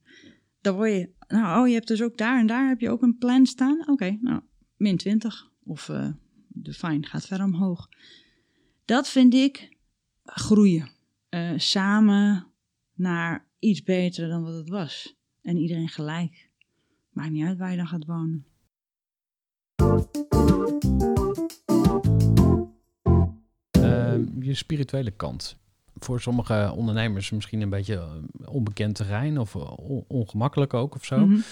Dan 0.62 0.76
word 0.76 0.91
je 0.91 1.10
nou, 1.28 1.62
oh, 1.62 1.67
je 1.67 1.74
hebt 1.74 1.88
dus 1.88 2.02
ook 2.02 2.17
daar 2.17 2.39
en 2.39 2.47
daar 2.47 2.67
heb 2.67 2.80
je 2.80 2.89
ook 2.89 3.02
een 3.02 3.17
plan 3.17 3.45
staan. 3.45 3.89
Oké, 3.89 4.17
nou, 4.21 4.41
min 4.78 4.97
20. 4.97 5.52
Of 5.63 5.88
uh, 5.88 6.10
de 6.47 6.74
fine 6.74 7.06
gaat 7.06 7.26
verder 7.26 7.45
omhoog. 7.45 7.89
Dat 8.86 9.10
vind 9.10 9.34
ik 9.34 9.78
groeien. 10.24 10.89
Uh, 11.30 11.52
samen 11.56 12.47
naar 12.93 13.47
iets 13.60 13.84
beter 13.84 14.28
dan 14.28 14.43
wat 14.43 14.54
het 14.54 14.69
was. 14.69 15.15
En 15.41 15.58
iedereen 15.58 15.89
gelijk. 15.89 16.50
Maakt 17.12 17.32
niet 17.32 17.45
uit 17.45 17.58
waar 17.58 17.71
je 17.71 17.78
dan 17.78 17.88
gaat 17.88 18.06
wonen. 18.06 18.45
Uh, 23.78 24.13
je 24.39 24.54
spirituele 24.54 25.12
kant 25.12 25.60
voor 26.04 26.21
sommige 26.21 26.74
ondernemers 26.76 27.30
misschien 27.30 27.62
een 27.62 27.69
beetje 27.69 27.95
eh, 27.95 28.54
onbekend 28.54 28.95
terrein 28.95 29.38
of 29.38 29.56
eh, 29.56 29.78
ongemakkelijk 30.08 30.74
ook 30.74 30.95
of 30.95 31.06
zo. 31.06 31.17
Mm 31.17 31.24
-hmm. 31.24 31.43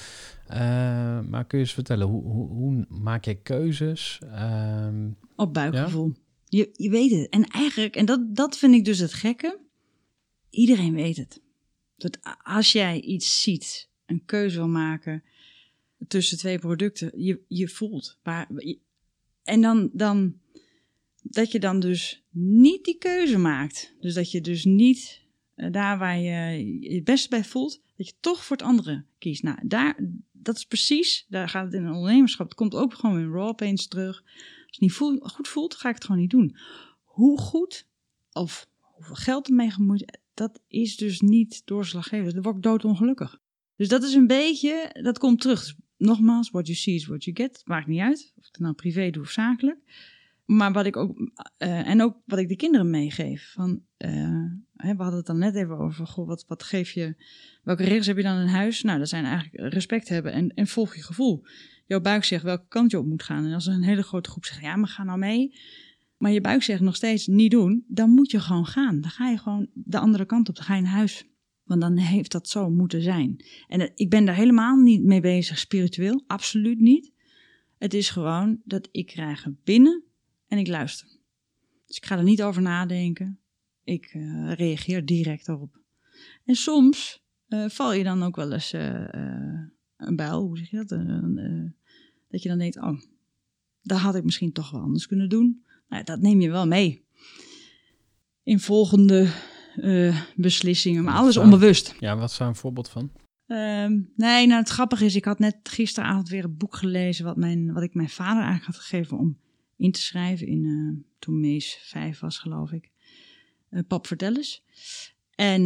uh, 0.51 1.29
maar 1.29 1.45
kun 1.45 1.57
je 1.57 1.63
eens 1.63 1.73
vertellen, 1.73 2.07
hoe, 2.07 2.23
hoe, 2.23 2.47
hoe 2.47 2.85
maak 2.89 3.25
je 3.25 3.41
keuzes? 3.41 4.19
Uh, 4.23 4.87
Op 5.35 5.53
buikgevoel. 5.53 6.07
Ja? 6.07 6.21
Je, 6.45 6.69
je 6.73 6.89
weet 6.89 7.11
het. 7.11 7.29
En 7.29 7.43
eigenlijk, 7.43 7.95
en 7.95 8.05
dat, 8.05 8.35
dat 8.35 8.57
vind 8.57 8.73
ik 8.73 8.85
dus 8.85 8.99
het 8.99 9.13
gekke, 9.13 9.59
iedereen 10.49 10.93
weet 10.93 11.17
het. 11.17 11.41
Dat 11.97 12.19
als 12.43 12.71
jij 12.71 12.99
iets 12.99 13.41
ziet, 13.41 13.89
een 14.05 14.25
keuze 14.25 14.57
wil 14.57 14.67
maken 14.67 15.23
tussen 16.07 16.37
twee 16.37 16.59
producten, 16.59 17.11
je, 17.15 17.39
je 17.47 17.67
voelt. 17.67 18.17
Waar, 18.23 18.49
en 19.43 19.61
dan, 19.61 19.89
dan 19.93 20.39
dat 21.21 21.51
je 21.51 21.59
dan 21.59 21.79
dus 21.79 22.23
niet 22.29 22.83
die 22.83 22.97
keuze 22.97 23.37
maakt. 23.37 23.95
Dus 23.99 24.13
dat 24.13 24.31
je 24.31 24.41
dus 24.41 24.65
niet 24.65 25.21
uh, 25.55 25.71
daar 25.71 25.97
waar 25.97 26.19
je 26.19 26.79
je 26.79 26.95
het 26.95 27.03
beste 27.03 27.29
bij 27.29 27.43
voelt, 27.43 27.81
dat 27.97 28.07
je 28.07 28.13
toch 28.19 28.45
voor 28.45 28.57
het 28.57 28.65
andere 28.65 29.03
kiest. 29.17 29.43
Nou, 29.43 29.57
daar, 29.67 29.99
dat 30.31 30.57
is 30.57 30.65
precies, 30.65 31.25
daar 31.29 31.49
gaat 31.49 31.65
het 31.65 31.73
in 31.73 31.85
een 31.85 31.93
ondernemerschap. 31.93 32.45
Het 32.45 32.57
komt 32.57 32.75
ook 32.75 32.93
gewoon 32.93 33.19
in 33.19 33.31
raw 33.31 33.55
pains 33.55 33.87
terug. 33.87 34.21
Als 34.21 34.65
het 34.65 34.79
niet 34.79 34.93
goed 35.31 35.47
voelt, 35.47 35.75
ga 35.75 35.89
ik 35.89 35.95
het 35.95 36.03
gewoon 36.03 36.21
niet 36.21 36.29
doen. 36.29 36.55
Hoe 37.03 37.39
goed 37.39 37.87
of 38.31 38.67
hoeveel 38.79 39.15
geld 39.15 39.47
ermee 39.47 39.71
gemoeid, 39.71 40.19
dat 40.33 40.61
is 40.67 40.97
dus 40.97 41.21
niet 41.21 41.61
doorslaggevend. 41.65 42.33
Dan 42.33 42.43
word 42.43 42.55
ik 42.55 42.61
doodongelukkig. 42.61 43.39
Dus 43.75 43.87
dat 43.87 44.03
is 44.03 44.13
een 44.13 44.27
beetje, 44.27 44.99
dat 45.01 45.17
komt 45.17 45.41
terug. 45.41 45.75
Nogmaals, 45.99 46.49
what 46.49 46.67
you 46.67 46.77
see 46.77 46.95
is 46.95 47.05
what 47.05 47.23
you 47.23 47.35
get. 47.35 47.61
Maakt 47.65 47.87
niet 47.87 47.99
uit 47.99 48.33
of 48.37 48.47
ik 48.47 48.51
het 48.51 48.59
nou 48.59 48.73
privé 48.73 49.09
doe 49.09 49.23
of 49.23 49.29
zakelijk. 49.29 49.77
Maar 50.45 50.71
wat 50.71 50.85
ik 50.85 50.97
ook, 50.97 51.17
uh, 51.19 51.87
en 51.87 52.01
ook 52.01 52.17
wat 52.25 52.39
ik 52.39 52.47
de 52.47 52.55
kinderen 52.55 52.89
meegeef. 52.89 53.51
Van, 53.53 53.81
uh, 53.97 54.43
we 54.73 54.95
hadden 54.97 55.17
het 55.17 55.25
dan 55.25 55.37
net 55.37 55.55
even 55.55 55.77
over, 55.77 56.07
goh, 56.07 56.27
wat, 56.27 56.45
wat 56.47 56.63
geef 56.63 56.91
je, 56.91 57.15
welke 57.63 57.83
regels 57.83 58.05
heb 58.05 58.17
je 58.17 58.23
dan 58.23 58.39
in 58.39 58.47
huis? 58.47 58.81
Nou, 58.83 58.99
dat 58.99 59.09
zijn 59.09 59.25
eigenlijk 59.25 59.73
respect 59.73 60.09
hebben 60.09 60.33
en, 60.33 60.53
en 60.53 60.67
volg 60.67 60.95
je 60.95 61.03
gevoel. 61.03 61.45
Jouw 61.85 62.01
buik 62.01 62.23
zegt 62.23 62.43
welke 62.43 62.67
kant 62.67 62.91
je 62.91 62.99
op 62.99 63.05
moet 63.05 63.23
gaan. 63.23 63.45
En 63.45 63.53
als 63.53 63.65
een 63.65 63.83
hele 63.83 64.03
grote 64.03 64.29
groep 64.29 64.45
zegt, 64.45 64.61
ja, 64.61 64.75
maar 64.75 64.89
ga 64.89 65.03
nou 65.03 65.19
mee. 65.19 65.53
Maar 66.17 66.31
je 66.31 66.41
buik 66.41 66.63
zegt 66.63 66.81
nog 66.81 66.95
steeds 66.95 67.27
niet 67.27 67.51
doen, 67.51 67.85
dan 67.87 68.09
moet 68.09 68.31
je 68.31 68.39
gewoon 68.39 68.65
gaan. 68.65 69.01
Dan 69.01 69.11
ga 69.11 69.29
je 69.29 69.37
gewoon 69.37 69.67
de 69.73 69.99
andere 69.99 70.25
kant 70.25 70.49
op, 70.49 70.55
dan 70.55 70.65
ga 70.65 70.75
je 70.75 70.81
naar 70.81 70.91
huis. 70.91 71.28
Want 71.69 71.81
dan 71.81 71.97
heeft 71.97 72.31
dat 72.31 72.49
zo 72.49 72.69
moeten 72.69 73.01
zijn. 73.01 73.45
En 73.67 73.79
uh, 73.79 73.87
ik 73.95 74.09
ben 74.09 74.25
daar 74.25 74.35
helemaal 74.35 74.75
niet 74.75 75.03
mee 75.03 75.21
bezig 75.21 75.57
spiritueel, 75.57 76.23
absoluut 76.27 76.79
niet. 76.79 77.11
Het 77.77 77.93
is 77.93 78.09
gewoon 78.09 78.61
dat 78.63 78.89
ik 78.91 79.05
krijg 79.05 79.47
binnen 79.63 80.03
en 80.47 80.57
ik 80.57 80.67
luister. 80.67 81.07
Dus 81.85 81.97
ik 81.97 82.05
ga 82.05 82.17
er 82.17 82.23
niet 82.23 82.43
over 82.43 82.61
nadenken. 82.61 83.39
Ik 83.83 84.13
uh, 84.13 84.53
reageer 84.53 85.05
direct 85.05 85.47
erop. 85.47 85.79
En 86.45 86.55
soms 86.55 87.23
uh, 87.47 87.69
val 87.69 87.93
je 87.93 88.03
dan 88.03 88.23
ook 88.23 88.35
wel 88.35 88.53
eens 88.53 88.73
een 88.73 90.15
bijl, 90.15 90.41
hoe 90.41 90.57
zeg 90.57 90.69
je 90.69 90.77
dat? 90.77 90.89
dat 92.29 92.43
je 92.43 92.49
dan 92.49 92.57
denkt, 92.57 92.77
oh, 92.77 93.01
dat 93.81 93.99
had 93.99 94.15
ik 94.15 94.23
misschien 94.23 94.51
toch 94.51 94.71
wel 94.71 94.81
anders 94.81 95.07
kunnen 95.07 95.29
doen. 95.29 95.63
Nou, 95.89 96.03
dat 96.03 96.19
neem 96.19 96.41
je 96.41 96.49
wel 96.49 96.67
mee. 96.67 97.05
in 98.43 98.59
volgende 98.59 99.31
eh, 99.81 100.21
beslissingen. 100.35 101.03
Maar 101.03 101.15
alles 101.15 101.37
onbewust. 101.37 101.95
Ja, 101.99 102.17
wat 102.17 102.29
is 102.29 102.37
daar 102.37 102.47
een 102.47 102.55
voorbeeld 102.55 102.89
van? 102.89 103.11
Ehm, 103.47 103.99
nee, 104.15 104.47
nou 104.47 104.59
het 104.59 104.69
grappige 104.69 105.05
is, 105.05 105.15
ik 105.15 105.25
had 105.25 105.39
net 105.39 105.55
gisteravond 105.63 106.29
weer 106.29 106.43
een 106.43 106.57
boek 106.57 106.75
gelezen 106.75 107.25
wat, 107.25 107.37
mijn, 107.37 107.73
wat 107.73 107.83
ik 107.83 107.93
mijn 107.93 108.09
vader 108.09 108.43
eigenlijk 108.43 108.65
had 108.65 108.75
gegeven 108.75 109.17
om 109.17 109.37
in 109.77 109.91
te 109.91 110.01
schrijven. 110.01 110.47
In, 110.47 110.65
eh, 110.65 111.05
toen 111.19 111.39
Mees 111.39 111.79
vijf 111.83 112.19
was, 112.19 112.37
geloof 112.37 112.71
ik. 112.71 112.91
Eh, 113.69 113.79
Pap, 113.87 114.07
vertel 114.07 114.35
eens. 114.35 114.63
En, 115.35 115.65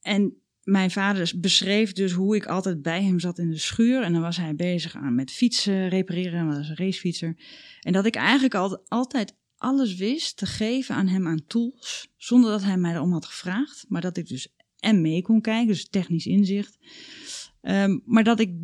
en 0.00 0.34
mijn 0.62 0.90
vader 0.90 1.32
beschreef 1.36 1.92
dus 1.92 2.12
hoe 2.12 2.36
ik 2.36 2.46
altijd 2.46 2.82
bij 2.82 3.02
hem 3.02 3.20
zat 3.20 3.38
in 3.38 3.50
de 3.50 3.58
schuur. 3.58 4.02
En 4.02 4.12
dan 4.12 4.22
was 4.22 4.36
hij 4.36 4.54
bezig 4.54 4.96
aan 4.96 5.14
met 5.14 5.30
fietsen 5.30 5.88
repareren. 5.88 6.46
Hij 6.46 6.56
was 6.56 6.68
een 6.68 6.76
racefietser. 6.76 7.36
En 7.80 7.92
dat 7.92 8.06
ik 8.06 8.14
eigenlijk 8.14 8.54
al, 8.54 8.82
altijd 8.88 9.34
alles 9.60 9.94
wist 9.94 10.36
te 10.36 10.46
geven 10.46 10.94
aan 10.94 11.06
hem 11.06 11.26
aan 11.26 11.46
tools. 11.46 12.08
Zonder 12.16 12.50
dat 12.50 12.62
hij 12.62 12.76
mij 12.76 12.94
erom 12.94 13.12
had 13.12 13.26
gevraagd. 13.26 13.84
Maar 13.88 14.00
dat 14.00 14.16
ik 14.16 14.28
dus 14.28 14.54
en 14.78 15.00
mee 15.00 15.22
kon 15.22 15.40
kijken, 15.40 15.66
dus 15.66 15.88
technisch 15.88 16.26
inzicht. 16.26 16.78
Ehm, 17.60 17.98
maar 18.04 18.24
dat 18.24 18.40
ik, 18.40 18.54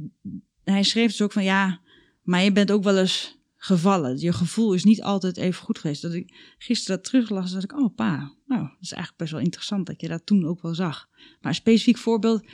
hij 0.64 0.82
schreef 0.82 1.10
dus 1.10 1.22
ook 1.22 1.32
van 1.32 1.44
ja, 1.44 1.80
maar 2.22 2.42
je 2.42 2.52
bent 2.52 2.70
ook 2.70 2.82
wel 2.82 2.98
eens 2.98 3.38
gevallen. 3.56 4.18
Je 4.18 4.32
gevoel 4.32 4.74
is 4.74 4.84
niet 4.84 5.02
altijd 5.02 5.36
even 5.36 5.64
goed 5.64 5.78
geweest. 5.78 6.02
Dat 6.02 6.12
ik 6.12 6.54
gisteren 6.58 6.96
dat 6.96 7.04
teruglas, 7.04 7.52
dat 7.52 7.62
ik, 7.62 7.78
oh 7.78 7.94
pa, 7.94 8.34
nou, 8.46 8.62
dat 8.62 8.76
is 8.80 8.92
eigenlijk 8.92 9.16
best 9.16 9.32
wel 9.32 9.40
interessant 9.40 9.86
dat 9.86 10.00
je 10.00 10.08
dat 10.08 10.26
toen 10.26 10.46
ook 10.46 10.62
wel 10.62 10.74
zag. 10.74 11.08
Maar 11.14 11.50
een 11.50 11.54
specifiek 11.54 11.98
voorbeeld 11.98 12.46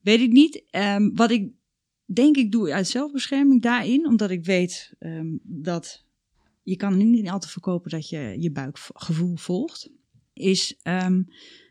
weet 0.00 0.20
ik 0.20 0.30
niet. 0.30 0.62
Ehm, 0.70 1.10
wat 1.14 1.30
ik 1.30 1.50
denk 2.04 2.36
ik 2.36 2.52
doe 2.52 2.72
uit 2.72 2.88
zelfbescherming 2.88 3.62
daarin, 3.62 4.06
omdat 4.06 4.30
ik 4.30 4.44
weet 4.44 4.94
ehm, 4.98 5.36
dat 5.42 6.04
je 6.70 6.76
kan 6.76 7.10
niet 7.10 7.28
altijd 7.28 7.52
verkopen 7.52 7.90
dat 7.90 8.08
je 8.08 8.36
je 8.38 8.50
buikgevoel 8.50 9.36
volgt, 9.36 9.90
is 10.32 10.76
ehm, 10.82 11.22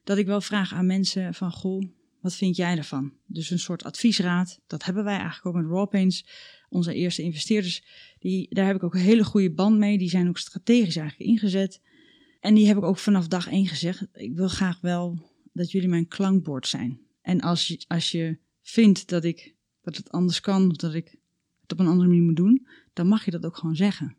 dat 0.04 0.18
ik 0.18 0.26
wel 0.26 0.41
vraag 0.41 0.74
aan 0.74 0.86
mensen 0.86 1.34
van, 1.34 1.52
goh, 1.52 1.84
wat 2.22 2.36
vind 2.36 2.56
jij 2.56 2.78
ervan? 2.78 3.14
Dus 3.26 3.50
een 3.50 3.60
soort 3.60 3.84
adviesraad, 3.84 4.60
dat 4.68 4.84
hebben 4.84 5.04
wij 5.04 5.18
eigenlijk 5.18 5.45
ook 5.45 5.64
met 5.64 5.72
Rawpaints, 5.72 6.26
onze 6.70 6.93
eerste 6.93 7.22
investeerders. 7.22 7.84
Die, 8.20 8.56
daar 8.56 8.66
heb 8.66 8.76
ik 8.76 8.84
ook 8.84 8.93
een 8.93 9.00
hele 9.00 9.24
goede 9.24 9.52
band 9.52 9.78
mee, 9.78 9.97
die 9.97 10.10
zijn 10.10 10.28
ook 10.28 10.38
strategisch 10.38 10.95
eigenlijk 10.95 11.30
ingezet. 11.30 11.82
En 12.39 12.54
die 12.54 12.68
heb 12.68 12.78
ik 12.78 12.84
ook 12.84 12.97
vanaf 12.97 13.28
dag 13.28 13.47
één 13.47 13.68
gezegd, 13.68 14.08
ik 14.14 14.36
wil 14.36 14.47
graag 14.47 14.82
wel 14.82 15.20
dat 15.54 15.72
jullie 15.72 15.89
mijn 15.89 16.08
klankbord 16.08 16.68
zijn. 16.68 17.00
En 17.22 17.41
als 17.41 17.68
je, 17.68 17.84
als 17.88 18.12
je 18.12 18.38
vindt 18.62 19.08
dat, 19.08 19.24
ik, 19.24 19.56
dat 19.82 19.97
het 19.97 20.12
anders 20.12 20.39
kan, 20.39 20.70
of 20.70 20.76
dat 20.76 20.93
ik 20.93 21.18
het 21.62 21.72
op 21.72 21.80
een 21.80 21.88
andere 21.88 22.08
manier 22.08 22.24
moet 22.24 22.36
doen, 22.36 22.68
dan 22.93 23.08
mag 23.08 23.26
je 23.26 23.32
dat 23.32 23.45
ook 23.45 23.58
gewoon 23.58 23.76
zeggen. 23.76 24.18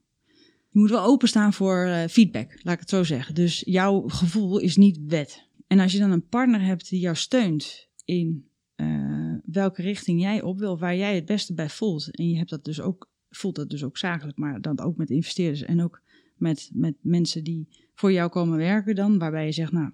Je 0.72 0.78
moet 0.78 0.90
wel 0.90 1.04
openstaan 1.04 1.52
voor 1.52 1.84
eh, 1.84 2.08
feedback, 2.08 2.58
laat 2.62 2.74
ik 2.74 2.80
het 2.80 2.88
zo 2.88 3.04
zeggen. 3.04 3.34
Dus 3.34 3.62
jouw 3.66 4.08
gevoel 4.08 4.58
is 4.58 4.76
niet 4.76 4.98
wet. 5.06 5.48
En 5.66 5.78
als 5.78 5.92
je 5.92 5.98
dan 5.98 6.10
een 6.10 6.28
partner 6.28 6.60
hebt 6.60 6.88
die 6.88 7.00
jou 7.00 7.16
steunt 7.16 7.88
in 8.04 8.48
eh, 8.74 9.34
welke 9.44 9.82
richting 9.82 10.20
jij 10.20 10.42
op 10.42 10.58
wil, 10.58 10.78
waar 10.78 10.96
jij 10.96 11.14
het 11.14 11.24
beste 11.24 11.54
bij 11.54 11.68
voelt. 11.68 12.16
En 12.16 12.28
je 12.28 12.36
hebt 12.36 12.50
dat 12.50 12.64
dus 12.64 12.80
ook, 12.80 13.10
voelt 13.30 13.54
dat 13.54 13.70
dus 13.70 13.84
ook 13.84 13.98
zakelijk, 13.98 14.38
maar 14.38 14.60
dan 14.60 14.80
ook 14.80 14.96
met 14.96 15.10
investeerders 15.10 15.62
en 15.62 15.82
ook 15.82 16.02
met, 16.36 16.70
met 16.72 16.94
mensen 17.00 17.44
die 17.44 17.68
voor 17.94 18.12
jou 18.12 18.30
komen 18.30 18.58
werken 18.58 18.94
dan, 18.94 19.18
waarbij 19.18 19.44
je 19.44 19.52
zegt, 19.52 19.72
nou, 19.72 19.90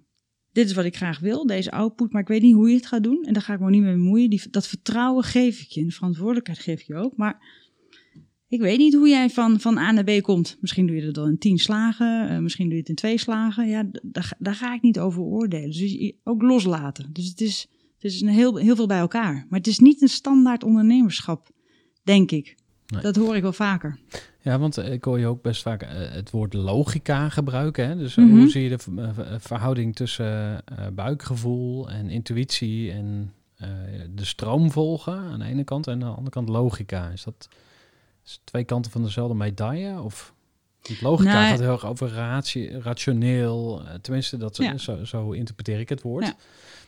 dit 0.52 0.66
is 0.66 0.74
wat 0.74 0.84
ik 0.84 0.96
graag 0.96 1.18
wil, 1.18 1.46
deze 1.46 1.70
output, 1.70 2.12
maar 2.12 2.22
ik 2.22 2.28
weet 2.28 2.42
niet 2.42 2.54
hoe 2.54 2.68
je 2.68 2.76
het 2.76 2.86
gaat 2.86 3.02
doen 3.02 3.24
en 3.24 3.32
daar 3.32 3.42
ga 3.42 3.54
ik 3.54 3.60
me 3.60 3.70
niet 3.70 3.82
mee 3.82 3.94
bemoeien. 3.94 4.30
Die, 4.30 4.42
dat 4.50 4.66
vertrouwen 4.66 5.24
geef 5.24 5.60
ik 5.60 5.68
je 5.68 5.80
en 5.80 5.86
de 5.86 5.92
verantwoordelijkheid 5.92 6.58
geef 6.58 6.80
ik 6.80 6.86
je 6.86 6.94
ook, 6.94 7.16
maar 7.16 7.65
ik 8.48 8.60
weet 8.60 8.78
niet 8.78 8.94
hoe 8.94 9.08
jij 9.08 9.30
van, 9.30 9.60
van 9.60 9.78
A 9.78 9.90
naar 9.92 10.04
B 10.04 10.22
komt. 10.22 10.56
Misschien 10.60 10.86
doe 10.86 10.96
je 10.96 11.02
het 11.02 11.14
dan 11.14 11.28
in 11.28 11.38
tien 11.38 11.58
slagen, 11.58 12.32
uh, 12.32 12.38
misschien 12.38 12.64
doe 12.64 12.74
je 12.74 12.80
het 12.80 12.88
in 12.88 12.94
twee 12.94 13.18
slagen. 13.18 13.68
Ja, 13.68 13.84
daar, 14.38 14.54
ga 14.54 14.74
ik 14.74 14.82
niet 14.82 14.98
over 14.98 15.22
oordelen. 15.22 15.70
Dus 15.70 16.12
ook 16.24 16.42
loslaten. 16.42 17.10
Dus 17.12 17.28
het 17.28 17.40
is, 17.40 17.66
het 17.94 18.12
is 18.12 18.20
een 18.20 18.28
heel, 18.28 18.56
heel 18.56 18.76
veel 18.76 18.86
bij 18.86 18.98
elkaar. 18.98 19.46
Maar 19.48 19.58
het 19.58 19.68
is 19.68 19.78
niet 19.78 20.02
een 20.02 20.08
standaard 20.08 20.64
ondernemerschap, 20.64 21.50
denk 22.02 22.30
ik. 22.30 22.56
Nee. 22.86 23.02
Dat 23.02 23.16
hoor 23.16 23.36
ik 23.36 23.42
wel 23.42 23.52
vaker. 23.52 23.98
Ja, 24.42 24.58
want 24.58 24.76
ik 24.76 25.04
hoor 25.04 25.18
je 25.18 25.26
ook 25.26 25.42
best 25.42 25.62
vaak 25.62 25.82
uh, 25.82 25.88
het 25.92 26.30
woord 26.30 26.54
logica 26.54 27.28
gebruiken. 27.28 27.88
Hè? 27.88 27.96
Dus 27.96 28.14
Mhm. 28.14 28.28
hoe 28.36 28.48
zie 28.48 28.62
je 28.62 28.68
de 28.68 29.12
verhouding 29.38 29.94
tussen 29.94 30.64
buikgevoel 30.94 31.90
en 31.90 32.10
intuïtie 32.10 32.90
en 32.90 33.32
de 34.14 34.24
stroom 34.24 34.70
volgen 34.70 35.18
aan 35.18 35.38
de 35.38 35.44
ene 35.44 35.64
kant 35.64 35.86
en 35.86 35.92
aan 35.92 35.98
de 35.98 36.06
andere 36.06 36.30
kant 36.30 36.48
logica? 36.48 37.08
Is 37.08 37.24
dat 37.24 37.48
is 38.26 38.40
twee 38.44 38.64
kanten 38.64 38.90
van 38.90 39.02
dezelfde 39.02 39.34
medaille? 39.34 40.00
Of 40.00 40.34
want 40.82 41.00
logica 41.00 41.48
gaat 41.48 41.58
heel 41.60 41.72
erg 41.72 41.86
over 41.86 42.08
ratio, 42.12 42.78
rationeel. 42.80 43.82
eh, 43.86 43.94
tenminste, 43.94 44.36
dat, 44.36 44.56
Ja. 44.56 44.76
zo, 44.78 45.04
zo 45.04 45.30
interpreteer 45.30 45.80
ik 45.80 45.88
het 45.88 46.02
woord. 46.02 46.26
Ja. 46.26 46.34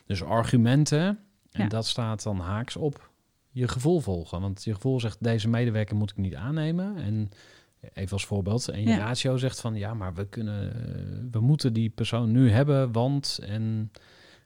Dus 0.05 0.23
argumenten. 0.23 1.19
En 1.51 1.61
Ja. 1.63 1.67
dat 1.67 1.87
staat 1.87 2.23
dan 2.23 2.39
haaks 2.39 2.75
op 2.75 3.09
je 3.51 3.67
gevoel 3.67 3.99
volgen. 3.99 4.41
Want 4.41 4.63
je 4.63 4.73
gevoel 4.73 4.99
zegt, 4.99 5.17
deze 5.23 5.47
medewerker 5.47 5.95
moet 5.95 6.09
ik 6.11 6.17
niet 6.17 6.35
aannemen. 6.35 6.97
En 6.97 7.29
even 7.93 8.11
als 8.11 8.25
voorbeeld. 8.25 8.67
En 8.67 8.81
je 8.81 8.95
ratio 8.97 9.37
zegt 9.37 9.61
van, 9.61 9.75
ja, 9.75 9.93
maar 9.93 10.13
we 10.13 10.25
kunnen, 10.25 10.73
eh, 10.73 11.01
we 11.31 11.39
moeten 11.39 11.73
die 11.73 11.89
persoon 11.89 12.31
nu 12.31 12.51
hebben, 12.51 12.91
want... 12.91 13.39
En, 13.41 13.91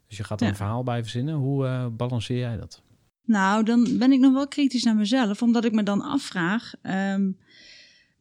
dus 0.08 0.18
je 0.18 0.24
gaat 0.24 0.42
er 0.42 0.48
een 0.48 0.56
verhaal 0.56 0.84
bij 0.84 1.02
verzinnen. 1.02 1.36
Hoe 1.36 1.66
uh, 1.66 1.86
balanceer 1.92 2.38
jij 2.38 2.58
dat? 2.58 2.82
Nou, 3.26 3.64
dan 3.64 3.98
ben 3.98 4.12
ik 4.12 4.20
nog 4.20 4.34
wel 4.34 4.48
kritisch 4.48 4.84
naar 4.84 4.96
mezelf, 4.96 5.42
omdat 5.42 5.66
ik 5.66 5.72
me 5.72 5.84
dan 5.84 6.02
afvraag: 6.02 6.74
um, 7.14 7.38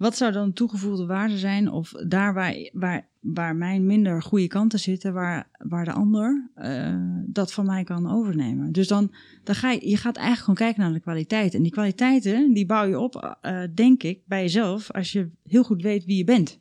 wat 0.02 0.16
zou 0.16 0.32
dan 0.32 0.52
toegevoegde 0.52 1.06
waarde 1.06 1.38
zijn? 1.38 1.70
Of 1.70 1.92
daar 2.06 2.34
waar, 2.34 2.70
waar, 2.72 3.06
waar 3.20 3.56
mijn 3.56 3.86
minder 3.86 4.22
goede 4.22 4.46
kanten 4.46 4.78
zitten, 4.78 5.12
waar, 5.12 5.48
waar 5.58 5.84
de 5.84 5.92
ander 5.92 6.50
uh, 6.56 6.94
dat 7.26 7.52
van 7.52 7.66
mij 7.66 7.84
kan 7.84 8.10
overnemen. 8.10 8.72
Dus 8.72 8.88
dan, 8.88 9.12
dan 9.44 9.54
ga 9.54 9.70
je, 9.70 9.88
je 9.88 9.96
gaat 9.96 10.16
eigenlijk 10.16 10.44
gewoon 10.44 10.68
kijken 10.68 10.82
naar 10.82 10.92
de 10.92 11.00
kwaliteiten. 11.00 11.56
En 11.56 11.62
die 11.62 11.72
kwaliteiten, 11.72 12.52
die 12.52 12.66
bouw 12.66 12.86
je 12.86 12.98
op, 12.98 13.38
uh, 13.42 13.62
denk 13.74 14.02
ik, 14.02 14.20
bij 14.26 14.42
jezelf, 14.42 14.90
als 14.90 15.12
je 15.12 15.28
heel 15.46 15.64
goed 15.64 15.82
weet 15.82 16.04
wie 16.04 16.16
je 16.16 16.24
bent. 16.24 16.58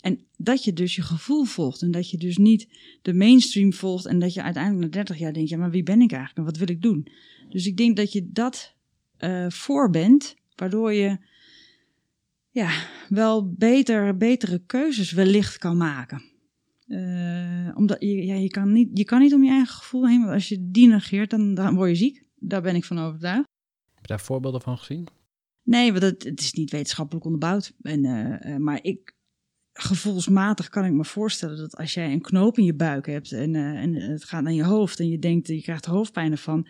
En 0.00 0.18
dat 0.36 0.64
je 0.64 0.72
dus 0.72 0.94
je 0.96 1.02
gevoel 1.02 1.44
volgt 1.44 1.82
en 1.82 1.90
dat 1.90 2.10
je 2.10 2.16
dus 2.16 2.36
niet 2.36 2.68
de 3.02 3.14
mainstream 3.14 3.72
volgt 3.72 4.06
en 4.06 4.18
dat 4.18 4.34
je 4.34 4.42
uiteindelijk 4.42 4.84
na 4.84 4.90
30 4.90 5.18
jaar 5.18 5.32
denkt, 5.32 5.50
ja, 5.50 5.56
maar 5.56 5.70
wie 5.70 5.82
ben 5.82 6.00
ik 6.00 6.12
eigenlijk 6.12 6.38
en 6.38 6.44
wat 6.44 6.56
wil 6.56 6.76
ik 6.76 6.82
doen? 6.82 7.08
Dus 7.54 7.66
ik 7.66 7.76
denk 7.76 7.96
dat 7.96 8.12
je 8.12 8.28
dat 8.32 8.74
uh, 9.18 9.50
voor 9.50 9.90
bent, 9.90 10.36
waardoor 10.54 10.92
je 10.92 11.18
ja, 12.50 12.70
wel 13.08 13.52
beter, 13.52 14.16
betere 14.16 14.62
keuzes 14.66 15.12
wellicht 15.12 15.58
kan 15.58 15.76
maken. 15.76 16.22
Uh, 16.86 17.70
omdat 17.74 18.00
je, 18.00 18.24
ja, 18.24 18.34
je, 18.34 18.48
kan 18.48 18.72
niet, 18.72 18.90
je 18.92 19.04
kan 19.04 19.20
niet 19.20 19.34
om 19.34 19.44
je 19.44 19.50
eigen 19.50 19.74
gevoel 19.74 20.08
heen, 20.08 20.20
want 20.20 20.32
als 20.32 20.48
je 20.48 20.70
die 20.70 20.88
negeert, 20.88 21.30
dan, 21.30 21.54
dan 21.54 21.74
word 21.74 21.88
je 21.88 21.94
ziek. 21.94 22.24
Daar 22.38 22.62
ben 22.62 22.74
ik 22.74 22.84
van 22.84 22.98
overtuigd. 22.98 23.48
Heb 23.94 24.02
je 24.02 24.08
daar 24.08 24.20
voorbeelden 24.20 24.60
van 24.60 24.78
gezien? 24.78 25.06
Nee, 25.62 25.90
want 25.90 26.02
het, 26.02 26.24
het 26.24 26.40
is 26.40 26.52
niet 26.52 26.70
wetenschappelijk 26.70 27.24
onderbouwd. 27.24 27.72
En, 27.82 28.04
uh, 28.04 28.56
maar 28.56 28.78
ik, 28.82 29.14
gevoelsmatig 29.72 30.68
kan 30.68 30.84
ik 30.84 30.92
me 30.92 31.04
voorstellen 31.04 31.56
dat 31.56 31.76
als 31.76 31.94
jij 31.94 32.12
een 32.12 32.20
knoop 32.20 32.58
in 32.58 32.64
je 32.64 32.74
buik 32.74 33.06
hebt 33.06 33.32
en, 33.32 33.54
en 33.54 33.94
het 33.94 34.24
gaat 34.24 34.42
naar 34.42 34.52
je 34.52 34.64
hoofd 34.64 35.00
en 35.00 35.08
je 35.08 35.18
denkt, 35.18 35.46
je 35.46 35.62
krijgt 35.62 35.84
hoofdpijn 35.84 36.32
ervan, 36.32 36.66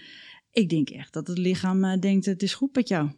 ik 0.54 0.68
denk 0.68 0.88
echt 0.88 1.12
dat 1.12 1.26
het 1.26 1.38
lichaam 1.38 1.84
uh, 1.84 1.98
denkt: 1.98 2.26
het 2.26 2.42
is 2.42 2.54
goed 2.54 2.74
met 2.74 2.88
jou. 2.88 3.10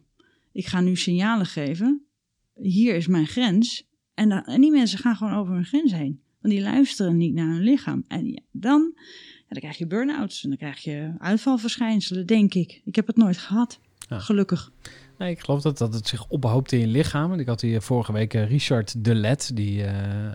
Ik 0.51 0.65
ga 0.65 0.81
nu 0.81 0.95
signalen 0.95 1.45
geven. 1.45 2.05
Hier 2.53 2.95
is 2.95 3.07
mijn 3.07 3.27
grens. 3.27 3.87
En, 4.13 4.29
dan, 4.29 4.43
en 4.43 4.61
die 4.61 4.71
mensen 4.71 4.99
gaan 4.99 5.15
gewoon 5.15 5.33
over 5.33 5.53
hun 5.53 5.65
grens 5.65 5.91
heen. 5.91 6.21
Want 6.41 6.53
die 6.53 6.63
luisteren 6.63 7.17
niet 7.17 7.33
naar 7.33 7.47
hun 7.47 7.63
lichaam. 7.63 8.03
En 8.07 8.25
ja, 8.25 8.41
dan, 8.51 8.93
ja, 8.95 9.45
dan 9.49 9.59
krijg 9.59 9.77
je 9.77 9.87
burn-outs. 9.87 10.43
En 10.43 10.49
dan 10.49 10.57
krijg 10.57 10.79
je 10.79 11.13
uitvalverschijnselen, 11.17 12.25
denk 12.25 12.53
ik. 12.53 12.81
Ik 12.85 12.95
heb 12.95 13.07
het 13.07 13.17
nooit 13.17 13.37
gehad. 13.37 13.79
Ja. 14.09 14.19
Gelukkig. 14.19 14.71
Nee, 15.17 15.31
ik 15.31 15.39
geloof 15.39 15.61
dat, 15.61 15.77
dat 15.77 15.93
het 15.93 16.07
zich 16.07 16.27
ophoopt 16.27 16.71
in 16.71 16.79
je 16.79 16.87
lichaam. 16.87 17.33
Ik 17.33 17.47
had 17.47 17.61
hier 17.61 17.81
vorige 17.81 18.13
week 18.13 18.33
uh, 18.33 18.49
Richard 18.49 19.03
Delet, 19.03 19.51
die 19.55 19.83
uh, 19.83 20.31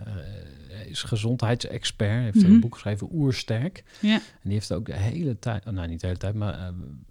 is 0.87 1.03
gezondheidsexpert. 1.03 2.23
heeft 2.23 2.35
mm 2.35 2.43
-hmm. 2.43 2.53
een 2.53 2.59
boek 2.59 2.73
geschreven, 2.73 3.07
Oersterk. 3.11 3.83
Ja. 3.99 4.13
En 4.13 4.21
die 4.43 4.53
heeft 4.53 4.73
ook 4.73 4.85
de 4.85 4.93
hele 4.93 5.39
tijd, 5.39 5.65
oh, 5.65 5.73
nou 5.73 5.87
niet 5.87 5.99
de 5.99 6.07
hele 6.07 6.19
tijd, 6.19 6.35
maar 6.35 6.59
uh, 6.59 6.67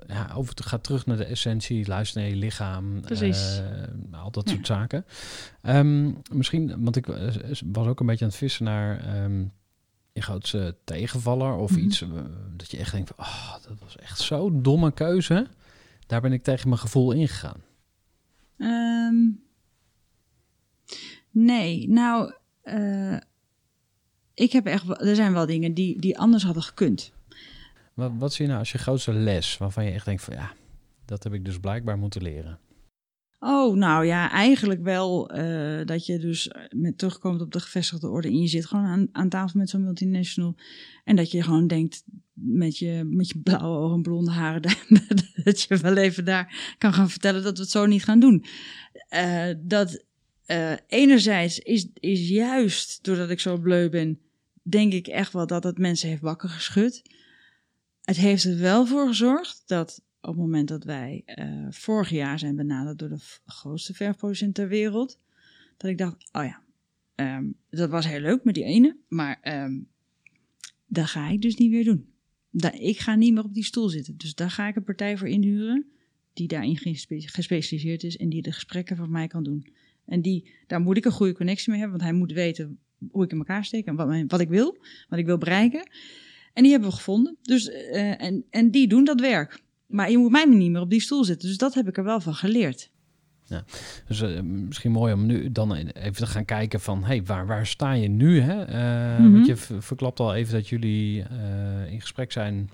ja, 0.07 0.31
over 0.35 0.55
te 0.55 0.63
gaat 0.63 0.85
terug 0.85 1.07
naar 1.07 1.17
de 1.17 1.25
essentie, 1.25 1.87
luister 1.87 2.21
naar 2.21 2.31
je 2.31 2.37
lichaam. 2.37 3.01
Precies. 3.01 3.63
al 4.11 4.31
dat 4.31 4.49
ja. 4.49 4.55
soort 4.55 4.67
zaken. 4.67 5.05
Um, 5.63 6.23
misschien, 6.33 6.83
want 6.85 6.97
ik 6.97 7.07
was 7.73 7.87
ook 7.87 8.01
een 8.01 8.07
beetje 8.07 8.25
aan 8.25 8.31
het 8.31 8.39
vissen 8.39 8.65
naar 8.65 9.23
um, 9.25 9.53
je 10.13 10.23
grootste 10.23 10.77
tegenvaller 10.85 11.55
of 11.55 11.71
mm 11.71 11.77
-hmm. 11.77 11.87
iets 11.87 12.05
dat 12.57 12.71
je 12.71 12.77
echt 12.77 12.93
denkt, 12.93 13.13
van, 13.17 13.25
oh, 13.25 13.53
dat 13.53 13.79
was 13.81 13.97
echt 13.97 14.19
zo'n 14.19 14.63
domme 14.63 14.93
keuze. 14.93 15.47
Daar 16.07 16.21
ben 16.21 16.33
ik 16.33 16.43
tegen 16.43 16.69
mijn 16.69 16.81
gevoel 16.81 17.13
ingegaan. 17.13 17.61
Um, 18.57 19.43
nee, 21.31 21.89
nou, 21.89 22.33
uh, 22.65 23.17
ik 24.35 24.53
heb 24.53 24.67
echt, 24.67 25.01
er 25.01 25.15
zijn 25.15 25.33
wel 25.33 25.47
dingen 25.47 25.75
die, 25.75 26.01
die 26.01 26.19
anders 26.19 26.43
hadden 26.43 26.63
gekund. 26.63 27.13
Wat, 27.95 28.13
wat 28.19 28.33
zie 28.33 28.45
je 28.45 28.51
nou 28.51 28.63
als 28.63 28.73
je 28.73 28.79
grootste 28.79 29.13
les 29.13 29.59
waarvan 29.59 29.85
je 29.85 29.91
echt 29.91 30.05
denkt 30.05 30.23
van 30.23 30.35
ja, 30.35 30.53
dat 31.05 31.23
heb 31.23 31.33
ik 31.33 31.45
dus 31.45 31.59
blijkbaar 31.59 31.99
moeten 31.99 32.23
leren? 32.23 32.59
Oh, 33.45 33.77
nou 33.77 34.07
ja, 34.07 34.31
eigenlijk 34.31 34.83
wel 34.83 35.31
eh, 35.31 35.87
dat 35.87 36.07
je 36.07 36.19
dus 36.19 36.51
met 36.71 36.99
terugkomt 36.99 37.41
op 37.41 37.53
de 37.53 37.61
gevestigde 37.61 38.09
orde 38.09 38.29
en 38.29 38.41
je 38.41 38.47
zit 38.47 38.67
gewoon 38.67 38.85
aan, 38.85 39.09
aan 39.13 39.29
tafel 39.29 39.59
met 39.59 39.71
zo'n 39.71 39.85
multinational 39.85 40.55
en 41.05 41.17
dat 41.17 41.31
je 41.31 41.43
gewoon 41.43 41.67
denkt 41.67 42.05
met 42.33 42.79
je, 42.79 43.05
met 43.05 43.29
je 43.29 43.39
blauwe 43.39 43.79
ogen 43.79 43.97
en 43.97 44.03
blonde 44.03 44.31
haren 44.31 44.63
dat 45.45 45.63
je 45.63 45.77
wel 45.77 45.97
even 45.97 46.25
daar 46.25 46.75
kan 46.79 46.93
gaan 46.93 47.11
vertellen 47.11 47.43
dat 47.43 47.57
we 47.57 47.63
het 47.63 47.71
zo 47.71 47.87
niet 47.87 48.05
gaan 48.05 48.21
doen. 48.21 48.45
Eh, 49.09 49.49
dat 49.59 50.05
eh, 50.47 50.73
enerzijds 50.87 51.59
is, 51.59 51.89
is 51.95 52.29
juist 52.29 53.05
doordat 53.05 53.31
ik 53.31 53.41
zo 53.41 53.59
bleu 53.59 53.89
ben, 53.89 54.21
denk 54.63 54.93
ik 54.93 55.07
echt 55.07 55.33
wel 55.33 55.47
dat 55.47 55.65
het 55.65 55.79
mensen 55.79 56.09
heeft 56.09 56.23
wakker 56.23 56.49
geschud. 56.49 57.03
Het 58.03 58.17
heeft 58.17 58.45
er 58.45 58.59
wel 58.59 58.87
voor 58.87 59.07
gezorgd 59.07 59.63
dat 59.67 60.03
op 60.21 60.29
het 60.29 60.37
moment 60.37 60.69
dat 60.69 60.85
wij 60.85 61.23
eh, 61.25 61.67
vorig 61.71 62.11
jaar 62.11 62.39
zijn 62.39 62.57
benaderd 62.57 62.99
door 62.99 63.09
de 63.09 63.21
grootste 63.47 63.95
verfproducent 63.95 64.55
ter 64.55 64.69
wereld, 64.69 65.19
dat 65.77 65.91
ik 65.91 65.99
dacht, 65.99 66.29
oh 66.33 66.45
ja, 66.45 66.63
ehm, 67.15 67.51
dat 67.71 67.91
was 67.91 68.07
heel 68.07 68.21
leuk 68.21 68.45
met 68.45 68.55
die 68.55 68.65
ene, 68.65 68.97
maar 69.09 69.39
ehm, 69.43 69.81
dat 70.87 71.07
ga 71.07 71.29
ik 71.29 71.41
dus 71.41 71.57
niet 71.57 71.71
weer 71.71 71.85
doen. 71.85 72.11
Ik 72.73 72.99
ga 72.99 73.15
niet 73.15 73.33
meer 73.33 73.45
op 73.45 73.55
die 73.55 73.65
stoel 73.65 73.89
zitten, 73.89 74.17
dus 74.17 74.35
daar 74.35 74.51
ga 74.51 74.69
ik 74.69 74.77
een 74.77 74.85
partij 74.85 75.17
voor 75.17 75.29
inhuren 75.29 75.87
die 76.33 76.49
daarin 76.49 76.77
gespe- 76.77 77.21
gespecialiseerd 77.21 78.03
is 78.03 78.17
en 78.17 78.29
die 78.29 78.43
de 78.43 78.53
gesprekken 78.53 78.97
voor 78.97 79.11
mij 79.11 79.27
kan 79.27 79.43
doen. 79.43 79.67
En 80.07 80.21
die, 80.23 80.51
daar 80.67 80.81
moet 80.81 80.97
ik 80.97 81.05
een 81.05 81.13
goede 81.13 81.35
connectie 81.35 81.71
mee 81.71 81.81
hebben, 81.81 81.99
want 81.99 82.11
hij 82.11 82.19
moet 82.19 82.33
weten 82.33 82.79
hoe 83.11 83.25
ik 83.25 83.31
in 83.33 83.39
elkaar 83.39 83.65
steek 83.65 83.87
en 83.87 83.95
wat, 83.97 84.07
mijn- 84.07 84.27
wat 84.27 84.41
ik 84.41 84.49
wil, 84.49 84.77
wat 85.09 85.19
ik 85.19 85.27
wil 85.27 85.39
bereiken. 85.39 85.91
En 86.53 86.63
die 86.63 86.73
hebben 86.73 86.89
we 86.91 86.95
gevonden. 86.97 87.37
Dus, 87.43 87.71
eh, 87.71 88.23
en, 88.23 88.45
en 88.51 88.71
die 88.71 88.89
doen 88.89 89.05
dat 89.05 89.21
werk. 89.21 89.63
Maar 89.87 90.11
je 90.11 90.19
moet 90.19 90.31
mij 90.31 90.45
niet 90.45 90.71
meer 90.71 90.81
op 90.81 90.91
die 90.91 91.01
stoel 91.01 91.25
zitten. 91.25 91.49
Dus 91.49 91.57
dat 91.59 91.75
heb 91.75 91.89
ik 91.89 91.97
er 91.97 92.05
wel 92.05 92.21
van 92.21 92.35
geleerd. 92.35 92.91
Dus 94.09 94.21
eh, 94.21 94.41
misschien 94.41 94.91
mooi 94.93 95.13
om 95.13 95.27
nu 95.27 95.53
dan 95.53 95.75
even 95.75 96.13
te 96.13 96.27
gaan 96.27 96.45
kijken 96.45 96.81
van, 96.81 97.05
hey, 97.05 97.23
waar, 97.25 97.47
waar 97.47 97.67
sta 97.67 97.93
je 97.93 98.09
nu? 98.09 98.41
Hè? 98.41 98.63
Eh, 98.65 99.19
Mhm. 99.21 99.33
Want 99.33 99.47
je 99.47 99.57
verklapt 99.57 100.21
al 100.21 100.35
even 100.35 100.53
dat 100.53 100.69
jullie 100.69 101.25
in 101.91 102.01
gesprek 102.01 102.33
zijn 102.33 102.71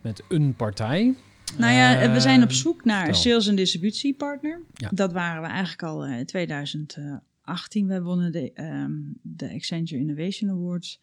met 0.00 0.22
een 0.28 0.54
partij. 0.54 1.14
Nou 1.56 1.72
ja, 1.72 2.12
we 2.12 2.20
zijn 2.20 2.42
op 2.42 2.52
zoek 2.52 2.84
naar 2.84 3.08
een 3.08 3.14
sales- 3.14 3.46
en 3.46 3.54
distributiepartner. 3.56 4.60
Ja. 4.74 4.90
Dat 4.92 5.12
waren 5.12 5.42
we 5.42 5.48
eigenlijk 5.48 5.82
al 5.82 6.04
eh, 6.04 6.18
in 6.18 6.26
2018. 6.26 7.86
We 7.86 8.02
wonnen 8.02 8.32
de, 8.32 8.52
ehm, 8.52 8.92
de 9.22 9.52
Accenture 9.52 10.00
Innovation 10.00 10.50
Awards. 10.50 11.00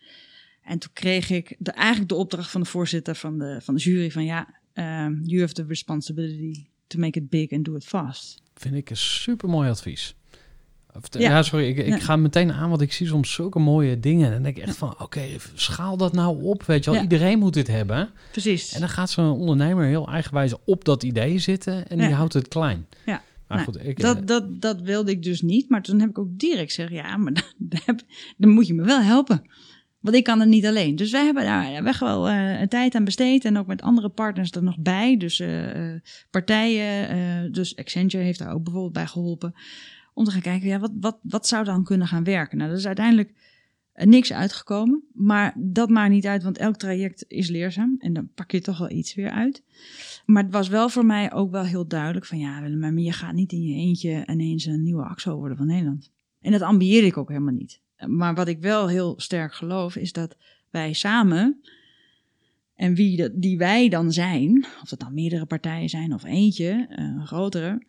En 0.62 0.80
toen 0.80 0.94
kreeg 0.94 1.30
ik 1.30 1.56
de, 1.60 1.72
eigenlijk 1.72 2.10
de 2.10 2.16
opdracht 2.16 2.52
van 2.52 2.62
de 2.62 2.68
voorzitter 2.68 3.16
van 3.16 3.38
de, 3.38 3.60
van 3.62 3.76
de 3.76 3.82
jury 3.82 4.12
van 4.12 4.26
ja, 4.26 4.60
ehm, 4.74 5.22
you 5.24 5.42
have 5.42 5.54
the 5.54 5.66
responsibility 5.66 6.66
to 6.88 7.00
make 7.00 7.20
it 7.20 7.30
big 7.30 7.52
and 7.52 7.66
do 7.66 7.76
it 7.76 7.86
fast. 7.86 8.42
Vind 8.54 8.76
ik 8.76 8.90
een 8.90 8.98
super 8.98 9.50
mooi 9.50 9.70
advies. 9.70 10.16
Ja. 11.10 11.20
ja. 11.20 11.42
sorry, 11.44 11.68
ik, 11.68 11.78
ik 11.78 11.88
Ja. 11.88 11.98
ga 12.00 12.16
meteen 12.16 12.52
aan, 12.52 12.70
want 12.70 12.82
ik 12.82 12.94
zie 12.94 13.08
soms 13.08 13.34
zulke 13.34 13.60
mooie 13.60 14.00
dingen. 14.00 14.26
En 14.26 14.32
dan 14.34 14.44
denk 14.44 14.58
ik 14.58 14.64
echt 14.64 14.78
van, 14.78 14.96
oké, 15.00 15.22
schaal 15.54 15.98
dat 15.98 16.14
nou 16.14 16.44
op, 16.44 16.64
weet 16.64 16.84
je 16.84 16.90
wel. 16.90 17.00
Ja. 17.00 17.06
Iedereen 17.06 17.40
moet 17.40 17.54
dit 17.54 17.68
hebben. 17.68 18.10
Precies. 18.32 18.74
En 18.74 18.80
dan 18.80 18.90
gaat 18.90 19.10
zo'n 19.10 19.32
ondernemer 19.40 19.86
heel 19.86 20.08
eigenwijs 20.08 20.54
op 20.66 20.86
dat 20.86 21.04
idee 21.04 21.40
zitten 21.40 21.88
en 21.88 21.98
die 21.98 22.14
houdt 22.14 22.34
het 22.34 22.48
klein. 22.48 22.86
Ja. 23.06 23.22
Maar 23.48 23.58
Nou, 23.58 23.72
goed, 23.72 23.86
ik, 23.88 23.98
eh, 24.00 24.06
dat, 24.06 24.28
dat, 24.28 24.62
dat 24.62 24.82
wilde 24.82 25.12
ik 25.12 25.24
dus 25.24 25.42
niet. 25.42 25.70
Maar 25.70 25.82
toen 25.82 26.00
heb 26.00 26.10
ik 26.10 26.18
ook 26.20 26.30
direct 26.40 26.74
gezegd: 26.74 26.92
ja, 26.92 27.18
maar 27.18 27.34
dan, 27.40 27.44
dan 27.58 27.80
heb- 27.86 28.02
dan 28.38 28.50
moet 28.50 28.68
je 28.68 28.74
me 28.74 28.84
wel 28.84 29.02
helpen. 29.02 29.42
Want 30.00 30.18
ik 30.18 30.24
kan 30.24 30.40
het 30.40 30.50
niet 30.50 30.66
alleen. 30.66 30.96
Dus 30.96 31.12
wij 31.12 31.26
hebben 31.26 31.44
daar 31.44 31.86
echt 31.86 32.00
wel 32.00 32.28
eh, 32.30 32.60
een 32.62 32.68
tijd 32.68 32.96
aan 32.96 33.04
besteed. 33.04 33.46
En 33.46 33.58
ook 33.58 33.68
met 33.68 33.82
andere 33.82 34.10
partners 34.10 34.52
er 34.52 34.64
nog 34.64 34.78
bij. 34.80 35.18
Dus 35.18 35.40
eh, 35.40 35.50
partijen. 36.32 37.52
dus 37.54 37.76
Accenture 37.76 38.24
heeft 38.24 38.40
daar 38.40 38.54
ook 38.54 38.64
bijvoorbeeld 38.64 38.94
bij 38.94 39.08
geholpen. 39.08 39.54
Om 40.16 40.24
te 40.24 40.32
gaan 40.32 40.42
kijken, 40.42 40.68
ja, 40.68 40.80
wat, 40.80 40.92
wat, 41.00 41.18
wat 41.22 41.48
zou 41.48 41.64
dan 41.64 41.84
kunnen 41.84 42.08
gaan 42.08 42.24
werken? 42.24 42.58
Nou, 42.58 42.70
dat 42.70 42.80
is 42.80 42.88
uiteindelijk 42.88 43.34
eh, 43.92 44.08
niks 44.08 44.34
uitgekomen. 44.34 45.04
Maar 45.14 45.54
dat 45.58 45.90
maakt 45.90 46.12
niet 46.12 46.26
uit, 46.26 46.44
want 46.44 46.58
elk 46.58 46.76
traject 46.76 47.26
is 47.28 47.50
leerzaam. 47.50 47.96
En 48.00 48.14
dan 48.14 48.30
pak 48.36 48.52
je 48.52 48.62
toch 48.62 48.78
wel 48.78 48.90
iets 48.90 49.16
weer 49.16 49.30
uit. 49.30 49.64
Maar 50.26 50.44
het 50.44 50.52
was 50.52 50.68
wel 50.68 50.90
voor 50.90 51.06
mij 51.06 51.34
ook 51.34 51.52
wel 51.52 51.64
heel 51.64 51.88
duidelijk 51.88 52.26
van... 52.26 52.38
ja, 52.38 52.60
maar 52.60 52.94
je 52.94 53.12
gaat 53.12 53.34
niet 53.34 53.52
in 53.52 53.62
je 53.62 53.76
eentje 53.76 54.24
ineens 54.28 54.66
een 54.66 54.84
nieuwe 54.84 55.04
AXO 55.04 55.36
worden 55.38 55.58
van 55.58 55.68
Nederland. 55.68 56.12
En 56.42 56.52
dat 56.52 56.62
ambieer 56.62 57.04
ik 57.04 57.18
ook 57.18 57.30
helemaal 57.30 57.54
niet. 57.54 57.82
Maar 58.08 58.36
wat 58.36 58.48
ik 58.48 58.60
wel 58.60 58.88
heel 58.88 59.14
sterk 59.18 59.54
geloof 59.54 59.96
is 59.96 60.12
dat 60.12 60.38
wij 60.70 60.94
samen... 60.94 61.62
en 62.76 62.96
wie 62.96 63.18
dat, 63.18 63.32
die 63.36 63.58
wij 63.58 63.90
dan 63.90 64.12
zijn, 64.12 64.66
of 64.82 64.90
het 64.90 65.00
dan 65.00 65.14
meerdere 65.14 65.46
partijen 65.46 65.90
zijn 65.90 66.14
of 66.14 66.24
eentje, 66.24 66.86
eh, 66.90 67.04
een 67.06 67.28
grotere... 67.28 67.82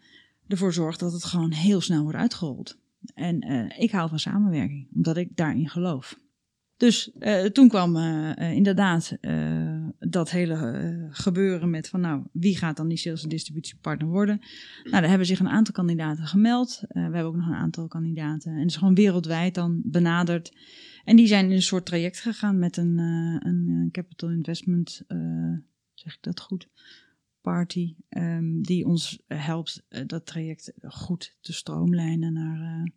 ervoor 0.48 0.72
zorgt 0.72 1.00
dat 1.00 1.12
het 1.12 1.24
gewoon 1.24 1.52
heel 1.52 1.80
snel 1.80 2.02
wordt 2.02 2.18
uitgerold. 2.18 2.78
En 3.14 3.40
eh, 3.40 3.82
ik 3.82 3.90
hou 3.90 4.08
van 4.08 4.18
samenwerking, 4.18 4.88
omdat 4.94 5.16
ik 5.16 5.36
daarin 5.36 5.68
geloof. 5.68 6.18
Dus 6.76 7.12
eh, 7.12 7.44
toen 7.44 7.68
kwam 7.68 7.96
eh, 7.96 8.52
inderdaad 8.52 9.16
dat 9.98 10.30
hele 10.30 11.08
gebeuren 11.10 11.70
met 11.70 11.88
van 11.88 12.00
nou, 12.00 12.22
wie 12.32 12.56
gaat 12.56 12.76
dan 12.76 12.88
die 12.88 12.98
sales- 12.98 13.22
en 13.22 13.28
distributiepartner 13.28 14.08
worden? 14.08 14.38
Nou, 14.82 15.00
daar 15.00 15.08
hebben 15.08 15.26
zich 15.26 15.40
een 15.40 15.48
aantal 15.48 15.74
kandidaten 15.74 16.26
gemeld. 16.26 16.82
We 16.88 17.00
hebben 17.00 17.24
ook 17.24 17.36
nog 17.36 17.46
een 17.46 17.54
aantal 17.54 17.88
kandidaten. 17.88 18.56
En 18.56 18.66
is 18.66 18.76
gewoon 18.76 18.94
wereldwijd 18.94 19.54
dan 19.54 19.80
benaderd. 19.84 20.56
En 21.04 21.16
die 21.16 21.26
zijn 21.26 21.44
in 21.44 21.52
een 21.52 21.62
soort 21.62 21.86
traject 21.86 22.20
gegaan 22.20 22.58
met 22.58 22.76
een, 22.76 22.98
een 23.46 23.88
capital 23.92 24.30
investment, 24.30 25.02
zeg 25.94 26.14
ik 26.14 26.22
dat 26.22 26.40
goed, 26.40 26.68
party. 27.52 27.94
ehm, 28.08 28.60
die 28.60 28.86
ons 28.86 29.18
helpt 29.26 29.82
eh, 29.88 30.02
dat 30.06 30.26
traject 30.26 30.72
goed 30.82 31.36
te 31.40 31.52
stroomlijnen 31.52 32.32
naar, 32.32 32.60
eh, 32.60 32.90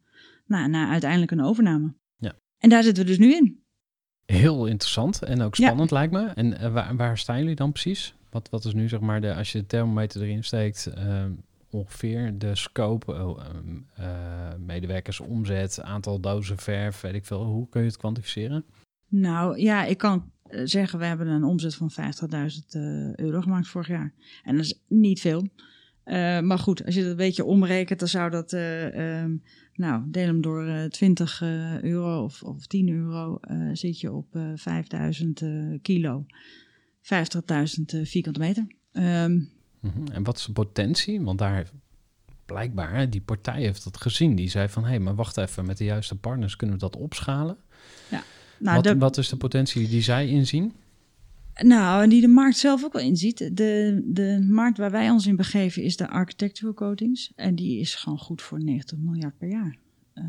nou, 0.45 0.69
naar 0.69 0.89
uiteindelijk 0.89 1.31
een 1.31 1.41
overname. 1.43 1.93
Ja. 2.17 2.33
En 2.57 2.69
daar 2.69 2.83
zitten 2.83 3.03
we 3.03 3.09
dus 3.09 3.19
nu 3.19 3.33
in. 3.35 3.63
heel 4.25 4.65
interessant 4.65 5.23
en 5.23 5.41
ook 5.41 5.55
Ja. 5.55 5.65
spannend 5.65 5.91
lijkt 5.91 6.13
me. 6.13 6.25
En 6.27 6.57
eh, 6.59 6.73
waar, 6.73 6.95
waar 6.95 7.17
staan 7.17 7.39
jullie 7.39 7.55
dan 7.55 7.71
precies? 7.71 8.15
Wat, 8.29 8.49
wat 8.49 8.65
is 8.65 8.73
nu 8.73 8.89
zeg 8.89 8.99
maar, 8.99 9.21
de, 9.21 9.33
als 9.35 9.51
je 9.51 9.59
de 9.59 9.65
thermometer 9.65 10.21
erin 10.21 10.43
steekt, 10.43 10.85
eh, 10.85 11.25
ongeveer 11.69 12.37
de 12.37 12.55
scope, 12.55 13.13
ehm, 13.13 13.77
eh, 13.95 14.55
medewerkers, 14.57 15.19
omzet, 15.19 15.81
aantal 15.81 16.19
dozen 16.19 16.57
verf, 16.57 17.01
weet 17.01 17.13
ik 17.13 17.25
veel. 17.25 17.43
Hoe 17.43 17.69
kun 17.69 17.81
je 17.81 17.87
het 17.87 17.97
kwantificeren? 17.97 18.65
Nou 19.07 19.59
ja, 19.59 19.85
ik 19.85 19.97
kan 19.97 20.31
zeggen, 20.63 20.99
we 20.99 21.05
hebben 21.05 21.27
een 21.27 21.43
omzet 21.43 21.75
van 21.75 21.91
50.000 21.91 21.97
eh, 22.69 23.15
euro 23.15 23.41
gemaakt 23.41 23.67
vorig 23.67 23.87
jaar. 23.87 24.13
En 24.43 24.55
dat 24.55 24.65
is 24.65 24.81
niet 24.87 25.19
veel. 25.21 25.47
Eh, 26.03 26.39
maar 26.39 26.59
goed, 26.59 26.85
als 26.85 26.95
je 26.95 27.01
dat 27.01 27.11
een 27.11 27.17
beetje 27.17 27.45
omrekent, 27.45 27.99
dan 27.99 28.07
zou 28.07 28.29
dat, 28.29 28.53
eh, 28.53 29.19
ehm, 29.21 29.35
nou, 29.73 30.03
deel 30.07 30.25
hem 30.25 30.41
door 30.41 30.65
eh, 30.65 30.85
20 30.85 31.41
eh, 31.41 31.81
euro 31.81 32.23
of, 32.23 32.43
of 32.43 32.67
10 32.67 32.89
euro, 32.89 33.37
eh, 33.41 33.69
zit 33.73 33.99
je 33.99 34.11
op 34.11 34.35
eh 34.35 34.51
5000 34.55 35.41
eh, 35.41 35.49
kilo. 35.81 36.25
50.000 37.01 37.93
eh, 37.93 38.05
vierkante 38.05 38.39
meter. 38.39 38.67
Ehm, 38.91 39.39
Mhm. 39.79 40.07
En 40.11 40.23
wat 40.23 40.37
is 40.37 40.45
de 40.45 40.51
potentie? 40.51 41.21
Want 41.21 41.39
daar 41.39 41.69
blijkbaar, 42.45 43.09
die 43.09 43.21
partij 43.21 43.61
heeft 43.61 43.83
dat 43.83 43.97
gezien. 43.97 44.35
Die 44.35 44.49
zei 44.49 44.69
van, 44.69 44.83
hé, 44.83 44.89
hey, 44.89 44.99
maar 44.99 45.15
wacht 45.15 45.37
even, 45.37 45.65
met 45.65 45.77
de 45.77 45.83
juiste 45.83 46.15
partners 46.15 46.55
kunnen 46.55 46.75
we 46.75 46.81
dat 46.81 46.95
opschalen. 46.95 47.57
Nou, 48.59 48.75
wat, 48.75 48.83
de- 48.83 48.97
wat 48.97 49.17
is 49.17 49.29
de 49.29 49.35
potentie 49.35 49.87
die 49.87 50.01
zij 50.01 50.27
inzien? 50.27 50.73
Nou, 51.61 52.03
en 52.03 52.09
die 52.09 52.21
de 52.21 52.27
markt 52.27 52.57
zelf 52.57 52.83
ook 52.83 52.93
wel 52.93 53.01
inziet. 53.01 53.37
De, 53.37 54.01
de 54.05 54.47
markt 54.49 54.77
waar 54.77 54.91
wij 54.91 55.09
ons 55.09 55.25
in 55.27 55.35
begeven 55.35 55.83
is 55.83 55.97
de 55.97 56.09
architectural 56.09 56.73
coatings. 56.73 57.31
En 57.35 57.55
die 57.55 57.79
is 57.79 57.95
gewoon 57.95 58.17
goed 58.17 58.41
voor 58.41 58.63
90 58.63 58.97
miljard 58.97 59.37
per 59.37 59.49
jaar. 59.49 59.77
eh, 60.13 60.23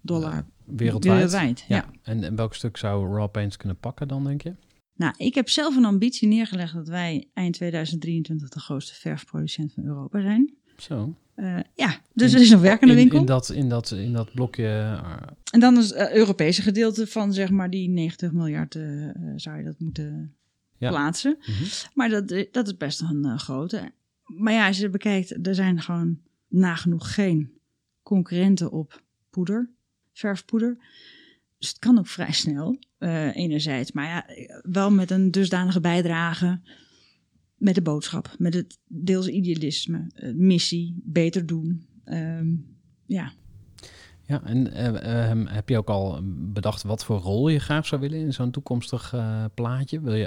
dollar. 0.00 0.44
Wereldwijd? 0.64 1.14
Wereldwijd, 1.14 1.64
ja. 1.68 1.90
En, 2.02 2.22
en 2.24 2.36
welk 2.36 2.54
stuk 2.54 2.76
zou 2.76 3.14
Raw 3.16 3.30
Paints 3.30 3.56
kunnen 3.56 3.78
pakken 3.78 4.08
dan, 4.08 4.24
denk 4.24 4.42
je? 4.42 4.54
Nou, 4.96 5.14
ik 5.16 5.34
heb 5.34 5.48
zelf 5.48 5.76
een 5.76 5.84
ambitie 5.84 6.28
neergelegd 6.28 6.74
dat 6.74 6.88
wij 6.88 7.28
eind 7.34 7.54
2023 7.54 8.48
de 8.48 8.60
grootste 8.60 8.94
verfproducent 8.94 9.72
van 9.72 9.84
Europa 9.84 10.20
zijn. 10.20 10.54
Zo. 10.76 11.14
Eh, 11.38 11.58
ja, 11.74 12.00
dus 12.14 12.30
In- 12.30 12.36
er 12.36 12.42
is 12.44 12.50
nog 12.50 12.60
werk 12.60 12.80
in 12.82 12.94
winkel. 12.94 13.18
in, 13.18 13.24
dat, 13.26 13.50
in, 13.50 13.68
dat, 13.68 13.90
in 13.90 14.12
dat 14.12 14.32
blokje 14.32 14.64
eh, 14.66 15.16
En 15.50 15.60
dan 15.60 15.78
is 15.78 15.94
het 15.94 16.12
Europese 16.12 16.62
gedeelte 16.62 17.06
van 17.06 17.32
zeg 17.32 17.50
maar 17.50 17.70
die 17.70 17.88
90 17.88 18.32
miljard 18.32 18.74
eh, 18.74 19.08
eh, 19.08 19.14
zou 19.36 19.58
je 19.58 19.64
dat 19.64 19.78
moeten 19.78 20.34
Ja. 20.78 20.88
plaatsen. 20.88 21.36
Mhm. 21.40 21.64
Maar 21.94 22.08
dat, 22.08 22.30
eh, 22.30 22.46
dat 22.52 22.66
is 22.66 22.76
best 22.76 23.00
een 23.00 23.24
eh, 23.24 23.38
grote. 23.38 23.90
Maar 24.24 24.52
ja, 24.52 24.66
als 24.66 24.76
je 24.76 24.82
het 24.82 24.92
bekijkt, 24.92 25.46
er 25.46 25.54
zijn 25.54 25.80
gewoon 25.82 26.18
nagenoeg 26.48 27.14
geen 27.14 27.52
concurrenten 28.02 28.70
op 28.72 29.02
poeder, 29.30 29.70
verfpoeder. 30.12 30.76
Dus 31.58 31.68
het 31.68 31.78
kan 31.78 31.98
ook 31.98 32.06
vrij 32.06 32.32
snel, 32.32 32.78
eh, 32.98 33.36
enerzijds. 33.36 33.92
Maar 33.92 34.06
ja, 34.06 34.26
wel 34.62 34.90
met 34.90 35.10
een 35.10 35.30
dusdanige 35.30 35.80
bijdrage 35.80 36.60
met 37.58 37.74
de 37.74 37.82
boodschap, 37.82 38.34
met 38.38 38.54
het 38.54 38.78
deels 38.86 39.28
idealisme, 39.28 40.10
eh, 40.14 40.32
missie, 40.34 41.00
beter 41.04 41.46
doen. 41.46 41.86
Ehm, 42.04 42.46
ja, 43.06 43.32
Ja, 44.26 44.42
en 44.44 44.72
eh, 44.72 45.28
ehm, 45.30 45.46
heb 45.46 45.68
je 45.68 45.78
ook 45.78 45.88
al 45.88 46.20
bedacht 46.52 46.82
wat 46.82 47.04
voor 47.04 47.18
rol 47.18 47.48
je 47.48 47.58
graag 47.58 47.86
zou 47.86 48.00
willen 48.00 48.18
in 48.18 48.32
zo'n 48.32 48.50
toekomstig 48.50 49.12
eh, 49.14 49.44
plaatje? 49.54 50.00
Wil 50.00 50.14
je, 50.14 50.26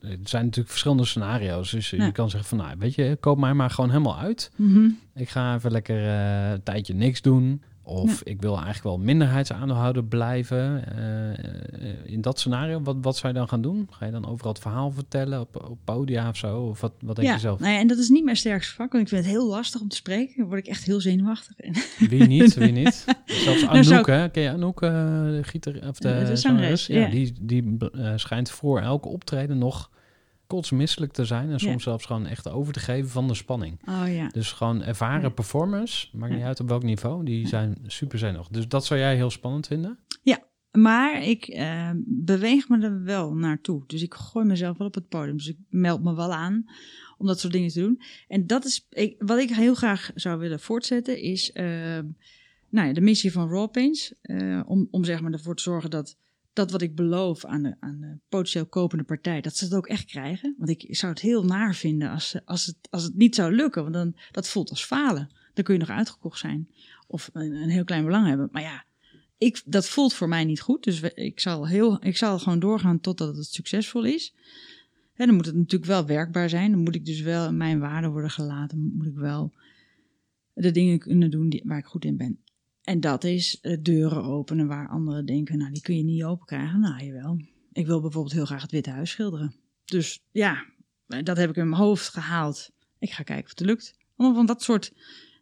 er 0.00 0.18
zijn 0.22 0.42
natuurlijk 0.44 0.68
verschillende 0.68 1.04
scenario's. 1.04 1.70
Dus 1.70 1.90
Ja. 1.90 2.04
je 2.04 2.12
kan 2.12 2.30
zeggen 2.30 2.48
van, 2.48 2.58
nou, 2.58 2.78
weet 2.78 2.94
je, 2.94 3.16
koop 3.20 3.38
mij 3.38 3.54
maar 3.54 3.70
gewoon 3.70 3.90
helemaal 3.90 4.18
uit. 4.18 4.50
Mhm. 4.56 4.88
Ik 5.14 5.28
ga 5.28 5.54
even 5.54 5.70
lekker 5.70 6.06
eh, 6.06 6.50
een 6.50 6.62
tijdje 6.62 6.94
niks 6.94 7.22
doen. 7.22 7.62
Of 7.88 8.22
ik 8.22 8.40
wil 8.40 8.54
eigenlijk 8.54 8.82
wel 8.84 8.98
minderheidsaandeelhouder 8.98 10.04
blijven. 10.04 10.84
Eh, 10.96 11.30
eh, 11.30 11.94
in 12.04 12.20
dat 12.20 12.38
scenario, 12.38 12.82
wat, 12.82 12.96
wat 13.00 13.16
zou 13.16 13.32
je 13.32 13.38
dan 13.38 13.48
gaan 13.48 13.60
doen? 13.60 13.88
Ga 13.90 14.06
je 14.06 14.12
dan 14.12 14.26
overal 14.28 14.52
het 14.52 14.62
verhaal 14.62 14.90
vertellen 14.90 15.40
op, 15.40 15.68
op 15.70 15.78
podia 15.84 16.28
of 16.28 16.36
zo? 16.36 16.60
Of 16.60 16.80
wat, 16.80 16.92
wat 17.00 17.16
denk 17.16 17.28
ja, 17.28 17.34
je 17.34 17.40
zelf? 17.40 17.60
nou 17.60 17.72
ja, 17.72 17.78
en 17.78 17.86
dat 17.86 17.98
is 17.98 18.08
niet 18.08 18.24
mijn 18.24 18.36
sterkste 18.36 18.74
vak, 18.74 18.92
want 18.92 19.02
ik 19.04 19.08
vind 19.10 19.24
het 19.24 19.32
heel 19.34 19.48
lastig 19.48 19.80
om 19.80 19.88
te 19.88 19.96
spreken. 19.96 20.34
Dan 20.36 20.46
word 20.46 20.60
ik 20.60 20.66
echt 20.66 20.84
heel 20.84 21.00
zenuwachtig. 21.00 21.56
En 21.56 21.74
Wie 22.08 22.22
niet, 22.26 22.54
wie 22.54 22.72
niet? 22.72 23.04
Zelfs 23.24 23.62
Nou, 23.62 23.84
zou 23.84 23.94
Anouk, 23.94 24.06
hè? 24.06 24.28
Ken 24.28 24.42
je 24.42 24.50
Anouk, 24.50 24.82
eh, 24.82 24.90
de 25.22 25.40
gieter, 25.42 25.88
of 25.88 25.98
de, 25.98 26.18
De- 26.18 26.24
de 26.24 26.36
zangeres? 26.36 26.86
Ja, 26.86 27.08
die, 27.08 27.32
die 27.40 27.76
eh, 27.92 28.12
schijnt 28.16 28.50
voor 28.50 28.80
elke 28.80 29.08
optreden 29.08 29.58
nog 29.58 29.90
kotsmisselijk 30.48 31.12
te 31.12 31.24
zijn. 31.24 31.50
En 31.50 31.58
soms 31.60 31.72
Ja. 31.74 31.78
zelfs 31.90 32.04
gewoon 32.06 32.26
echt 32.26 32.48
over 32.50 32.72
te 32.72 32.80
geven 32.80 33.10
van 33.10 33.28
de 33.28 33.34
spanning. 33.34 33.88
Oh 33.88 34.14
ja. 34.14 34.28
Dus 34.28 34.52
gewoon 34.52 34.82
ervaren 34.82 35.22
Ja. 35.22 35.28
performers, 35.28 36.10
maakt 36.14 36.32
niet 36.32 36.40
Ja. 36.40 36.46
uit 36.46 36.60
op 36.60 36.68
welk 36.68 36.82
niveau, 36.82 37.24
die 37.24 37.46
zijn 37.48 37.76
super 37.86 38.18
zenuwachtig. 38.18 38.56
Dus 38.56 38.68
dat 38.68 38.84
zou 38.84 39.00
jij 39.00 39.16
heel 39.16 39.30
spannend 39.30 39.66
vinden? 39.66 39.98
Maar 40.72 41.22
ik 41.22 41.44
eh, 41.46 41.90
beweeg 42.06 42.68
me 42.68 42.80
er 42.82 43.02
wel 43.02 43.34
naartoe. 43.34 43.82
Dus 43.86 44.02
ik 44.02 44.14
gooi 44.14 44.46
mezelf 44.46 44.78
wel 44.78 44.86
op 44.86 44.94
het 44.94 45.08
podium. 45.08 45.36
Dus 45.36 45.48
ik 45.48 45.56
meld 45.68 46.02
me 46.02 46.14
wel 46.14 46.32
aan 46.32 46.64
om 47.18 47.26
dat 47.26 47.40
soort 47.40 47.52
dingen 47.52 47.68
te 47.70 47.80
doen. 47.80 48.00
En 48.28 48.46
dat 48.46 48.64
is 48.64 48.86
ik, 48.90 49.14
wat 49.18 49.38
ik 49.38 49.50
heel 49.50 49.74
graag 49.74 50.10
zou 50.14 50.38
willen 50.38 50.60
voortzetten, 50.60 51.20
is 51.20 51.52
eh, 51.52 51.64
nou 52.68 52.86
ja, 52.86 52.92
de 52.92 53.00
missie 53.00 53.32
van 53.32 53.48
Raw 53.50 53.70
Paints. 53.70 54.14
eh, 54.22 54.60
om, 54.66 54.88
om 54.90 55.04
zeg 55.04 55.20
maar 55.20 55.32
ervoor 55.32 55.56
te 55.56 55.62
zorgen 55.62 55.90
dat 55.90 56.16
dat 56.58 56.70
wat 56.70 56.82
ik 56.82 56.94
beloof 56.94 57.44
aan 57.44 57.62
de, 57.62 57.76
aan 57.80 58.00
de 58.00 58.18
potentieel 58.28 58.66
kopende 58.66 59.04
partij, 59.04 59.40
dat 59.40 59.56
ze 59.56 59.64
het 59.64 59.74
ook 59.74 59.86
echt 59.86 60.04
krijgen. 60.04 60.54
Want 60.58 60.70
ik 60.70 60.96
zou 60.96 61.12
het 61.12 61.20
heel 61.20 61.44
naar 61.44 61.74
vinden 61.74 62.10
als, 62.10 62.36
als, 62.44 62.66
het, 62.66 62.76
als 62.90 63.02
het 63.02 63.16
niet 63.16 63.34
zou 63.34 63.54
lukken. 63.54 63.82
Want 63.82 63.94
dan, 63.94 64.16
dat 64.30 64.48
voelt 64.48 64.70
als 64.70 64.84
falen. 64.84 65.30
Dan 65.54 65.64
kun 65.64 65.74
je 65.74 65.80
nog 65.80 65.90
uitgekocht 65.90 66.38
zijn. 66.38 66.68
Of 67.06 67.30
een, 67.32 67.68
heel 67.68 67.84
klein 67.84 68.04
belang 68.04 68.26
hebben. 68.26 68.48
Maar 68.52 68.62
ja, 68.62 68.84
ik, 69.38 69.62
dat 69.64 69.88
voelt 69.88 70.14
voor 70.14 70.28
mij 70.28 70.44
niet 70.44 70.60
goed. 70.60 70.84
Dus 70.84 71.00
ik 71.00 71.40
zal, 71.40 71.68
heel, 71.68 72.04
ik 72.04 72.16
zal 72.16 72.38
gewoon 72.38 72.58
doorgaan 72.58 73.00
totdat 73.00 73.36
het 73.36 73.46
succesvol 73.46 74.04
is. 74.04 74.34
En 75.14 75.26
dan 75.26 75.34
moet 75.34 75.46
het 75.46 75.56
natuurlijk 75.56 75.90
wel 75.90 76.06
werkbaar 76.06 76.48
zijn. 76.48 76.70
Dan 76.70 76.82
moet 76.82 76.94
ik 76.94 77.04
dus 77.04 77.20
wel 77.20 77.52
mijn 77.52 77.78
waarden 77.78 78.10
worden 78.10 78.30
gelaten. 78.30 78.92
Moet 78.96 79.06
ik 79.06 79.16
wel 79.16 79.52
de 80.54 80.70
dingen 80.70 80.98
kunnen 80.98 81.30
doen 81.30 81.48
die, 81.48 81.62
waar 81.64 81.78
ik 81.78 81.84
goed 81.84 82.04
in 82.04 82.16
ben. 82.16 82.38
En 82.88 83.00
dat 83.00 83.24
is 83.24 83.60
deuren 83.80 84.24
openen 84.24 84.66
waar 84.66 84.88
anderen 84.88 85.26
denken, 85.26 85.58
nou 85.58 85.72
die 85.72 85.82
kun 85.82 85.96
je 85.96 86.04
niet 86.04 86.24
open 86.24 86.46
krijgen. 86.46 86.80
Nou 86.80 87.04
jawel. 87.04 87.40
Ik 87.72 87.86
wil 87.86 88.00
bijvoorbeeld 88.00 88.34
heel 88.34 88.44
graag 88.44 88.62
het 88.62 88.70
Witte 88.70 88.90
Huis 88.90 89.10
schilderen. 89.10 89.54
Dus 89.84 90.20
ja, 90.30 90.64
eh, 91.06 91.22
dat 91.22 91.36
heb 91.36 91.50
ik 91.50 91.56
in 91.56 91.68
mijn 91.68 91.82
hoofd 91.82 92.08
gehaald. 92.08 92.70
Ik 92.98 93.10
ga 93.10 93.22
kijken 93.22 93.44
of 93.44 93.50
het 93.50 93.60
lukt. 93.66 93.94
Allemaal 94.16 94.36
van 94.36 94.46
dat 94.46 94.62
soort, 94.62 94.92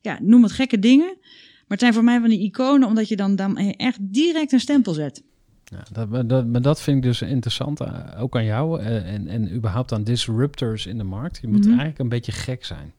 ja, 0.00 0.18
noem 0.22 0.42
het 0.42 0.52
gekke 0.52 0.78
dingen. 0.78 1.16
Maar 1.16 1.64
het 1.66 1.80
zijn 1.80 1.92
voor 1.92 2.04
mij 2.04 2.20
van 2.20 2.28
die 2.28 2.38
iconen, 2.40 2.88
omdat 2.88 3.08
je 3.08 3.16
dan, 3.16 3.36
dan 3.36 3.56
echt 3.56 3.98
direct 4.00 4.52
een 4.52 4.60
stempel 4.60 4.92
zet. 4.92 5.22
Ja, 5.64 5.82
dat, 5.92 6.08
maar 6.08 6.26
dat, 6.26 6.46
maar 6.46 6.62
dat 6.62 6.80
vind 6.82 6.96
ik 6.96 7.02
dus 7.02 7.22
interessant, 7.22 7.80
eh, 7.80 8.22
ook 8.22 8.36
aan 8.36 8.44
jou 8.44 8.80
eh, 8.80 9.14
en, 9.14 9.26
en 9.26 9.54
überhaupt 9.54 9.92
aan 9.92 10.04
disruptors 10.04 10.86
in 10.86 10.98
de 10.98 11.04
markt. 11.04 11.38
Je 11.40 11.48
moet 11.48 11.60
Mhm. 11.60 11.68
eigenlijk 11.68 11.98
een 11.98 12.08
beetje 12.08 12.32
gek 12.32 12.64
zijn. 12.64 12.92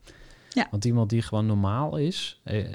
Ja. 0.58 0.68
Want 0.72 0.86
iemand 0.86 1.10
die 1.10 1.22
gewoon 1.22 1.46
normaal 1.46 1.98
is, 1.98 2.42
eh, 2.44 2.66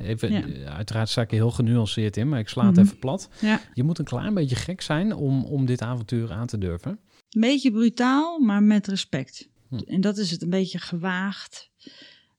even, 0.00 0.32
Ja. 0.32 0.46
eh, 0.46 0.64
uiteraard 0.74 1.08
sta 1.08 1.22
ik 1.22 1.30
er 1.30 1.36
heel 1.36 1.50
genuanceerd 1.50 2.16
in, 2.16 2.28
maar 2.28 2.38
ik 2.38 2.48
sla 2.48 2.66
het 2.66 2.76
Mhm. 2.76 2.84
even 2.84 2.98
plat. 2.98 3.28
Ja. 3.40 3.60
Je 3.74 3.82
moet 3.82 3.98
een 3.98 4.04
klein 4.04 4.34
beetje 4.34 4.56
gek 4.56 4.80
zijn 4.80 5.14
om, 5.14 5.44
om 5.44 5.66
dit 5.66 5.82
avontuur 5.82 6.32
aan 6.32 6.46
te 6.46 6.58
durven. 6.58 6.90
Een 7.30 7.40
beetje 7.40 7.70
brutaal, 7.70 8.38
maar 8.40 8.62
met 8.62 8.86
respect. 8.86 9.48
Hm. 9.68 9.76
En 9.76 10.00
dat 10.00 10.18
is 10.18 10.30
het, 10.30 10.42
een 10.42 10.50
beetje 10.50 10.78
gewaagd. 10.78 11.70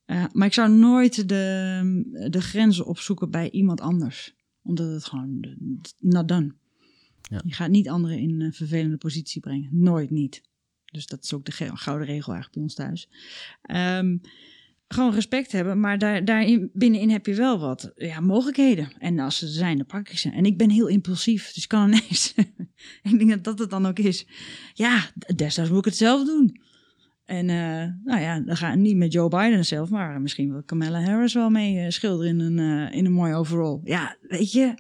Eh, 0.05 0.24
maar 0.32 0.47
ik 0.47 0.53
zou 0.53 0.70
nooit 0.72 1.30
de, 1.30 2.28
de 2.30 2.41
grenzen 2.41 2.86
opzoeken 2.86 3.32
bij 3.32 3.49
iemand 3.51 3.82
anders. 3.82 4.36
Omdat 4.63 4.91
het 4.91 5.05
gewoon 5.05 5.57
not 5.99 6.28
done. 6.28 6.53
Ja. 7.22 7.41
Je 7.45 7.53
gaat 7.53 7.70
niet 7.70 7.89
anderen 7.89 8.20
in 8.20 8.41
een 8.41 8.53
vervelende 8.53 8.97
positie 8.97 9.41
brengen. 9.41 9.70
Nooit 9.72 10.09
niet. 10.09 10.41
Dus 10.86 11.07
dat 11.07 11.24
is 11.24 11.34
ook 11.34 11.45
de 11.45 11.51
gouden 11.74 12.07
regel 12.07 12.34
eigenlijk 12.34 12.53
bij 12.53 12.61
ons 12.63 12.74
thuis. 12.74 13.09
Ehm, 13.61 14.18
gewoon 14.88 15.13
respect 15.13 15.51
hebben, 15.51 15.79
maar 15.79 15.97
daar, 15.97 16.25
daarin, 16.25 16.69
binnenin 16.73 17.09
heb 17.09 17.25
je 17.25 17.33
wel 17.33 17.59
wat 17.59 17.91
ja, 17.95 18.19
mogelijkheden. 18.19 18.91
En 18.99 19.19
als 19.19 19.38
ze 19.38 19.45
er 19.45 19.51
zijn, 19.51 19.77
dan 19.77 19.85
pak 19.85 20.09
ik 20.09 20.17
ze. 20.17 20.29
En 20.29 20.45
ik 20.45 20.57
ben 20.57 20.69
heel 20.69 20.88
impulsief, 20.88 21.53
dus 21.53 21.63
ik 21.63 21.69
kan 21.69 21.88
ineens... 21.88 22.33
ik 23.03 23.17
denk 23.17 23.29
dat 23.29 23.43
dat 23.43 23.59
het 23.59 23.69
dan 23.69 23.85
ook 23.85 23.99
is. 23.99 24.27
Ja, 24.73 25.09
destijds 25.35 25.69
moet 25.69 25.79
ik 25.79 25.85
het 25.85 25.97
zelf 25.97 26.25
doen. 26.25 26.65
En 27.27 27.49
eh, 27.49 27.93
nou 28.03 28.21
ja, 28.21 28.39
dan 28.39 28.57
ga 28.57 28.75
niet 28.75 28.95
met 28.95 29.13
Joe 29.13 29.29
Biden 29.29 29.65
zelf, 29.65 29.89
maar 29.89 30.21
misschien 30.21 30.51
wil 30.51 30.63
Kamala 30.63 31.01
Harris 31.01 31.33
wel 31.33 31.49
mee 31.49 31.79
eh, 31.79 31.89
schilderen 31.89 32.39
in 32.39 32.57
een, 32.57 32.89
eh, 32.89 32.97
in 32.97 33.05
een 33.05 33.11
mooie 33.11 33.35
overall. 33.35 33.79
Ja, 33.83 34.17
weet 34.21 34.51
je, 34.51 34.73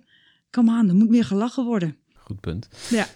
kom 0.49 0.69
aan, 0.69 0.89
er 0.89 0.95
moet 0.95 1.09
meer 1.09 1.25
gelachen 1.25 1.65
worden. 1.65 1.95
Goed 2.27 2.39
punt. 2.39 2.67
Ja. 2.89 3.05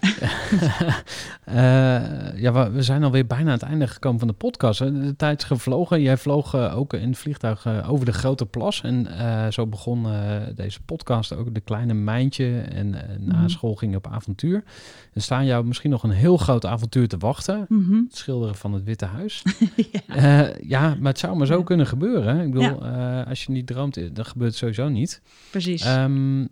Eh, 1.44 2.38
ja, 2.40 2.70
we, 2.72 2.82
zijn 2.82 3.04
alweer 3.04 3.26
bijna 3.26 3.46
aan 3.46 3.58
het 3.58 3.62
einde 3.62 3.86
gekomen 3.86 4.18
van 4.18 4.28
de 4.28 4.34
podcast. 4.34 4.78
hè. 4.78 5.00
De 5.00 5.16
tijd 5.16 5.40
is 5.42 5.46
gevlogen. 5.46 6.02
Jij 6.02 6.16
vloog 6.16 6.54
eh, 6.54 6.78
ook 6.78 6.92
in 6.92 7.08
het 7.08 7.18
vliegtuig 7.18 7.66
eh, 7.66 7.90
over 7.92 8.04
de 8.06 8.12
Grote 8.12 8.46
Plas. 8.46 8.80
En 8.82 9.06
zo 9.52 9.66
begon 9.66 10.06
deze 10.54 10.80
podcast 10.82 11.32
ook 11.36 11.54
de 11.54 11.60
kleine 11.60 11.94
mijntje. 11.94 12.60
En 12.60 12.90
na 13.18 13.36
Mhm. 13.38 13.48
school 13.48 13.74
ging 13.74 13.90
je 13.90 13.96
op 13.96 14.06
avontuur. 14.06 14.64
Er 15.12 15.22
staan 15.22 15.44
jou 15.46 15.64
misschien 15.64 15.90
nog 15.90 16.02
een 16.02 16.10
heel 16.10 16.36
groot 16.36 16.66
avontuur 16.66 17.08
te 17.08 17.16
wachten. 17.18 17.66
Mhm. 17.68 17.94
Het 17.94 18.16
schilderen 18.16 18.54
van 18.54 18.72
het 18.72 18.84
Witte 18.84 19.06
Huis. 19.06 19.42
ja. 20.06 20.50
Ja, 20.62 20.96
maar 21.00 21.10
het 21.10 21.18
zou 21.18 21.36
maar 21.36 21.46
zo 21.46 21.58
Ja. 21.58 21.64
kunnen 21.64 21.86
gebeuren. 21.86 22.40
Ik 22.40 22.52
bedoel, 22.52 22.84
als 23.26 23.44
je 23.44 23.52
niet 23.52 23.66
droomt, 23.66 23.94
dan 24.16 24.24
gebeurt 24.24 24.50
het 24.50 24.58
sowieso 24.58 24.88
niet. 24.88 25.22
Precies. 25.50 25.84
Ehm, 25.84 26.44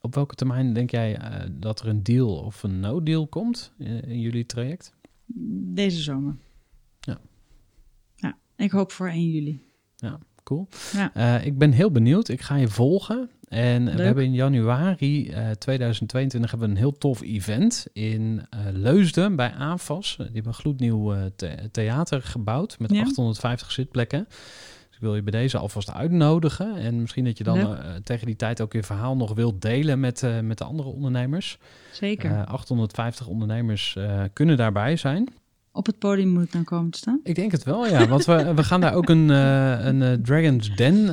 op 0.00 0.14
welke 0.14 0.34
termijn 0.34 0.72
denk 0.72 0.90
jij 0.90 1.16
eh, 1.16 1.46
dat 1.52 1.80
er 1.80 1.88
een 1.88 2.02
deal 2.02 2.36
of 2.36 2.62
een 2.62 2.80
no-deal 2.80 3.26
komt 3.26 3.72
in, 3.78 4.02
in 4.02 4.20
jullie 4.20 4.46
traject? 4.46 4.92
Deze 5.74 6.00
zomer. 6.02 6.36
Ja. 7.00 7.18
Ja, 8.14 8.38
ik 8.56 8.70
hoop 8.70 8.92
voor 8.92 9.08
1 9.08 9.30
juli. 9.30 9.66
Cool. 10.42 10.68
Ja. 10.92 11.14
Eh, 11.14 11.46
ik 11.46 11.58
ben 11.58 11.72
heel 11.72 11.90
benieuwd. 11.90 12.28
Ik 12.28 12.40
ga 12.40 12.56
je 12.56 12.68
volgen. 12.68 13.30
En 13.48 13.84
we 13.96 14.02
hebben 14.02 14.24
in 14.24 14.32
januari 14.34 15.28
eh, 15.30 15.50
2022 15.50 16.50
hebben 16.50 16.68
we 16.68 16.74
een 16.74 16.80
heel 16.80 16.98
tof 16.98 17.20
event 17.22 17.86
in 17.92 18.46
eh, 18.50 18.60
Leusden 18.72 19.36
bij 19.36 19.52
AFAS. 19.52 20.14
Die 20.16 20.26
hebben 20.26 20.46
een 20.46 20.54
gloednieuw 20.54 21.14
eh, 21.14 21.24
the- 21.36 21.68
theater 21.72 22.22
gebouwd 22.22 22.78
met 22.78 22.90
Ja. 22.90 23.00
850 23.00 23.72
zitplekken. 23.72 24.26
Ik 24.98 25.04
wil 25.04 25.14
je 25.14 25.22
bij 25.22 25.40
deze 25.40 25.58
alvast 25.58 25.92
uitnodigen. 25.92 26.76
En 26.76 27.00
misschien 27.00 27.24
dat 27.24 27.38
je 27.38 27.44
dan 27.44 27.58
eh, 27.58 27.94
tegen 28.04 28.26
die 28.26 28.36
tijd 28.36 28.60
ook 28.60 28.72
je 28.72 28.82
verhaal 28.82 29.16
nog 29.16 29.34
wilt 29.34 29.62
delen 29.62 30.00
met, 30.00 30.22
eh, 30.22 30.40
met 30.40 30.58
de 30.58 30.64
andere 30.64 30.88
ondernemers. 30.88 31.58
Zeker. 31.92 32.30
Eh, 32.30 32.46
850 32.46 33.26
ondernemers 33.26 33.96
eh, 33.96 34.22
kunnen 34.32 34.56
daarbij 34.56 34.96
zijn. 34.96 35.28
Op 35.72 35.86
het 35.86 35.98
podium 35.98 36.28
moet 36.28 36.42
ik 36.44 36.52
dan 36.52 36.64
komen 36.64 36.90
te 36.90 36.98
staan. 36.98 37.20
Ik 37.22 37.34
denk 37.34 37.52
het 37.52 37.64
wel, 37.64 37.86
ja. 37.86 38.06
Want 38.08 38.24
we, 38.24 38.54
we 38.54 38.64
gaan 38.64 38.80
daar 38.80 38.94
ook 38.94 39.08
een, 39.08 39.28
een 39.28 40.22
Dragon's 40.22 40.76
Den 40.76 41.08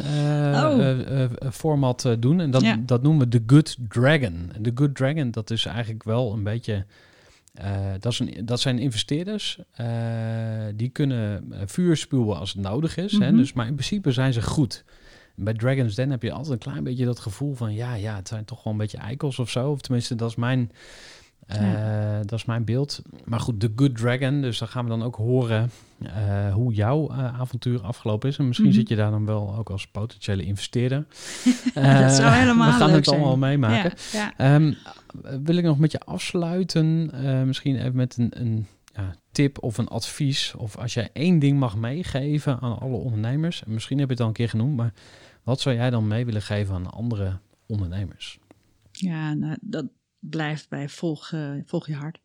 Oh. 0.54 1.26
format 1.52 2.16
doen. 2.20 2.40
En 2.40 2.52
dat, 2.52 2.62
Ja. 2.62 2.78
dat 2.86 3.02
noemen 3.04 3.30
we 3.30 3.38
The 3.40 3.44
Good 3.48 3.76
Dragon. 3.90 4.50
En 4.54 4.62
The 4.62 4.72
Good 4.76 4.96
Dragon, 4.96 5.32
dat 5.32 5.50
is 5.52 5.66
eigenlijk 5.66 6.04
wel 6.04 6.34
een 6.34 6.44
beetje... 6.44 6.86
eh, 7.56 7.76
dat, 8.00 8.12
is 8.12 8.20
een, 8.20 8.34
dat 8.46 8.60
zijn 8.60 8.80
investeerders. 8.80 9.58
eh, 9.72 9.88
die 10.76 10.90
kunnen 10.90 11.52
eh, 11.52 11.60
vuur 11.66 11.98
spuwen 11.98 12.38
als 12.40 12.54
het 12.54 12.62
nodig 12.62 12.98
is. 12.98 13.12
hè? 13.12 13.28
Mhm. 13.30 13.38
Dus, 13.38 13.54
maar 13.54 13.68
in 13.68 13.74
principe 13.74 14.12
zijn 14.12 14.34
ze 14.34 14.42
goed. 14.42 14.84
Bij 15.36 15.54
Dragon's 15.54 15.96
Den 15.96 16.10
heb 16.10 16.22
je 16.22 16.32
altijd 16.32 16.52
een 16.52 16.72
klein 16.72 16.84
beetje 16.84 17.06
dat 17.06 17.20
gevoel 17.20 17.54
van... 17.56 17.74
ja, 17.74 17.94
ja, 17.94 18.16
het 18.16 18.28
zijn 18.28 18.46
toch 18.46 18.64
wel 18.64 18.74
een 18.74 18.80
beetje 18.80 18.98
eikels 18.98 19.40
of 19.40 19.50
zo. 19.50 19.70
Of 19.72 19.82
tenminste, 19.82 20.16
dat 20.16 20.30
is 20.30 20.36
mijn... 20.36 20.72
Dat 22.22 22.32
is 22.40 22.46
mijn 22.46 22.66
beeld. 22.66 23.02
Maar 23.26 23.40
goed, 23.40 23.60
The 23.60 23.72
Good 23.76 23.96
Dragon. 23.98 24.42
Dus 24.42 24.58
dan 24.58 24.68
gaan 24.68 24.84
we 24.84 24.90
dan 24.90 25.04
ook 25.04 25.16
horen 25.16 25.72
hoe 26.54 26.74
jouw 26.74 27.12
avontuur 27.12 27.82
afgelopen 27.82 28.30
is. 28.30 28.38
En 28.38 28.48
misschien 28.48 28.70
Mhm. 28.70 28.78
zit 28.78 28.90
je 28.90 28.96
daar 28.96 29.12
dan 29.12 29.26
wel 29.26 29.56
ook 29.58 29.70
als 29.70 29.88
potentiële 29.88 30.44
investeerder. 30.44 31.06
Dat 31.74 32.12
zou 32.14 32.32
helemaal 32.32 32.72
We 32.72 32.78
gaan 32.78 32.90
het 32.92 33.08
allemaal 33.08 33.38
meemaken. 33.38 33.94
Ja, 34.12 34.20
ja. 34.38 34.56
Ehm, 34.56 34.74
wil 35.44 35.56
ik 35.56 35.64
nog 35.64 35.80
met 35.80 35.92
je 35.92 36.00
afsluiten? 36.00 37.12
eh, 37.12 37.44
misschien 37.44 37.76
even 37.76 37.96
met 37.96 38.18
een, 38.18 38.42
een 38.42 38.68
ja, 38.94 39.16
tip 39.32 39.64
of 39.64 39.78
een 39.78 39.88
advies. 39.88 40.54
Of 40.58 40.78
als 40.78 40.94
jij 40.94 41.10
één 41.14 41.40
ding 41.40 41.60
mag 41.60 41.78
meegeven 41.78 42.60
aan 42.60 42.80
alle 42.80 42.98
ondernemers. 42.98 43.64
En 43.64 43.74
misschien 43.74 43.98
heb 43.98 44.08
je 44.08 44.14
het 44.14 44.22
al 44.22 44.28
een 44.28 44.34
keer 44.34 44.50
genoemd. 44.50 44.76
Maar 44.76 44.94
wat 45.44 45.62
zou 45.62 45.76
jij 45.76 45.90
dan 45.90 46.08
mee 46.08 46.26
willen 46.26 46.42
geven 46.42 46.76
aan 46.76 46.92
andere 46.92 47.40
ondernemers? 47.66 48.40
Ja, 48.92 49.34
nou, 49.34 49.58
dat 49.62 49.86
blijft 50.20 50.70
bij 50.70 50.90
volg, 50.90 51.32
eh, 51.32 51.86
je 51.86 51.96
hart. 51.96 52.20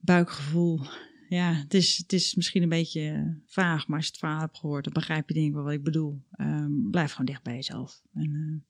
Buikgevoel. 0.00 0.80
Ja, 1.28 1.52
het 1.52 1.74
is, 1.74 1.96
het 1.96 2.12
is 2.12 2.34
misschien 2.34 2.62
een 2.62 2.68
beetje 2.68 3.00
eh, 3.00 3.22
vaag, 3.46 3.86
maar 3.86 3.96
als 3.96 4.06
je 4.06 4.12
het 4.12 4.20
verhaal 4.20 4.40
hebt 4.40 4.58
gehoord, 4.58 4.84
dan 4.84 4.92
begrijp 4.92 5.28
je 5.28 5.34
denk 5.34 5.46
ik 5.46 5.52
wel 5.52 5.62
wat 5.62 5.72
ik 5.72 5.84
bedoel. 5.84 6.22
Ehm, 6.30 6.90
blijf 6.90 7.10
gewoon 7.10 7.26
dicht 7.26 7.42
bij 7.42 7.54
jezelf. 7.54 8.02
En, 8.14 8.64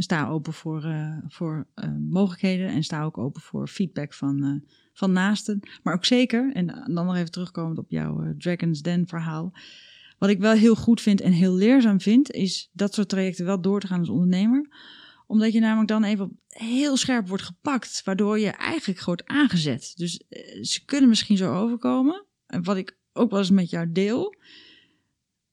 En 0.00 0.06
sta 0.06 0.28
open 0.28 0.52
voor, 0.52 0.84
eh, 0.84 1.16
voor 1.28 1.66
eh, 1.74 1.90
mogelijkheden 2.08 2.68
en 2.68 2.82
sta 2.82 3.02
ook 3.02 3.18
open 3.18 3.42
voor 3.42 3.68
feedback 3.68 4.14
van, 4.14 4.42
eh, 4.42 4.72
van 4.92 5.12
naasten. 5.12 5.60
Maar 5.82 5.94
ook 5.94 6.04
zeker, 6.04 6.52
en 6.52 6.66
dan 6.66 7.06
nog 7.06 7.16
even 7.16 7.30
terugkomend 7.30 7.78
op 7.78 7.90
jouw 7.90 8.34
Dragon's 8.38 8.82
Den 8.82 9.06
verhaal. 9.06 9.52
Wat 10.18 10.30
ik 10.30 10.38
wel 10.38 10.52
heel 10.52 10.74
goed 10.74 11.00
vind 11.00 11.20
en 11.20 11.32
heel 11.32 11.54
leerzaam 11.54 12.00
vind, 12.00 12.30
is 12.30 12.70
dat 12.72 12.94
soort 12.94 13.08
trajecten 13.08 13.44
wel 13.44 13.60
door 13.60 13.80
te 13.80 13.86
gaan 13.86 13.98
als 13.98 14.08
ondernemer. 14.08 14.68
Omdat 15.26 15.52
je 15.52 15.60
namelijk 15.60 15.88
dan 15.88 16.04
even 16.04 16.38
heel 16.48 16.96
scherp 16.96 17.28
wordt 17.28 17.44
gepakt, 17.44 18.02
waardoor 18.04 18.38
je 18.38 18.50
eigenlijk 18.50 19.04
wordt 19.04 19.26
aangezet. 19.26 19.92
Dus 19.96 20.24
ze 20.60 20.84
kunnen 20.84 21.08
misschien 21.08 21.36
zo 21.36 21.54
overkomen, 21.54 22.26
en 22.46 22.62
wat 22.62 22.76
ik 22.76 22.98
ook 23.12 23.30
wel 23.30 23.38
eens 23.38 23.50
met 23.50 23.70
jou 23.70 23.92
deel. 23.92 24.34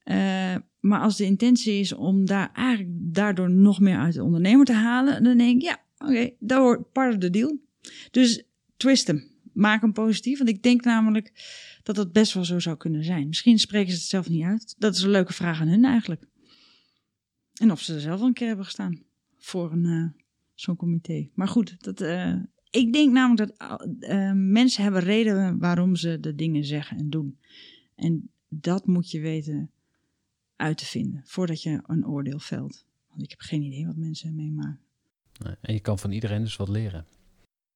Eh, 0.03 0.55
maar 0.88 1.01
als 1.01 1.17
de 1.17 1.25
intentie 1.25 1.79
is 1.79 1.93
om 1.93 2.25
daar 2.25 2.51
eigenlijk 2.53 2.89
daardoor 3.13 3.51
nog 3.51 3.79
meer 3.79 3.97
uit 3.97 4.13
de 4.13 4.23
ondernemer 4.23 4.65
te 4.65 4.73
halen, 4.73 5.23
dan 5.23 5.38
denk 5.38 5.55
ik, 5.55 5.61
ja, 5.61 5.83
oké, 5.97 6.29
dat 6.39 6.57
hoort 6.57 6.91
part 6.91 7.13
of 7.13 7.19
the 7.19 7.29
deal. 7.29 7.59
Dus 8.11 8.43
twist 8.77 9.07
hem. 9.07 9.35
Maak 9.53 9.81
hem 9.81 9.93
positief. 9.93 10.38
Want 10.38 10.49
ik 10.49 10.63
denk 10.63 10.83
namelijk 10.83 11.31
dat 11.83 11.95
dat 11.95 12.11
best 12.11 12.33
wel 12.33 12.45
zo 12.45 12.59
zou 12.59 12.77
kunnen 12.77 13.03
zijn. 13.03 13.27
Misschien 13.27 13.59
spreken 13.59 13.91
ze 13.91 13.97
het 13.97 14.07
zelf 14.07 14.29
niet 14.29 14.43
uit. 14.43 14.75
Dat 14.77 14.95
is 14.95 15.01
een 15.01 15.09
leuke 15.09 15.33
vraag 15.33 15.61
aan 15.61 15.67
hun 15.67 15.85
eigenlijk. 15.85 16.27
En 17.53 17.71
of 17.71 17.81
ze 17.81 17.93
er 17.93 17.99
zelf 17.99 18.21
een 18.21 18.33
keer 18.33 18.47
hebben 18.47 18.65
gestaan 18.65 19.03
voor 19.38 19.71
een, 19.71 19.85
eh, 19.85 20.21
zo'n 20.53 20.75
comité. 20.75 21.29
Maar 21.33 21.47
goed, 21.47 21.75
dat, 21.83 22.01
eh, 22.01 22.35
ik 22.69 22.93
denk 22.93 23.13
namelijk 23.13 23.57
dat 23.57 23.88
eh, 23.99 24.31
mensen 24.33 24.83
hebben 24.83 25.01
redenen 25.01 25.59
waarom 25.59 25.95
ze 25.95 26.19
de 26.19 26.35
dingen 26.35 26.65
zeggen 26.65 26.97
en 26.97 27.09
doen. 27.09 27.39
En 27.95 28.29
dat 28.47 28.88
moet 28.88 29.11
je 29.11 29.19
weten 29.19 29.71
uit 30.58 30.78
te 30.78 30.86
vinden 30.86 31.22
voordat 31.26 31.62
je 31.62 31.80
een 31.86 32.08
oordeel 32.08 32.39
velt. 32.39 32.86
Want 33.10 33.22
ik 33.24 33.30
heb 33.30 33.39
geen 33.39 33.62
idee 33.62 33.86
wat 33.86 33.95
mensen 33.95 34.36
meemaken. 34.36 34.80
Nee, 35.43 35.55
En 35.62 35.74
je 35.74 35.80
kan 35.80 35.99
van 35.99 36.12
iedereen 36.12 36.43
dus 36.43 36.55
wat 36.55 36.70
leren. 36.70 37.05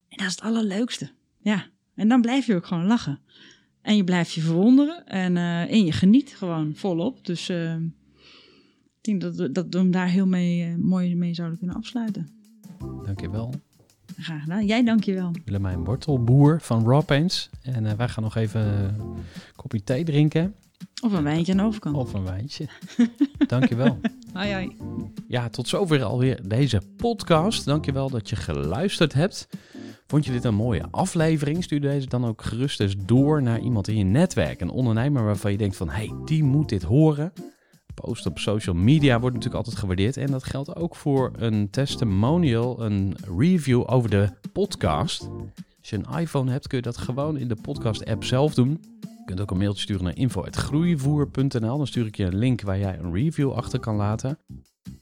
En 0.08 0.18
dat 0.18 0.28
is 0.28 0.32
het 0.36 0.42
allerleukste. 0.42 1.12
Ja, 1.40 1.66
en 1.96 2.08
dan 2.08 2.22
blijf 2.22 2.46
je 2.46 2.56
ook 2.56 2.66
gewoon 2.66 2.86
lachen. 2.86 3.20
En 3.82 3.96
je 3.96 4.04
blijft 4.04 4.34
je 4.34 4.42
verwonderen 4.42 5.06
en, 5.08 5.38
eh, 5.38 5.72
en 5.72 5.86
je 5.86 5.92
geniet 5.92 6.36
gewoon 6.36 6.76
volop. 6.76 7.26
Dus 7.26 7.50
eh, 7.50 7.76
ik 7.76 9.02
denk 9.02 9.22
dat, 9.22 9.36
we- 9.36 9.52
dat 9.52 9.66
we 9.70 9.78
hem 9.78 9.92
daar 9.92 10.08
heel 10.08 10.28
mee, 10.28 10.64
eh, 10.64 10.76
mooi 10.76 11.16
mee 11.16 11.34
zouden 11.34 11.58
kunnen 11.58 11.76
afsluiten. 11.76 12.30
Dankjewel. 13.06 13.54
Graag 14.18 14.42
gedaan. 14.42 14.66
Jij 14.66 14.84
dank 14.84 15.04
je 15.04 15.14
wel. 15.14 15.32
Willemijn 15.46 15.84
Wortelboer 15.84 16.62
van 16.62 16.84
Raw 16.86 17.06
Paints. 17.06 17.50
En 17.62 17.98
wij 17.98 18.10
gaan 18.10 18.24
nog 18.24 18.36
even 18.36 18.62
een 19.00 19.24
kopje 19.56 19.84
thee 19.84 20.04
drinken. 20.04 20.56
Of 21.04 21.14
een 21.14 21.24
wijntje 21.24 21.52
aan 21.52 21.58
de 21.58 21.64
overkant. 21.64 21.96
Of 21.96 22.14
een 22.14 22.24
wijntje. 22.24 22.68
Dankjewel. 23.48 24.00
Hoi 24.34 24.54
hoi. 24.54 24.76
Ja, 25.28 25.50
tot 25.50 25.68
zover 25.68 26.04
alweer 26.04 26.40
deze 26.48 26.82
podcast. 26.98 27.66
Dankjewel 27.66 28.10
dat 28.10 28.30
je 28.30 28.36
geluisterd 28.36 29.14
hebt. 29.14 29.48
Vond 30.08 30.26
je 30.26 30.32
dit 30.32 30.44
een 30.44 30.56
mooie 30.56 30.88
aflevering? 30.92 31.64
Stuur 31.64 31.82
deze 31.82 32.08
dan 32.08 32.26
ook 32.26 32.42
gerust 32.42 32.80
eens 32.80 32.96
door 33.06 33.42
naar 33.42 33.60
iemand 33.60 33.88
in 33.88 33.98
je 33.98 34.04
netwerk. 34.04 34.62
Een 34.62 34.70
ondernemer 34.70 35.24
waarvan 35.24 35.52
je 35.52 35.58
denkt 35.58 35.76
van, 35.76 35.90
hey, 35.90 36.12
die 36.26 36.44
moet 36.44 36.70
dit 36.70 36.84
horen. 36.84 37.34
Post 37.94 38.26
op 38.26 38.40
social 38.40 38.76
media 38.76 39.20
wordt 39.20 39.36
natuurlijk 39.36 39.64
altijd 39.64 39.82
gewaardeerd. 39.82 40.18
En 40.18 40.32
dat 40.32 40.44
geldt 40.44 40.76
ook 40.76 40.96
voor 40.96 41.32
een 41.36 41.70
testimonial, 41.70 42.84
een 42.84 43.16
review 43.38 43.84
over 43.86 44.10
de 44.10 44.30
podcast. 44.54 45.30
Als 45.80 45.90
je 45.90 45.96
een 45.98 46.20
iPhone 46.20 46.52
hebt, 46.52 46.68
kun 46.68 46.78
je 46.78 46.84
dat 46.84 46.98
gewoon 46.98 47.38
in 47.38 47.48
de 47.48 47.58
podcast-app 47.62 48.24
zelf 48.24 48.54
doen. 48.54 48.80
Kunt 49.32 49.44
ook 49.44 49.52
een 49.52 49.58
mailtje 49.58 49.82
sturen 49.82 50.04
naar 50.04 50.18
info.groeivoer.nl. 50.18 51.78
Dan 51.78 51.88
stuur 51.88 52.06
ik 52.06 52.16
je 52.16 52.26
een 52.26 52.38
link 52.38 52.62
waar 52.62 52.80
jij 52.80 53.00
een 53.00 53.14
review 53.14 53.52
achter 53.52 53.80
kan 53.80 53.96
laten. 53.96 54.40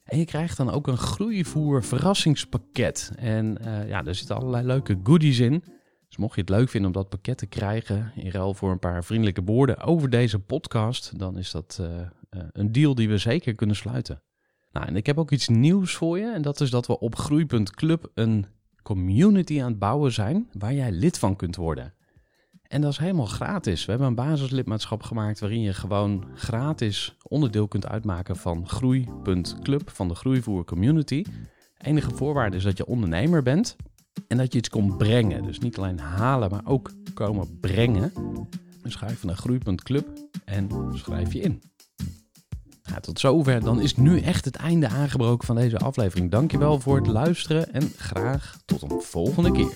En 0.03 0.17
je 0.17 0.25
krijgt 0.25 0.57
dan 0.57 0.69
ook 0.69 0.87
een 0.87 0.97
groeivoer 0.97 1.83
verrassingspakket. 1.83 3.11
En 3.15 3.57
eh, 3.57 3.87
ja, 3.87 4.05
er 4.05 4.15
zitten 4.15 4.35
allerlei 4.35 4.65
leuke 4.65 4.99
goodies 5.03 5.39
in. 5.39 5.63
Dus 6.07 6.17
mocht 6.17 6.35
je 6.35 6.41
het 6.41 6.49
leuk 6.49 6.69
vinden 6.69 6.89
om 6.89 6.95
dat 6.95 7.09
pakket 7.09 7.37
te 7.37 7.45
krijgen, 7.45 8.11
in 8.15 8.31
ruil 8.31 8.53
voor 8.53 8.71
een 8.71 8.79
paar 8.79 9.03
vriendelijke 9.03 9.43
woorden 9.43 9.79
over 9.79 10.09
deze 10.09 10.39
podcast, 10.39 11.19
dan 11.19 11.37
is 11.37 11.51
dat 11.51 11.77
eh, 11.81 11.99
eh, 11.99 12.07
een 12.51 12.71
deal 12.71 12.95
die 12.95 13.09
we 13.09 13.17
zeker 13.17 13.55
kunnen 13.55 13.75
sluiten. 13.75 14.21
Nou, 14.71 14.87
en 14.87 14.95
ik 14.95 15.05
heb 15.05 15.17
ook 15.17 15.31
iets 15.31 15.47
nieuws 15.47 15.95
voor 15.95 16.19
je. 16.19 16.33
En 16.33 16.41
dat 16.41 16.61
is 16.61 16.69
dat 16.69 16.87
we 16.87 16.99
op 16.99 17.15
Groei.club 17.15 18.11
een 18.13 18.45
community 18.83 19.61
aan 19.61 19.69
het 19.69 19.79
bouwen 19.79 20.11
zijn 20.11 20.49
waar 20.51 20.73
jij 20.73 20.91
lid 20.91 21.19
van 21.19 21.35
kunt 21.35 21.55
worden. 21.55 21.93
En 22.69 22.81
dat 22.81 22.91
is 22.91 22.97
helemaal 22.97 23.25
gratis. 23.25 23.85
We 23.85 23.89
hebben 23.91 24.07
een 24.09 24.15
basislidmaatschap 24.15 25.03
gemaakt 25.03 25.39
waarin 25.39 25.61
je 25.61 25.73
gewoon 25.73 26.25
gratis 26.35 27.15
onderdeel 27.23 27.67
kunt 27.67 27.87
uitmaken 27.87 28.35
van 28.35 28.67
Groei.club, 28.67 29.89
van 29.89 30.07
de 30.07 30.15
Groeivoer 30.15 30.65
Community. 30.65 31.23
Enige 31.77 32.15
voorwaarde 32.15 32.57
is 32.57 32.63
dat 32.63 32.77
je 32.77 32.85
ondernemer 32.85 33.43
bent 33.43 33.75
en 34.27 34.37
dat 34.37 34.51
je 34.51 34.57
iets 34.57 34.69
komt 34.69 34.97
brengen. 34.97 35.43
Dus 35.43 35.59
niet 35.59 35.77
alleen 35.77 35.99
halen, 35.99 36.49
maar 36.49 36.65
ook 36.65 36.91
komen 37.13 37.59
brengen. 37.59 38.11
Dus 38.83 38.95
ga 38.95 39.09
even 39.09 39.27
naar 39.27 39.35
Groei.club 39.35 40.07
en 40.45 40.69
schrijf 40.93 41.33
je 41.33 41.39
in. 41.39 41.61
Nou, 42.83 43.01
tot 43.01 43.19
zover. 43.19 43.63
Dan 43.63 43.81
is 43.81 43.95
nu 43.95 44.19
echt 44.19 44.45
het 44.45 44.55
einde 44.55 44.87
aangebroken 44.87 45.45
van 45.45 45.55
deze 45.55 45.77
aflevering. 45.77 46.31
Dankjewel 46.31 46.79
voor 46.79 46.95
het 46.95 47.07
luisteren 47.07 47.73
en 47.73 47.91
graag 47.97 48.57
tot 48.65 48.81
een 48.81 49.01
volgende 49.01 49.51
keer. 49.51 49.75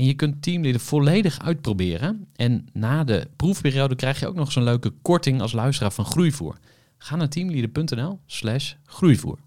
En 0.00 0.06
je 0.06 0.14
kunt 0.14 0.42
Teamleader 0.42 0.80
volledig 0.80 1.38
uitproberen. 1.38 2.26
En 2.36 2.68
na 2.72 3.04
de 3.04 3.28
proefperiode 3.36 3.94
krijg 3.94 4.20
je 4.20 4.26
ook 4.26 4.34
nog 4.34 4.52
zo'n 4.52 4.62
leuke 4.62 4.92
korting 5.02 5.40
als 5.40 5.52
luisteraar 5.52 5.92
van 5.92 6.04
Groeivoer. 6.04 6.58
Ga 6.98 7.16
naar 7.16 7.28
teamleader.nl 7.28 8.20
slash 8.26 8.74
groeivoer. 8.84 9.38